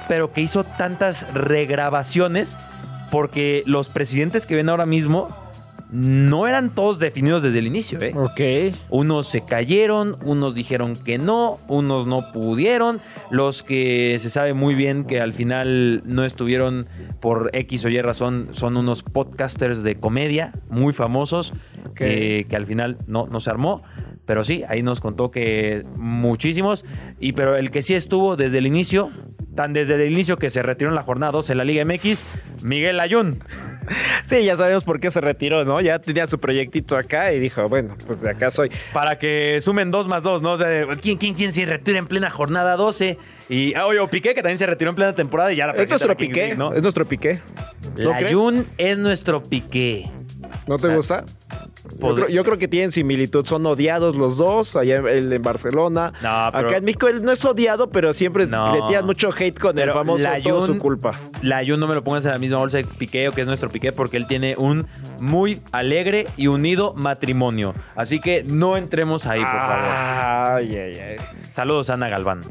pero 0.07 0.33
que 0.33 0.41
hizo 0.41 0.63
tantas 0.63 1.31
regrabaciones 1.33 2.57
porque 3.11 3.61
los 3.67 3.89
presidentes 3.89 4.47
que 4.47 4.55
ven 4.55 4.69
ahora 4.69 4.85
mismo 4.87 5.35
no 5.91 6.47
eran 6.47 6.73
todos 6.73 6.99
definidos 6.99 7.43
desde 7.43 7.59
el 7.59 7.67
inicio, 7.67 8.01
¿eh? 8.01 8.13
Ok. 8.15 8.75
Unos 8.89 9.27
se 9.27 9.41
cayeron, 9.41 10.17
unos 10.23 10.55
dijeron 10.55 10.95
que 10.95 11.17
no, 11.17 11.59
unos 11.67 12.07
no 12.07 12.31
pudieron, 12.31 13.01
los 13.29 13.61
que 13.61 14.17
se 14.19 14.29
sabe 14.29 14.53
muy 14.53 14.73
bien 14.73 15.03
que 15.03 15.19
al 15.19 15.33
final 15.33 16.01
no 16.05 16.23
estuvieron 16.23 16.87
por 17.19 17.49
X 17.53 17.85
o 17.85 17.89
Y 17.89 18.01
razón 18.01 18.49
son 18.51 18.77
unos 18.77 19.03
podcasters 19.03 19.83
de 19.83 19.95
comedia 19.95 20.53
muy 20.69 20.93
famosos 20.93 21.53
eh, 21.99 22.45
que 22.49 22.55
al 22.55 22.65
final 22.65 22.97
no, 23.07 23.27
no 23.27 23.39
se 23.39 23.49
armó. 23.49 23.83
Pero 24.25 24.43
sí, 24.45 24.63
ahí 24.69 24.81
nos 24.81 25.01
contó 25.01 25.29
que 25.29 25.83
muchísimos. 25.97 26.85
Y 27.19 27.33
pero 27.33 27.57
el 27.57 27.69
que 27.69 27.81
sí 27.81 27.95
estuvo 27.95 28.37
desde 28.37 28.59
el 28.59 28.67
inicio, 28.67 29.11
tan 29.55 29.73
desde 29.73 29.95
el 29.95 30.11
inicio 30.11 30.37
que 30.37 30.49
se 30.49 30.63
retiró 30.63 30.89
en 30.89 30.95
la 30.95 31.03
jornada 31.03 31.31
2 31.33 31.49
en 31.49 31.57
la 31.57 31.63
Liga 31.65 31.83
MX, 31.85 32.23
Miguel 32.63 32.99
Ayun. 32.99 33.43
Sí, 34.27 34.45
ya 34.45 34.55
sabemos 34.55 34.83
por 34.83 34.99
qué 34.99 35.11
se 35.11 35.19
retiró, 35.21 35.65
¿no? 35.65 35.81
Ya 35.81 35.99
tenía 35.99 36.27
su 36.27 36.39
proyectito 36.39 36.95
acá 36.95 37.33
y 37.33 37.39
dijo, 37.39 37.67
bueno, 37.67 37.95
pues 38.05 38.21
de 38.21 38.29
acá 38.29 38.49
soy. 38.51 38.71
Para 38.93 39.17
que 39.17 39.59
sumen 39.61 39.91
2 39.91 40.07
más 40.07 40.23
2, 40.23 40.41
¿no? 40.41 40.53
O 40.53 40.57
sea, 40.57 40.67
¿quién, 41.01 41.17
quién, 41.17 41.33
quién 41.33 41.51
se 41.51 41.65
retira 41.65 41.97
en 41.99 42.07
plena 42.07 42.29
jornada 42.29 42.75
12? 42.77 43.17
Y, 43.49 43.73
ah, 43.73 43.87
oye, 43.87 43.99
o 43.99 44.09
Piqué, 44.09 44.29
que 44.33 44.41
también 44.41 44.57
se 44.57 44.65
retiró 44.65 44.91
en 44.91 44.95
plena 44.95 45.13
temporada 45.13 45.51
y 45.51 45.57
ya 45.57 45.67
la 45.67 45.73
Es 45.73 45.89
nuestro 45.89 46.15
piqué, 46.15 46.41
League, 46.41 46.55
¿no? 46.55 46.73
Es 46.73 46.81
nuestro 46.81 47.05
piqué. 47.05 47.41
¿No? 47.97 48.13
Ayun 48.13 48.65
es 48.77 48.97
nuestro 48.97 49.43
Piqué. 49.43 50.09
¿No 50.67 50.77
te 50.77 50.87
O 50.87 51.03
sea, 51.03 51.21
gusta? 51.21 51.25
Yo 51.99 52.15
creo, 52.15 52.27
yo 52.29 52.43
creo 52.43 52.57
que 52.57 52.67
tienen 52.67 52.91
similitud. 52.91 53.45
Son 53.45 53.65
odiados 53.65 54.15
los 54.15 54.37
dos. 54.37 54.75
Allá 54.75 54.97
en 54.97 55.41
Barcelona. 55.41 56.13
No, 56.21 56.49
pero- 56.51 56.67
Acá 56.67 56.77
en 56.77 56.85
México 56.85 57.07
él 57.07 57.23
no 57.23 57.31
es 57.31 57.43
odiado, 57.45 57.89
pero 57.89 58.13
siempre 58.13 58.45
No. 58.45 58.73
le 58.73 58.81
tiran 58.87 59.05
mucho 59.05 59.29
hate 59.37 59.57
con 59.57 59.77
el 59.79 59.91
famoso 59.91 60.23
la 60.23 60.41
todo 60.41 60.65
su 60.65 60.77
culpa. 60.77 61.11
La 61.41 61.65
Jun 61.65 61.79
no 61.79 61.87
me 61.87 61.95
lo 61.95 62.03
pongas 62.03 62.25
en 62.25 62.31
la 62.31 62.37
misma 62.39 62.57
bolsa 62.59 62.77
de 62.77 62.83
Piqué, 62.83 63.29
que 63.33 63.41
es 63.41 63.47
nuestro 63.47 63.69
Piqué, 63.69 63.91
porque 63.91 64.17
él 64.17 64.27
tiene 64.27 64.55
un 64.57 64.87
muy 65.19 65.61
alegre 65.71 66.27
y 66.37 66.47
unido 66.47 66.93
matrimonio. 66.95 67.73
Así 67.95 68.19
que 68.19 68.43
no 68.43 68.77
entremos 68.77 69.25
ahí, 69.27 69.39
por 69.41 69.49
favor. 69.49 69.85
Ay, 69.87 70.75
ay, 70.75 70.93
ay. 70.99 71.15
Saludos, 71.49 71.89
Ana 71.89 72.09
Galván. 72.09 72.41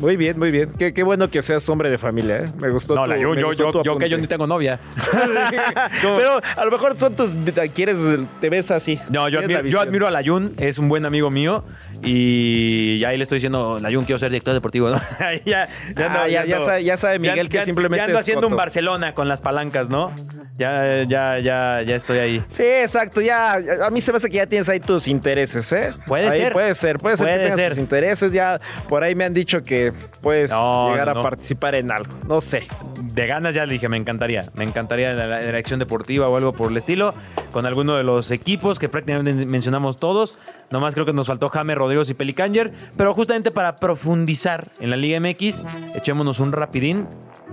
Muy 0.00 0.16
bien, 0.16 0.38
muy 0.38 0.50
bien. 0.50 0.72
Qué, 0.78 0.92
qué 0.94 1.02
bueno 1.02 1.28
que 1.30 1.42
seas 1.42 1.68
hombre 1.68 1.90
de 1.90 1.98
familia, 1.98 2.38
¿eh? 2.38 2.44
Me 2.60 2.70
gustó 2.70 2.94
No, 2.94 3.02
tu- 3.04 3.10
la 3.10 3.18
yo, 3.18 3.34
yo, 3.34 3.70
tu 3.72 3.82
yo 3.82 3.98
que 3.98 4.08
yo 4.08 4.18
ni 4.18 4.26
tengo 4.26 4.46
novia. 4.46 4.78
Pero 6.02 6.40
a 6.56 6.64
lo 6.64 6.70
mejor 6.70 6.98
son 6.98 7.14
tus... 7.14 7.32
Quieres... 7.74 7.96
Te 8.40 8.48
ves 8.50 8.70
así. 8.70 8.98
No, 9.10 9.28
yo 9.28 9.40
admiro, 9.40 9.62
yo 9.64 9.80
admiro 9.80 10.06
a 10.06 10.10
la 10.10 10.22
Jun, 10.24 10.54
es 10.58 10.78
un 10.78 10.88
buen 10.88 11.04
amigo 11.04 11.30
mío. 11.30 11.64
Y 12.02 13.02
ahí 13.04 13.16
le 13.16 13.22
estoy 13.24 13.36
diciendo, 13.36 13.78
la 13.80 13.92
Jun, 13.92 14.04
quiero 14.04 14.18
ser 14.18 14.30
director 14.30 14.54
deportivo. 14.54 14.90
¿no? 14.90 15.00
Ahí 15.18 15.42
ya, 15.44 15.68
Ah, 15.96 16.26
ya- 16.28 16.44
ya 16.44 16.60
sabe- 16.60 16.84
ya 16.84 16.96
sabe 16.96 17.18
Miguel 17.18 17.48
que 17.48 17.64
simplemente 17.64 17.98
Ya 17.98 18.04
ando 18.04 18.18
es 18.18 18.22
haciendo 18.22 18.46
un. 18.48 18.56
Barcelona 18.56 19.14
con 19.14 19.28
las 19.28 19.40
palancas, 19.40 19.88
¿no? 19.88 20.12
Ya, 20.58 21.04
ya, 21.04 21.38
ya, 21.38 21.82
ya 21.82 21.96
estoy 21.96 22.18
ahí. 22.18 22.44
Sí, 22.50 22.62
exacto. 22.64 23.20
Ya, 23.22 23.54
a 23.86 23.90
mí 23.90 24.00
se 24.02 24.12
me 24.12 24.18
hace 24.18 24.28
que 24.28 24.36
ya 24.36 24.46
tienes 24.46 24.68
ahí 24.68 24.78
tus 24.80 25.08
intereses, 25.08 25.72
¿eh? 25.72 25.92
Puede 26.06 26.28
Ahí 26.28 26.40
ser. 26.42 26.52
Puede 26.52 26.74
ser, 26.74 26.98
puede 26.98 27.16
ser 27.16 27.26
Puede 27.26 27.36
que 27.38 27.42
tengas 27.44 27.58
ser. 27.58 27.68
tus 27.70 27.78
intereses. 27.78 28.32
Ya 28.32 28.60
por 28.88 29.02
ahí 29.02 29.14
me 29.14 29.24
han 29.24 29.32
dicho 29.32 29.62
que 29.64 29.89
puedes 30.22 30.50
No, 30.50 30.90
llegar 30.90 31.06
no, 31.06 31.12
a 31.12 31.14
no. 31.14 31.22
participar 31.22 31.74
en 31.74 31.90
algo. 31.90 32.12
No 32.26 32.40
sé. 32.40 32.66
De 33.02 33.26
ganas 33.26 33.54
ya 33.54 33.66
le 33.66 33.72
dije, 33.74 33.88
me 33.88 33.96
encantaría. 33.96 34.42
Me 34.54 34.64
encantaría 34.64 35.12
la, 35.12 35.26
la 35.26 35.38
dirección 35.40 35.78
deportiva 35.78 36.28
o 36.28 36.36
algo 36.36 36.52
por 36.52 36.70
el 36.70 36.76
estilo, 36.76 37.14
con 37.52 37.66
alguno 37.66 37.96
de 37.96 38.02
los 38.04 38.30
equipos 38.30 38.78
que 38.78 38.88
prácticamente 38.88 39.32
mencionamos 39.46 39.96
todos. 39.96 40.38
Nomás 40.70 40.94
creo 40.94 41.06
que 41.06 41.12
nos 41.12 41.26
faltó 41.26 41.48
James 41.48 41.76
Rodríguez 41.76 42.10
y 42.10 42.14
Pelicanger. 42.14 42.72
Pero 42.96 43.14
justamente 43.14 43.50
para 43.50 43.76
profundizar 43.76 44.68
en 44.80 44.90
la 44.90 44.96
Liga 44.96 45.18
MX, 45.20 45.62
echémonos 45.94 46.40
un 46.40 46.52
rapidín 46.52 47.08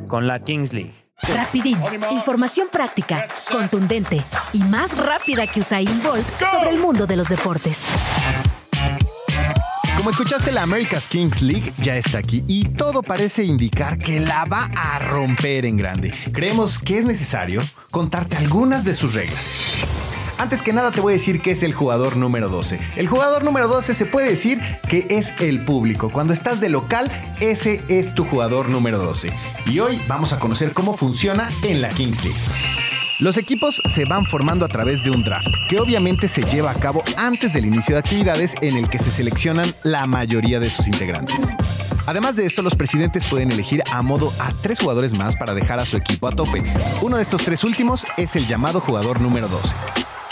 con 0.08 0.28
la 0.28 0.40
Kings 0.44 0.74
League. 0.74 0.94
Rapidín, 1.36 1.80
información 2.12 2.68
práctica, 2.72 3.28
contundente 3.52 4.22
y 4.54 4.60
más 4.60 4.96
rápida 4.96 5.48
que 5.48 5.62
Usain 5.62 6.04
Bolt 6.04 6.28
sobre 6.46 6.70
el 6.70 6.78
mundo 6.80 7.08
de 7.08 7.16
los 7.16 7.28
deportes. 7.28 7.88
Como 10.08 10.14
escuchaste, 10.22 10.54
la 10.54 10.64
America's 10.64 11.10
Kings 11.10 11.42
League 11.42 11.74
ya 11.80 11.98
está 11.98 12.20
aquí 12.20 12.42
y 12.48 12.64
todo 12.64 13.04
parece 13.04 13.44
indicar 13.44 13.98
que 13.98 14.22
la 14.22 14.46
va 14.46 14.72
a 14.74 15.00
romper 15.00 15.66
en 15.66 15.76
grande. 15.76 16.14
Creemos 16.32 16.80
que 16.80 17.00
es 17.00 17.04
necesario 17.04 17.62
contarte 17.92 18.38
algunas 18.38 18.86
de 18.86 18.96
sus 18.96 19.16
reglas. 19.16 19.86
Antes 20.38 20.62
que 20.64 20.72
nada 20.72 20.92
te 20.92 21.02
voy 21.02 21.12
a 21.12 21.16
decir 21.16 21.42
que 21.42 21.52
es 21.52 21.62
el 21.62 21.74
jugador 21.74 22.16
número 22.16 22.48
12. 22.48 22.80
El 22.96 23.10
jugador 23.10 23.44
número 23.44 23.68
12 23.68 23.94
se 23.94 24.06
puede 24.06 24.30
decir 24.30 24.62
que 24.88 25.06
es 25.10 25.34
el 25.42 25.66
público. 25.66 26.10
Cuando 26.10 26.32
estás 26.32 26.62
de 26.62 26.70
local, 26.70 27.12
ese 27.42 27.82
es 27.90 28.16
tu 28.16 28.24
jugador 28.24 28.70
número 28.70 29.00
12. 29.00 29.34
Y 29.66 29.80
hoy 29.80 30.02
vamos 30.08 30.32
a 30.32 30.40
conocer 30.40 30.72
cómo 30.72 30.96
funciona 30.96 31.50
en 31.64 31.82
la 31.82 31.90
Kings 31.90 32.24
League. 32.24 32.87
Los 33.20 33.38
equipos 33.38 33.82
se 33.84 34.06
van 34.06 34.28
formando 34.28 34.64
a 34.64 34.68
través 34.68 35.04
de 35.04 35.10
un 35.10 35.24
draft, 35.24 35.48
que 35.68 35.80
obviamente 35.80 36.28
se 36.28 36.44
lleva 36.44 36.70
a 36.70 36.76
cabo 36.76 37.04
antes 37.18 37.52
del 37.52 37.66
inicio 37.66 37.96
de 37.96 38.00
actividades 38.00 38.54
en 38.62 38.78
el 38.78 38.90
que 38.90 39.00
se 39.00 39.10
seleccionan 39.10 39.74
la 39.82 40.06
mayoría 40.06 40.60
de 40.60 40.70
sus 40.70 40.86
integrantes. 40.86 41.56
Además 42.06 42.36
de 42.36 42.46
esto, 42.46 42.62
los 42.62 42.76
presidentes 42.76 43.28
pueden 43.28 43.52
elegir 43.52 43.82
a 43.92 44.04
modo 44.04 44.32
a 44.40 44.54
tres 44.62 44.80
jugadores 44.80 45.18
más 45.18 45.36
para 45.36 45.56
dejar 45.56 45.80
a 45.80 45.86
su 45.86 45.98
equipo 45.98 46.28
a 46.28 46.32
tope. 46.32 46.64
Uno 47.02 47.18
de 47.18 47.24
estos 47.24 47.42
tres 47.42 47.64
últimos 47.64 48.06
es 48.18 48.36
el 48.36 48.46
llamado 48.46 48.82
jugador 48.82 49.20
número 49.20 49.48
12. 49.48 49.76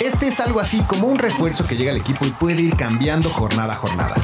Este 0.01 0.27
es 0.27 0.39
algo 0.39 0.59
así 0.59 0.81
como 0.83 1.07
un 1.07 1.17
refuerzo 1.17 1.65
que 1.65 1.75
llega 1.75 1.89
al 1.89 1.97
equipo 1.97 2.23
y 2.23 2.29
puede 2.29 2.61
ir 2.61 2.75
cambiando 2.75 3.29
jornada 3.29 3.73
a 3.73 3.77
jornada. 3.77 4.15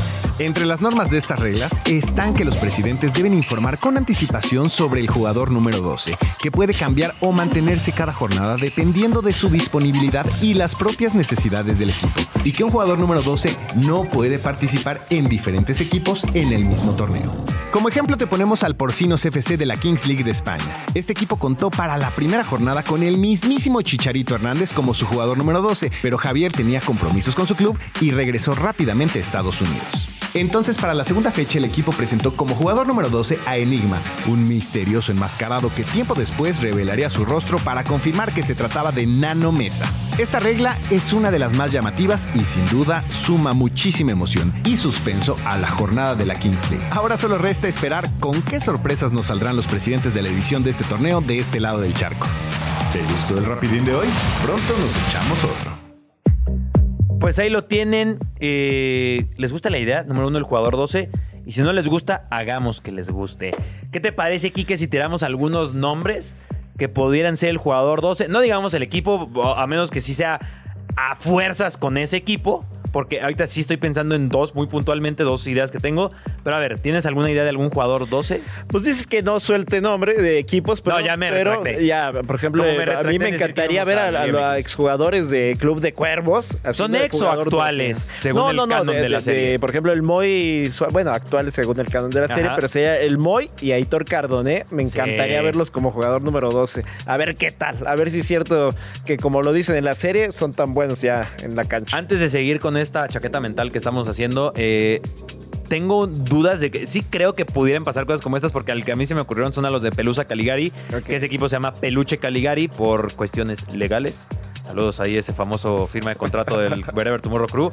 Entre 0.42 0.66
las 0.66 0.82
normas 0.82 1.12
de 1.12 1.20
estas 1.20 1.40
reglas 1.40 1.80
están 1.86 2.34
que 2.34 2.44
los 2.44 2.58
presidentes 2.58 3.14
deben 3.14 3.36
informar 3.36 3.78
con 3.78 3.96
anticipación 3.96 4.72
sobre 4.72 5.00
el 5.00 5.08
jugador 5.08 5.52
número 5.52 5.82
12, 5.82 6.18
que 6.42 6.50
puede 6.50 6.74
cambiar 6.74 7.14
o 7.20 7.32
mantenerse 7.32 7.92
cada 7.92 8.12
jornada 8.12 8.56
dependiendo 8.56 9.22
de 9.22 9.34
su 9.34 9.52
disponibilidad 9.52 10.26
y 10.42 10.56
las 10.56 10.74
propias 10.74 11.14
necesidades 11.14 11.78
del 11.78 11.92
equipo, 11.92 12.22
y 12.44 12.54
que 12.54 12.64
un 12.64 12.72
jugador 12.72 12.98
número 12.98 13.22
12 13.22 13.56
no 13.86 14.06
puede 14.06 14.40
participar 14.40 15.06
en 15.12 15.30
diferentes 15.30 15.80
equipos 15.80 16.24
en 16.34 16.52
el 16.52 16.66
mismo 16.66 16.94
torneo. 16.94 17.46
Como 17.72 17.88
ejemplo 17.88 18.18
te 18.18 18.26
ponemos 18.26 18.64
al 18.64 18.76
Porcinos 18.76 19.24
FC 19.24 19.58
de 19.58 19.68
la 19.68 19.78
Kings 19.78 20.08
League 20.08 20.24
de 20.24 20.32
España. 20.32 20.86
Este 20.96 21.12
equipo 21.12 21.36
contó 21.38 21.70
para 21.70 22.00
la 22.00 22.10
primera 22.16 22.44
jornada 22.44 22.82
con 22.82 23.04
el 23.04 23.20
mismísimo 23.20 23.84
Chicharito 23.84 24.34
Hernández 24.34 24.74
como 24.74 24.96
su 24.96 25.06
jugador 25.06 25.38
número 25.38 25.62
12, 25.62 25.92
pero 26.02 26.18
Javier 26.18 26.52
tenía 26.52 26.82
compromisos 26.82 27.36
con 27.36 27.46
su 27.46 27.56
club 27.56 27.78
y 28.02 28.10
regresó 28.10 28.56
rápidamente 28.56 29.20
a 29.20 29.22
Estados 29.22 29.62
Unidos. 29.62 30.11
Entonces, 30.34 30.78
para 30.78 30.94
la 30.94 31.04
segunda 31.04 31.32
fecha, 31.32 31.58
el 31.58 31.66
equipo 31.66 31.92
presentó 31.92 32.32
como 32.34 32.56
jugador 32.56 32.88
número 32.88 33.10
12 33.10 33.40
a 33.46 33.58
Enigma, 33.58 34.02
un 34.28 34.48
misterioso 34.48 35.12
enmascarado 35.12 35.72
que 35.74 35.84
tiempo 35.84 36.14
después 36.16 36.62
revelaría 36.62 37.10
su 37.10 37.26
rostro 37.26 37.60
para 37.60 37.84
confirmar 37.84 38.32
que 38.32 38.44
se 38.44 38.56
trataba 38.56 38.92
de 38.92 39.06
Nano 39.06 39.52
Mesa. 39.52 39.86
Esta 40.18 40.40
regla 40.40 40.78
es 40.90 41.12
una 41.14 41.32
de 41.32 41.40
las 41.40 41.58
más 41.58 41.72
llamativas 41.72 42.30
y 42.34 42.46
sin 42.46 42.66
duda 42.68 43.04
suma 43.10 43.54
muchísima 43.54 44.12
emoción 44.12 44.54
y 44.64 44.78
suspenso 44.78 45.36
a 45.46 45.58
la 45.58 45.70
jornada 45.70 46.16
de 46.16 46.26
la 46.26 46.36
Kings 46.36 46.70
League. 46.72 46.86
Ahora 46.92 47.18
solo 47.18 47.38
resta 47.38 47.68
esperar 47.68 48.10
con 48.20 48.42
qué 48.42 48.62
sorpresas 48.62 49.12
nos 49.12 49.28
saldrán 49.28 49.56
los 49.56 49.68
presidentes 49.68 50.14
de 50.14 50.22
la 50.22 50.30
edición 50.30 50.64
de 50.64 50.72
este 50.72 50.84
torneo 50.86 51.22
de 51.22 51.40
este 51.40 51.60
lado 51.60 51.80
del 51.80 51.94
charco. 51.94 52.28
¿Te 52.94 53.02
gustó 53.02 53.38
el 53.38 53.46
rapidín 53.46 53.86
de 53.86 53.96
hoy? 53.96 54.08
Pronto 54.44 54.78
nos 54.78 54.96
echamos 55.08 55.44
otro. 55.44 55.71
Pues 57.22 57.38
ahí 57.38 57.52
lo 57.52 57.66
tienen. 57.66 58.18
Eh, 58.40 59.28
¿Les 59.38 59.52
gusta 59.52 59.70
la 59.70 59.78
idea? 59.78 60.02
Número 60.02 60.28
uno, 60.28 60.40
el 60.40 60.44
jugador 60.44 60.76
12. 60.76 61.12
Y 61.46 61.52
si 61.52 61.62
no 61.62 61.72
les 61.72 61.88
gusta, 61.88 62.28
hagamos 62.32 62.82
que 62.82 62.92
les 62.92 63.12
guste. 63.12 63.56
¿Qué 63.92 64.00
te 64.00 64.12
parece, 64.12 64.52
Kike, 64.52 64.76
si 64.76 64.88
tiramos 64.88 65.22
algunos 65.22 65.76
nombres 65.76 66.36
que 66.80 66.90
pudieran 66.90 67.38
ser 67.38 67.50
el 67.50 67.58
jugador 67.58 68.02
12? 68.02 68.28
No 68.28 68.42
digamos 68.42 68.74
el 68.74 68.82
equipo, 68.82 69.30
a 69.56 69.68
menos 69.68 69.92
que 69.92 70.02
sí 70.02 70.16
sea 70.16 70.40
a 70.98 71.16
fuerzas 71.16 71.78
con 71.78 72.00
ese 72.00 72.18
equipo. 72.18 72.66
Porque 72.92 73.22
ahorita 73.22 73.48
sí 73.48 73.62
estoy 73.62 73.78
pensando 73.78 74.16
en 74.16 74.30
dos, 74.30 74.54
muy 74.56 74.68
puntualmente, 74.68 75.24
dos 75.24 75.48
ideas 75.48 75.72
que 75.72 75.80
tengo. 75.80 76.12
Pero 76.44 76.56
a 76.56 76.60
ver, 76.60 76.80
¿tienes 76.80 77.06
alguna 77.06 77.32
idea 77.32 77.44
de 77.44 77.50
algún 77.50 77.70
jugador 77.70 78.10
12? 78.10 78.42
Pues 78.68 78.84
dices 78.84 79.08
que 79.08 79.22
no 79.24 79.40
suelte 79.40 79.82
nombre 79.82 80.16
de 80.16 80.40
equipos, 80.40 80.82
pero, 80.82 81.00
No, 81.00 81.06
ya 81.06 81.18
me 81.18 81.30
pero 81.30 81.64
ya, 81.80 82.12
por 82.26 82.36
ejemplo, 82.36 82.64
a 82.64 83.04
mí 83.04 83.20
me 83.20 83.30
encantaría 83.30 83.84
ver 83.84 83.98
a 84.00 84.28
los 84.28 84.58
exjugadores 84.58 85.30
de 85.30 85.56
Club 85.60 85.80
de 85.82 85.94
Cuervos. 85.94 86.58
¿Son 86.74 86.96
ex 86.96 87.22
o 87.22 87.30
actuales, 87.32 87.98
12. 88.08 88.22
según 88.22 88.42
no, 88.42 88.50
el 88.52 88.56
no, 88.56 88.68
no, 88.68 88.76
canon 88.78 88.96
de 88.96 89.10
la 89.10 89.22
serie? 89.22 89.60
por 89.60 89.70
ejemplo, 89.70 89.92
el 89.94 90.02
Moy, 90.02 90.70
bueno, 90.92 91.12
actuales 91.12 91.54
según 91.54 91.80
el 91.80 91.88
canon 91.88 92.10
de 92.10 92.22
la 92.22 92.28
serie, 92.28 92.46
Ajá. 92.46 92.56
pero 92.56 92.68
sería 92.68 93.00
el 93.00 93.18
Moy 93.18 93.50
y 93.62 93.72
Aitor 93.72 94.06
Cardoné. 94.06 94.66
Me 94.72 94.84
encantaría 94.84 95.40
Sí. 95.40 95.46
verlos 95.46 95.72
como 95.72 95.92
jugador 95.92 96.24
número 96.24 96.50
12. 96.50 96.84
A 97.06 97.18
ver 97.18 97.36
qué 97.36 97.52
tal, 97.52 97.86
a 97.88 97.96
ver 97.96 98.12
si 98.12 98.20
es 98.20 98.28
cierto 98.28 98.74
que 99.06 99.18
como 99.18 99.42
lo 99.42 99.54
dicen 99.54 99.76
en 99.76 99.86
la 99.86 99.96
serie, 99.96 100.32
son 100.32 100.54
tan 100.54 100.74
buenos 100.74 101.02
ya 101.02 101.30
en 101.44 101.56
la 101.56 101.64
cancha. 101.66 101.96
Antes 101.98 102.20
de 102.20 102.30
seguir 102.30 102.60
con 102.60 102.78
esta 102.82 103.08
chaqueta 103.08 103.40
mental 103.40 103.72
que 103.72 103.78
estamos 103.78 104.08
haciendo, 104.08 104.54
eh, 104.56 105.02
tengo 105.72 106.06
dudas 106.06 106.60
de 106.60 106.70
que 106.70 106.86
sí 106.86 107.02
creo 107.02 107.34
que 107.34 107.46
pudieran 107.46 107.86
pasar 107.86 108.06
cosas 108.06 108.22
como 108.22 108.36
estas 108.36 108.52
porque 108.52 108.74
al 108.74 108.84
que 108.84 108.92
a 108.92 108.96
mí 108.98 109.06
se 109.06 109.16
me 109.16 109.22
ocurrieron 109.22 109.54
son 109.54 109.66
a 109.66 109.70
los 109.70 109.82
de 109.82 109.92
Pelusa 109.92 110.26
Caligari, 110.26 110.74
que 111.06 111.16
ese 111.16 111.28
equipo 111.28 111.48
se 111.48 111.56
llama 111.56 111.74
Peluche 111.74 112.18
Caligari 112.18 112.68
por 112.68 113.14
cuestiones 113.14 113.74
legales. 113.74 114.28
Saludos 114.66 115.00
ahí, 115.00 115.16
ese 115.16 115.32
famoso 115.32 115.88
firma 115.88 116.12
de 116.12 116.18
contrato 116.18 116.58
del 116.58 116.84
Wherever 116.94 117.22
Tomorrow 117.22 117.48
Crew. 117.48 117.70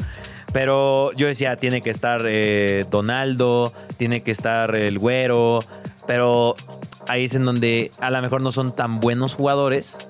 Pero 0.53 1.13
yo 1.15 1.27
decía, 1.27 1.57
tiene 1.57 1.83
que 1.83 1.91
estar 1.91 2.23
eh, 2.25 2.87
Donaldo, 2.91 3.73
tiene 3.97 4.23
que 4.23 4.31
estar 4.31 4.77
el 4.77 4.99
Güero, 4.99 5.59
pero 6.07 6.55
ahí 7.09 7.25
es 7.25 7.35
en 7.35 7.45
donde 7.45 7.91
a 7.99 8.11
lo 8.11 8.23
mejor 8.23 8.41
no 8.41 8.53
son 8.53 8.75
tan 8.75 9.01
buenos 9.01 9.35
jugadores 9.35 10.09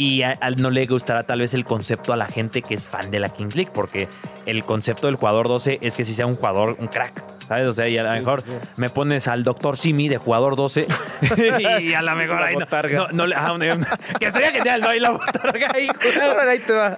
y 0.00 0.22
a, 0.22 0.38
a- 0.40 0.50
no 0.50 0.70
le 0.70 0.86
gustará 0.86 1.22
tal 1.24 1.40
vez 1.40 1.52
el 1.52 1.64
concepto 1.64 2.12
a 2.12 2.16
la 2.16 2.26
gente 2.26 2.62
que 2.62 2.74
es 2.74 2.86
fan 2.86 3.10
de 3.10 3.20
la 3.20 3.28
Kings 3.28 3.54
League, 3.54 3.70
porque 3.74 4.08
el 4.46 4.64
concepto 4.64 5.06
del 5.08 5.16
jugador 5.16 5.46
12 5.48 5.78
es 5.82 5.94
que 5.94 6.04
si 6.04 6.14
sea 6.14 6.26
un 6.26 6.36
jugador, 6.36 6.76
un 6.78 6.86
crack, 6.88 7.22
¿sabes? 7.46 7.68
O 7.68 7.72
sea, 7.74 7.86
y 7.86 7.98
a 7.98 8.02
lo 8.02 8.10
mejor 8.12 8.42
me 8.76 8.88
pones 8.88 9.28
al 9.28 9.44
Dr. 9.44 9.76
Simi 9.76 10.08
de 10.08 10.16
jugador 10.16 10.56
12 10.56 10.86
y 11.82 11.92
a 11.92 12.00
lo 12.02 12.14
mejor 12.16 12.42
ahí 12.42 12.56
no, 12.56 12.66
no, 13.08 13.08
no 13.12 13.26
le- 13.26 13.34
ah, 13.36 13.52
una- 13.52 13.98
que 14.18 14.30
sería 14.32 14.52
genial, 14.52 14.80
¿no? 14.80 14.88
Ahí 14.88 15.00
la 15.00 15.10
botarga 15.10 15.70
ahí, 15.74 15.88
ahí 16.48 16.58
te 16.60 16.72
va. 16.72 16.96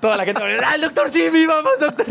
toda 0.00 0.16
la 0.18 0.24
gente 0.26 0.40
va 0.42 0.46
a 0.46 0.50
decir, 0.50 0.64
¡ah, 0.66 0.76
Dr. 0.78 1.10
Simi, 1.10 1.46
vamos, 1.46 1.72
Dr. 1.80 2.06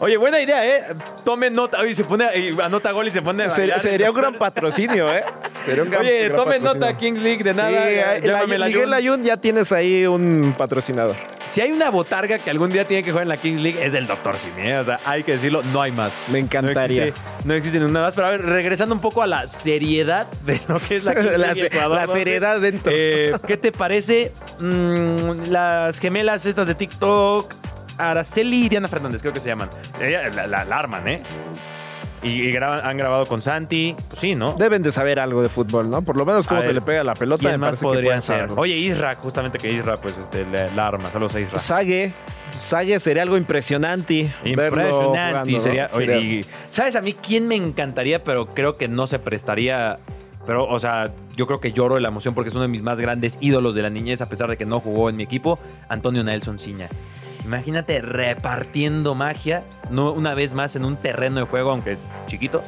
Simi". 0.00 0.04
Es- 0.06 0.10
Oye, 0.10 0.16
buena 0.16 0.40
idea, 0.40 0.66
¿eh? 0.66 0.84
Tomen 1.24 1.52
nota, 1.54 1.86
y 1.86 1.94
se 1.94 2.04
pone, 2.04 2.26
y 2.36 2.58
anota 2.60 2.90
gol 2.92 3.08
y 3.08 3.10
se 3.10 3.20
pone 3.22 3.44
a 3.44 3.50
Sería, 3.50 3.74
bailar. 3.76 3.80
sería 3.80 4.10
un 4.10 4.16
gran 4.16 4.34
patrocinio, 4.34 5.12
¿eh? 5.14 5.24
Sería 5.60 5.82
un 5.82 5.90
gran 5.90 6.02
Oye, 6.02 6.24
gran 6.28 6.36
tomen 6.36 6.62
patrocinio. 6.62 6.86
nota, 6.86 6.98
Kings 6.98 7.20
League, 7.20 7.44
de 7.44 7.54
nada. 7.54 7.70
Sí, 8.20 8.26
llámame 8.26 8.58
la- 8.58 8.66
Miguel 8.66 8.84
Jun. 8.84 8.94
Ayun 8.94 9.24
ya 9.24 9.36
tienes 9.36 9.72
ahí 9.72 10.06
un 10.06 10.54
patrocinador. 10.56 11.16
Si 11.48 11.60
hay 11.60 11.72
una 11.72 11.90
botarga 11.90 12.38
que 12.38 12.48
algún 12.48 12.70
día 12.70 12.84
tiene 12.84 13.02
que 13.02 13.10
jugar 13.10 13.24
en 13.24 13.28
la 13.28 13.36
Kings 13.36 13.60
League, 13.60 13.84
es 13.84 13.92
el 13.94 14.06
Dr. 14.06 14.36
Simi. 14.36 14.68
¿eh? 14.68 14.78
O 14.78 14.84
sea, 14.84 15.00
hay 15.04 15.22
que 15.24 15.32
decirlo, 15.32 15.62
no 15.72 15.82
hay 15.82 15.90
más. 15.92 16.12
Me 16.28 16.38
encantaría. 16.38 17.02
No 17.02 17.08
existe, 17.08 17.30
no 17.48 17.54
existe 17.54 17.78
ninguna 17.80 18.02
más. 18.02 18.14
Pero 18.14 18.26
a 18.28 18.30
ver, 18.30 18.42
regresando 18.42 18.94
un 18.94 19.00
poco 19.00 19.20
a 19.22 19.26
la 19.26 19.48
seriedad 19.48 20.26
de 20.46 20.60
lo 20.68 20.78
que 20.78 20.96
es 20.96 21.04
la 21.04 21.12
Kings 21.14 21.24
League. 21.26 21.38
La 21.38 21.46
y 21.48 21.50
el 21.50 21.56
se- 21.58 21.70
jugador 21.70 21.96
la 21.96 22.06
12, 22.06 22.18
seriedad 22.18 22.60
dentro. 22.60 22.92
eh, 22.94 23.32
¿Qué 23.46 23.56
te 23.56 23.72
parece 23.72 24.32
mm, 24.60 25.50
las 25.50 25.98
gemelas 25.98 26.46
estas 26.46 26.68
de 26.68 26.74
TikTok? 26.76 27.52
Araceli 28.08 28.66
y 28.66 28.68
Diana 28.68 28.88
Fernández, 28.88 29.20
creo 29.20 29.32
que 29.32 29.40
se 29.40 29.48
llaman. 29.48 29.68
Ella 30.00 30.28
la, 30.30 30.46
la- 30.46 30.64
la 30.64 30.76
arman, 30.78 31.06
¿eh? 31.08 31.22
Y, 32.22 32.32
y 32.32 32.52
graban- 32.52 32.84
han 32.84 32.96
grabado 32.98 33.24
con 33.26 33.40
Santi. 33.40 33.96
Pues 34.08 34.20
sí, 34.20 34.34
¿no? 34.34 34.52
Deben 34.52 34.82
de 34.82 34.92
saber 34.92 35.18
algo 35.20 35.40
de 35.42 35.48
fútbol, 35.48 35.88
¿no? 35.90 36.02
Por 36.02 36.18
lo 36.18 36.26
menos 36.26 36.46
cómo 36.46 36.60
A 36.60 36.62
se 36.62 36.68
ver, 36.68 36.74
le 36.74 36.80
pega 36.82 37.02
la 37.02 37.14
pelota. 37.14 37.40
¿Quién 37.40 37.52
me 37.52 37.58
más 37.58 37.68
parece 37.68 37.80
que 37.80 37.86
podría 37.86 38.04
pueden 38.08 38.22
ser? 38.22 38.36
saberlo. 38.40 38.60
Oye, 38.60 38.76
Isra, 38.76 39.14
justamente 39.14 39.58
que 39.58 39.72
Isra, 39.72 39.96
pues, 39.96 40.18
este, 40.18 40.44
la, 40.44 40.68
la 40.74 40.86
arma. 40.86 41.06
Saludos 41.06 41.34
a 41.34 41.40
Isra. 41.40 41.58
Sague. 41.58 42.12
Sague 42.60 43.00
sería 43.00 43.22
algo 43.22 43.38
impresionante. 43.38 44.34
verlo 44.44 44.80
Impresionante. 44.84 45.52
¿no? 45.52 45.58
sería, 45.58 45.90
oye, 45.94 46.06
Sería- 46.06 46.20
y- 46.20 46.44
¿Sabes 46.68 46.94
a 46.96 47.00
mí 47.00 47.14
quién 47.14 47.48
me 47.48 47.54
encantaría, 47.54 48.22
pero 48.22 48.54
creo 48.54 48.76
que 48.76 48.86
no 48.88 49.06
se 49.06 49.18
prestaría? 49.18 49.98
Pero, 50.46 50.66
o 50.66 50.78
sea, 50.78 51.12
yo 51.36 51.46
creo 51.46 51.60
que 51.60 51.72
lloro 51.72 51.94
de 51.94 52.00
la 52.02 52.08
emoción 52.08 52.34
porque 52.34 52.48
es 52.48 52.54
uno 52.54 52.62
de 52.62 52.68
mis 52.68 52.82
más 52.82 53.00
grandes 53.00 53.38
ídolos 53.40 53.74
de 53.74 53.82
la 53.82 53.88
niñez, 53.90 54.20
a 54.20 54.28
pesar 54.28 54.50
de 54.50 54.56
que 54.58 54.66
no 54.66 54.80
jugó 54.80 55.08
en 55.08 55.16
mi 55.16 55.22
equipo, 55.22 55.58
Antonio 55.88 56.22
Nelson 56.24 56.58
Ciña. 56.58 56.88
Imagínate 57.44 58.00
repartiendo 58.02 59.14
magia, 59.14 59.62
no 59.90 60.12
una 60.12 60.34
vez 60.34 60.52
más 60.52 60.76
en 60.76 60.84
un 60.84 60.96
terreno 60.96 61.40
de 61.40 61.46
juego, 61.46 61.70
aunque 61.70 61.96
chiquito. 62.26 62.62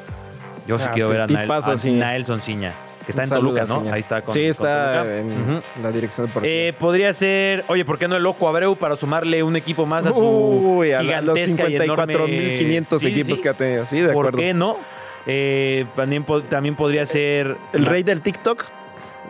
Yo 0.66 0.78
sí 0.78 0.86
Ah, 0.88 0.92
quiero 0.94 1.08
ver 1.10 1.20
a, 1.22 1.26
Nael- 1.26 1.50
a 1.72 1.76
sí. 1.76 1.90
Nelson 1.92 2.40
Ciña, 2.40 2.72
que 3.04 3.10
está 3.12 3.22
Un 3.22 3.28
en 3.28 3.34
Toluca, 3.34 3.64
¿no? 3.64 3.80
Ciña. 3.80 3.94
Ahí 3.94 4.00
está 4.00 4.22
con 4.22 4.32
Sí, 4.34 4.44
está 4.44 5.02
en 5.18 5.62
la 5.82 5.90
dirección 5.90 6.26
deportiva. 6.28 6.52
Eh, 6.54 6.72
podría 6.78 7.12
ser, 7.12 7.64
oye, 7.68 7.84
¿por 7.84 7.98
qué 7.98 8.06
no 8.08 8.16
el 8.16 8.22
loco 8.22 8.48
Abreu 8.48 8.76
para 8.76 8.96
sumarle 8.96 9.42
un 9.42 9.56
equipo 9.56 9.86
más 9.86 10.06
a 10.06 10.12
su 10.12 10.20
Uy, 10.24 10.92
a 10.92 11.02
los 11.02 11.36
gigantesca 11.36 11.68
y 11.68 11.76
enorme- 11.76 12.14
54.500 12.14 13.02
Sí, 13.02 13.08
equipos 13.08 13.38
sí. 13.38 13.42
que 13.42 13.48
ha 13.48 13.54
tenido. 13.54 13.86
Sí, 13.86 13.96
de 14.00 14.12
¿Por 14.12 14.28
acuerdo. 14.28 14.38
qué 14.38 14.54
no? 14.54 14.78
Eh, 15.26 15.84
también, 15.94 16.24
también 16.48 16.74
podría 16.76 17.04
ser 17.06 17.56
El 17.72 17.86
rey 17.86 18.02
del 18.04 18.20
TikTok, 18.22 18.64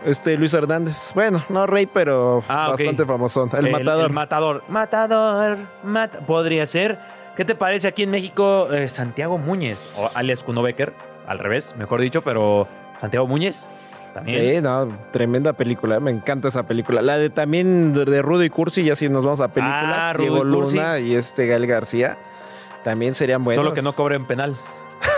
este 0.05 0.37
Luis 0.37 0.53
Hernández. 0.53 1.11
Bueno, 1.15 1.43
no 1.49 1.65
rey, 1.67 1.85
pero 1.85 2.43
Ah, 2.47 2.69
bastante 2.69 3.05
famoso. 3.05 3.47
El, 3.53 3.71
matador. 3.71 4.07
El 4.07 4.13
matador. 4.13 4.63
Matador. 4.67 5.57
mat- 5.83 6.25
podría 6.25 6.65
ser. 6.67 6.99
¿Qué 7.35 7.45
te 7.45 7.55
parece 7.55 7.87
aquí 7.87 8.03
en 8.03 8.11
México 8.11 8.71
eh, 8.71 8.89
Santiago 8.89 9.37
Muñez? 9.37 9.89
O 9.97 10.09
alias 10.13 10.43
Kuno 10.43 10.61
Becker, 10.61 10.93
al 11.27 11.39
revés, 11.39 11.73
mejor 11.77 11.99
dicho, 12.01 12.21
pero 12.21 12.67
Santiago 13.01 13.25
Muñez 13.27 13.67
también. 14.13 14.55
Sí, 14.57 14.61
no, 14.61 14.95
tremenda 15.11 15.53
película. 15.53 15.99
Me 15.99 16.11
encanta 16.11 16.49
esa 16.49 16.63
película. 16.63 17.01
La 17.01 17.17
de 17.17 17.31
también 17.31 17.93
de, 17.93 18.21
Rudo 18.21 18.43
y 18.43 18.49
Cursi, 18.51 18.83
ya 18.83 18.95
si 18.95 19.09
nos 19.09 19.23
vamos 19.23 19.41
a 19.41 19.47
películas. 19.47 19.83
Ah, 19.89 20.13
Diego 20.15 20.37
y 20.37 20.51
Cursi. 20.51 20.75
Luna 20.77 20.99
y 20.99 21.15
este 21.15 21.47
Gael 21.47 21.65
García. 21.65 22.17
También 22.83 23.15
serían 23.15 23.43
buenos. 23.43 23.63
Solo 23.63 23.73
que 23.73 23.81
no 23.81 23.93
cobren 23.93 24.25
penal. 24.25 24.55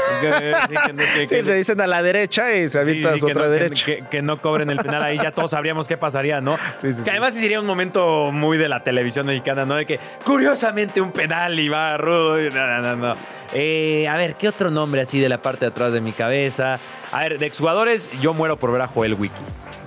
Sí, 0.06 0.76
que 0.86 0.94
no- 0.94 1.04
que- 1.04 1.06
Sí, 1.22 1.28
que- 1.28 1.44
le 1.44 1.54
dicen 1.56 1.82
a 1.82 1.88
la 1.88 2.02
derecha 2.02 2.54
y 2.56 2.64
se 2.70 2.70
Sí, 2.70 2.78
avienta 2.78 3.10
sí, 3.10 3.16
a 3.16 3.20
su 3.20 3.26
que 3.26 3.32
otra 3.32 3.44
no, 3.46 3.50
derecha. 3.50 3.86
Que, 4.10 4.22
no 4.22 4.42
cobren 4.42 4.70
el 4.70 4.78
penal 4.78 5.04
ahí, 5.04 5.18
ya 5.18 5.32
todos 5.32 5.52
sabríamos 5.52 5.88
qué 5.88 5.98
pasaría, 5.98 6.42
¿no? 6.42 6.58
Que 6.82 7.12
además 7.12 7.34
sería 7.34 7.60
un 7.60 7.66
momento 7.66 8.32
muy 8.32 8.58
de 8.58 8.70
la 8.70 8.84
televisión 8.84 9.26
mexicana, 9.26 9.66
¿no? 9.66 9.76
De 9.76 9.86
que 9.86 10.00
curiosamente 10.24 11.02
un 11.02 11.12
penal 11.12 11.60
y 11.60 11.70
va 11.70 11.98
rudo. 11.98 12.42
y 12.42 12.50
No, 12.50 12.66
no, 12.68 12.82
no, 12.82 12.96
no. 12.96 13.16
Eh, 13.54 14.08
a 14.08 14.18
ver, 14.18 14.36
¿qué 14.36 14.48
otro 14.50 14.72
nombre 14.72 15.02
así 15.02 15.20
de 15.20 15.30
la 15.30 15.38
parte 15.42 15.66
de 15.66 15.72
atrás 15.72 15.94
de 15.94 16.02
mi 16.02 16.12
cabeza? 16.12 16.80
A 17.12 17.20
ver, 17.24 17.38
de 17.38 17.46
exjugadores, 17.46 18.10
yo 18.22 18.34
muero 18.34 18.58
por 18.58 18.72
ver 18.72 18.82
a 18.82 18.88
Joel 18.88 19.14
Wiki. 19.14 19.34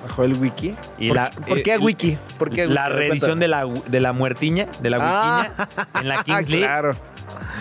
Bajo 0.02 0.24
el 0.24 0.34
wiki. 0.34 0.74
Y 0.98 1.08
¿Por, 1.08 1.16
la- 1.16 1.30
¿por 1.30 1.62
qué 1.62 1.72
a 1.72 1.76
eh, 1.76 1.78
wiki? 1.78 2.16
¿Por 2.38 2.50
qué 2.50 2.66
La 2.66 2.84
wiki? 2.86 2.96
reedición 2.96 3.38
de 3.40 3.48
la, 3.48 3.66
de 3.66 4.00
la 4.00 4.12
muertiña, 4.12 4.66
de 4.80 4.90
la 4.90 4.98
Ah, 5.00 5.48
wikiña, 5.50 5.68
en 6.00 6.08
la 6.08 6.24
Kings 6.24 6.48
League, 6.48 6.64
claro. 6.66 6.90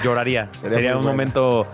lloraría. 0.03 0.49
Sería 0.51 0.91
un 0.95 1.01
bueno. 1.01 1.09
momento 1.11 1.65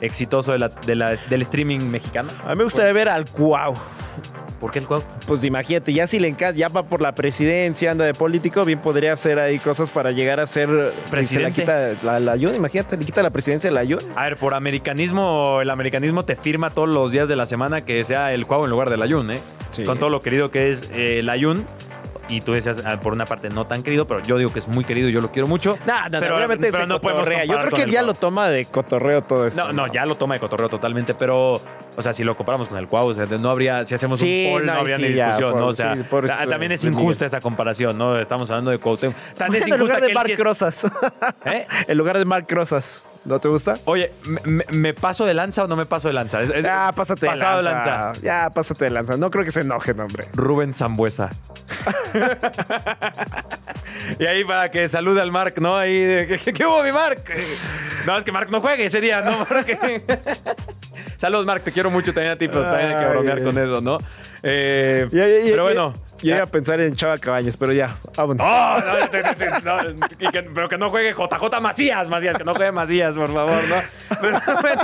exitoso 0.00 0.52
de 0.52 0.58
la- 0.58 0.68
de 0.68 0.94
la- 0.94 1.16
del 1.16 1.42
streaming 1.42 1.80
mexicano. 1.88 2.28
A 2.44 2.50
mí 2.50 2.56
me 2.56 2.64
gustaría 2.64 2.92
ver 2.92 3.08
al 3.08 3.24
Cuau. 3.28 3.74
¿Por 4.60 4.70
qué 4.70 4.78
el 4.78 4.86
cuau? 4.86 5.02
Pues 5.26 5.42
imagínate, 5.42 5.92
ya 5.92 6.06
si 6.06 6.20
le 6.20 6.28
encanta, 6.28 6.56
ya 6.56 6.68
va 6.68 6.84
por 6.84 7.02
la 7.02 7.16
presidencia, 7.16 7.90
anda 7.90 8.04
de 8.04 8.14
político, 8.14 8.64
bien 8.64 8.78
podría 8.78 9.12
hacer 9.12 9.40
ahí 9.40 9.58
cosas 9.58 9.90
para 9.90 10.12
llegar 10.12 10.38
a 10.38 10.46
ser 10.46 10.68
y 10.68 11.04
Se 11.06 11.10
Presidente. 11.10 11.66
la 11.66 11.94
quita 11.96 12.04
la, 12.06 12.20
la 12.20 12.36
imagínate, 12.36 12.96
le 12.96 13.04
quita 13.04 13.24
la 13.24 13.30
presidencia 13.30 13.68
de 13.70 13.74
la 13.74 13.80
Ayun. 13.80 13.98
A 14.14 14.22
ver, 14.22 14.36
por 14.36 14.54
americanismo, 14.54 15.58
el 15.60 15.68
americanismo 15.68 16.24
te 16.24 16.36
firma 16.36 16.70
todos 16.70 16.88
los 16.88 17.10
días 17.10 17.26
de 17.28 17.34
la 17.34 17.44
semana 17.46 17.80
que 17.84 18.04
sea 18.04 18.32
el 18.32 18.46
Cuau 18.46 18.62
en 18.62 18.70
lugar 18.70 18.88
del 18.88 19.02
Ayun, 19.02 19.32
¿eh? 19.32 19.40
Sí. 19.72 19.82
Con 19.82 19.98
todo 19.98 20.10
lo 20.12 20.22
querido 20.22 20.50
que 20.52 20.70
es 20.70 20.88
eh, 20.92 21.18
el 21.18 21.28
Ayun. 21.28 21.66
Y 22.28 22.40
tú 22.40 22.52
decías, 22.52 22.82
ah, 22.86 22.98
por 23.02 23.12
una 23.12 23.26
parte, 23.26 23.50
no 23.50 23.66
tan 23.66 23.82
querido, 23.82 24.06
pero 24.06 24.22
yo 24.22 24.38
digo 24.38 24.50
que 24.52 24.60
es 24.60 24.68
muy 24.68 24.84
querido 24.84 25.08
y 25.08 25.12
yo 25.12 25.20
lo 25.20 25.30
quiero 25.32 25.48
mucho. 25.48 25.76
No, 25.84 25.92
pero, 26.18 26.36
obviamente 26.36 26.70
pero 26.72 26.86
no 26.86 26.98
podemos. 27.00 27.28
Yo 27.28 27.58
creo 27.58 27.70
que 27.72 27.82
el 27.82 27.90
ya 27.90 27.98
Cuau. 28.00 28.06
lo 28.06 28.14
toma 28.14 28.48
de 28.48 28.64
cotorreo 28.64 29.22
todo 29.22 29.46
esto. 29.46 29.64
No, 29.66 29.72
no, 29.72 29.92
ya 29.92 30.06
lo 30.06 30.14
toma 30.14 30.34
de 30.34 30.40
cotorreo 30.40 30.68
totalmente, 30.70 31.12
pero, 31.14 31.54
o 31.54 32.00
sea, 32.00 32.14
si 32.14 32.24
lo 32.24 32.34
comparamos 32.36 32.68
con 32.68 32.78
el 32.78 32.86
Cuau, 32.88 33.08
o 33.08 33.14
sea, 33.14 33.26
no 33.26 33.50
habría, 33.50 33.84
si 33.84 33.94
hacemos 33.96 34.20
Sí, 34.20 34.46
un 34.46 34.52
poll, 34.52 34.66
no, 34.66 34.72
habría 34.72 34.96
sí, 34.96 35.02
ni 35.02 35.14
ya, 35.14 35.26
discusión, 35.26 35.50
por- 35.50 35.60
¿no? 35.60 35.66
O 35.66 35.72
sea, 35.74 35.94
sí, 35.96 36.02
pobrecito 36.08 36.38
ta- 36.42 36.48
también 36.48 36.72
es 36.72 36.82
de 36.82 36.88
injusta 36.88 37.26
esa 37.26 37.40
comparación, 37.42 37.98
¿no? 37.98 38.18
Estamos 38.18 38.48
hablando 38.50 38.70
de 38.70 38.78
Cuauhtémoc. 38.78 39.16
Tan 39.36 39.54
es 39.54 39.66
en 39.66 39.76
lugar 39.78 39.80
injusta 39.80 39.94
de 39.96 40.00
que 40.00 40.06
él 40.06 40.14
Marc 40.14 40.26
sí 40.28 40.32
es- 40.32 40.38
Rosas. 40.40 40.84
¿Eh? 41.44 41.66
En 41.88 41.98
lugar 41.98 42.18
de 42.18 42.24
Marc 42.24 42.50
Rosas. 42.50 43.04
¿No 43.24 43.38
te 43.38 43.46
gusta? 43.48 43.74
Oye, 43.84 44.12
¿me, 44.72 44.94
paso 44.94 45.24
de 45.24 45.32
lanza 45.32 45.62
o 45.64 45.68
no 45.68 45.76
me 45.76 45.86
paso 45.86 46.08
de 46.08 46.14
lanza? 46.14 46.42
Es- 46.42 46.50
es- 46.50 46.64
Ya, 46.64 46.90
pásate 46.92 47.26
de 47.26 47.32
pasado 47.32 47.62
lanza. 47.62 48.12
Ya, 48.20 48.50
pásate 48.50 48.84
de 48.86 48.90
lanza. 48.90 49.16
No 49.16 49.30
creo 49.30 49.44
que 49.44 49.52
se 49.52 49.60
enoje, 49.60 49.92
hombre. 49.92 50.26
Rubén 50.34 50.72
Zambuesa. 50.72 51.30
y 54.18 54.24
ahí 54.26 54.44
para 54.44 54.70
que 54.70 54.88
salude 54.88 55.20
al 55.20 55.30
Mark, 55.30 55.54
¿no? 55.58 55.76
Ahí, 55.76 55.98
de, 56.00 56.26
¿qué, 56.44 56.52
qué 56.52 56.66
hubo, 56.66 56.82
mi 56.82 56.90
Mark? 56.92 57.22
No, 58.06 58.18
es 58.18 58.24
que 58.24 58.32
Mark 58.32 58.50
no 58.50 58.60
juegue 58.60 58.86
ese 58.86 59.00
día, 59.00 59.20
¿no? 59.20 59.44
Porque... 59.46 60.02
Saludos, 61.16 61.46
Mark, 61.46 61.62
te 61.62 61.70
quiero 61.70 61.90
mucho 61.90 62.12
también 62.12 62.32
a 62.32 62.36
ti, 62.36 62.48
pero 62.48 62.62
también 62.62 62.88
hay 62.92 63.04
que 63.04 63.10
bromear 63.10 63.42
con 63.44 63.58
eso, 63.58 63.80
¿no? 63.80 63.98
Eh, 64.42 65.06
pero 65.12 65.62
bueno. 65.62 65.94
Ya- 66.28 66.42
a 66.42 66.46
pensar 66.46 66.80
en 66.80 66.94
Chava 66.96 67.18
Cabañas, 67.18 67.56
pero 67.56 67.72
ya, 67.72 67.96
vámonos. 68.16 68.46
¡Oh! 68.48 68.76
Pero 70.54 70.68
que 70.68 70.78
no 70.78 70.90
juegue 70.90 71.12
JJ 71.12 71.60
Macías, 71.60 72.08
Macías, 72.08 72.36
que 72.36 72.44
no 72.44 72.54
juegue 72.54 72.72
Macías, 72.72 73.16
por 73.16 73.32
favor, 73.32 73.62
¿no? 73.68 73.76
Pero 74.20 74.40
bueno, 74.62 74.82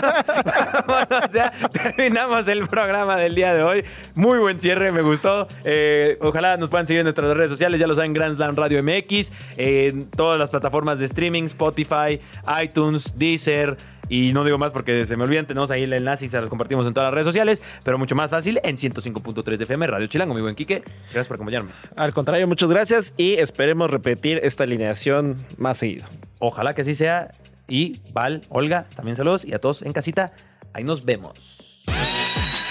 vámonos, 0.86 1.32
ya 1.32 1.53
terminamos 1.72 2.49
el 2.49 2.66
programa 2.68 3.16
del 3.16 3.34
día 3.34 3.55
de 3.55 3.62
hoy. 3.62 3.84
Muy 4.14 4.39
buen 4.39 4.61
cierre, 4.61 4.93
me 4.93 5.03
gustó. 5.03 5.47
Eh, 5.64 6.18
ojalá 6.20 6.57
nos 6.57 6.68
puedan 6.68 6.86
seguir 6.86 7.01
en 7.01 7.05
nuestras 7.05 7.36
redes 7.36 7.51
sociales, 7.51 7.80
ya 7.80 7.86
lo 7.86 7.95
saben, 7.95 8.12
Grand 8.12 8.34
Slam 8.34 8.57
Radio 8.57 8.82
MX, 8.82 9.32
en 9.57 10.11
todas 10.11 10.39
las 10.39 10.51
plataformas 10.51 10.99
de 10.99 11.07
streaming, 11.07 11.45
Spotify, 11.45 12.20
iTunes, 12.62 13.14
Deezer. 13.16 13.76
Y 14.09 14.33
no 14.33 14.45
digo 14.45 14.59
más 14.59 14.73
porque 14.73 15.05
se 15.07 15.17
me 15.17 15.25
olvidan, 15.25 15.47
tenemos 15.47 15.71
ahí 15.71 15.83
el 15.83 15.93
enlace 15.93 16.27
y 16.27 16.29
se 16.29 16.41
los 16.41 16.49
compartimos 16.49 16.87
en 16.87 16.95
todas 16.95 17.09
las 17.09 17.15
redes 17.15 17.27
sociales, 17.27 17.63
pero 17.85 17.99
mucho 17.99 18.15
más 18.15 18.31
fácil 18.31 18.61
en 18.63 18.77
105.3 18.77 19.57
de 19.57 19.65
FM, 19.65 19.87
Radio 19.87 20.07
Chilango, 20.07 20.35
mi 20.35 20.41
buen 20.41 20.55
Quique. 20.55 20.83
Gracias 21.05 21.29
por 21.29 21.37
acompañarme. 21.37 21.73
Al 21.97 22.13
contrario, 22.13 22.47
muchas 22.47 22.71
gracias 22.71 23.15
y 23.17 23.35
esperemos 23.35 23.91
repetir 23.91 24.41
esta 24.43 24.65
alineación 24.65 25.37
más 25.57 25.79
seguido. 25.79 26.07
Ojalá 26.39 26.75
que 26.75 26.83
así 26.83 26.95
sea. 26.95 27.33
Y 27.69 28.01
Val, 28.13 28.43
Olga, 28.49 28.87
también 28.97 29.15
saludos. 29.15 29.45
Y 29.45 29.53
a 29.53 29.59
todos 29.59 29.83
en 29.83 29.93
casita, 29.93 30.33
ahí 30.73 30.85
nos 30.85 31.05
vemos. 31.05 31.85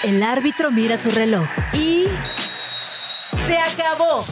El 0.02 0.22
árbitro 0.22 0.70
mira 0.70 0.96
su 0.98 1.10
reloj 1.10 1.46
y... 1.72 2.04
¡Se 3.46 3.58
acabó! 3.58 4.24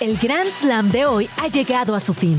El 0.00 0.16
Grand 0.16 0.48
Slam 0.48 0.90
de 0.90 1.04
hoy 1.04 1.28
ha 1.36 1.48
llegado 1.48 1.94
a 1.94 2.00
su 2.00 2.14
fin. 2.14 2.38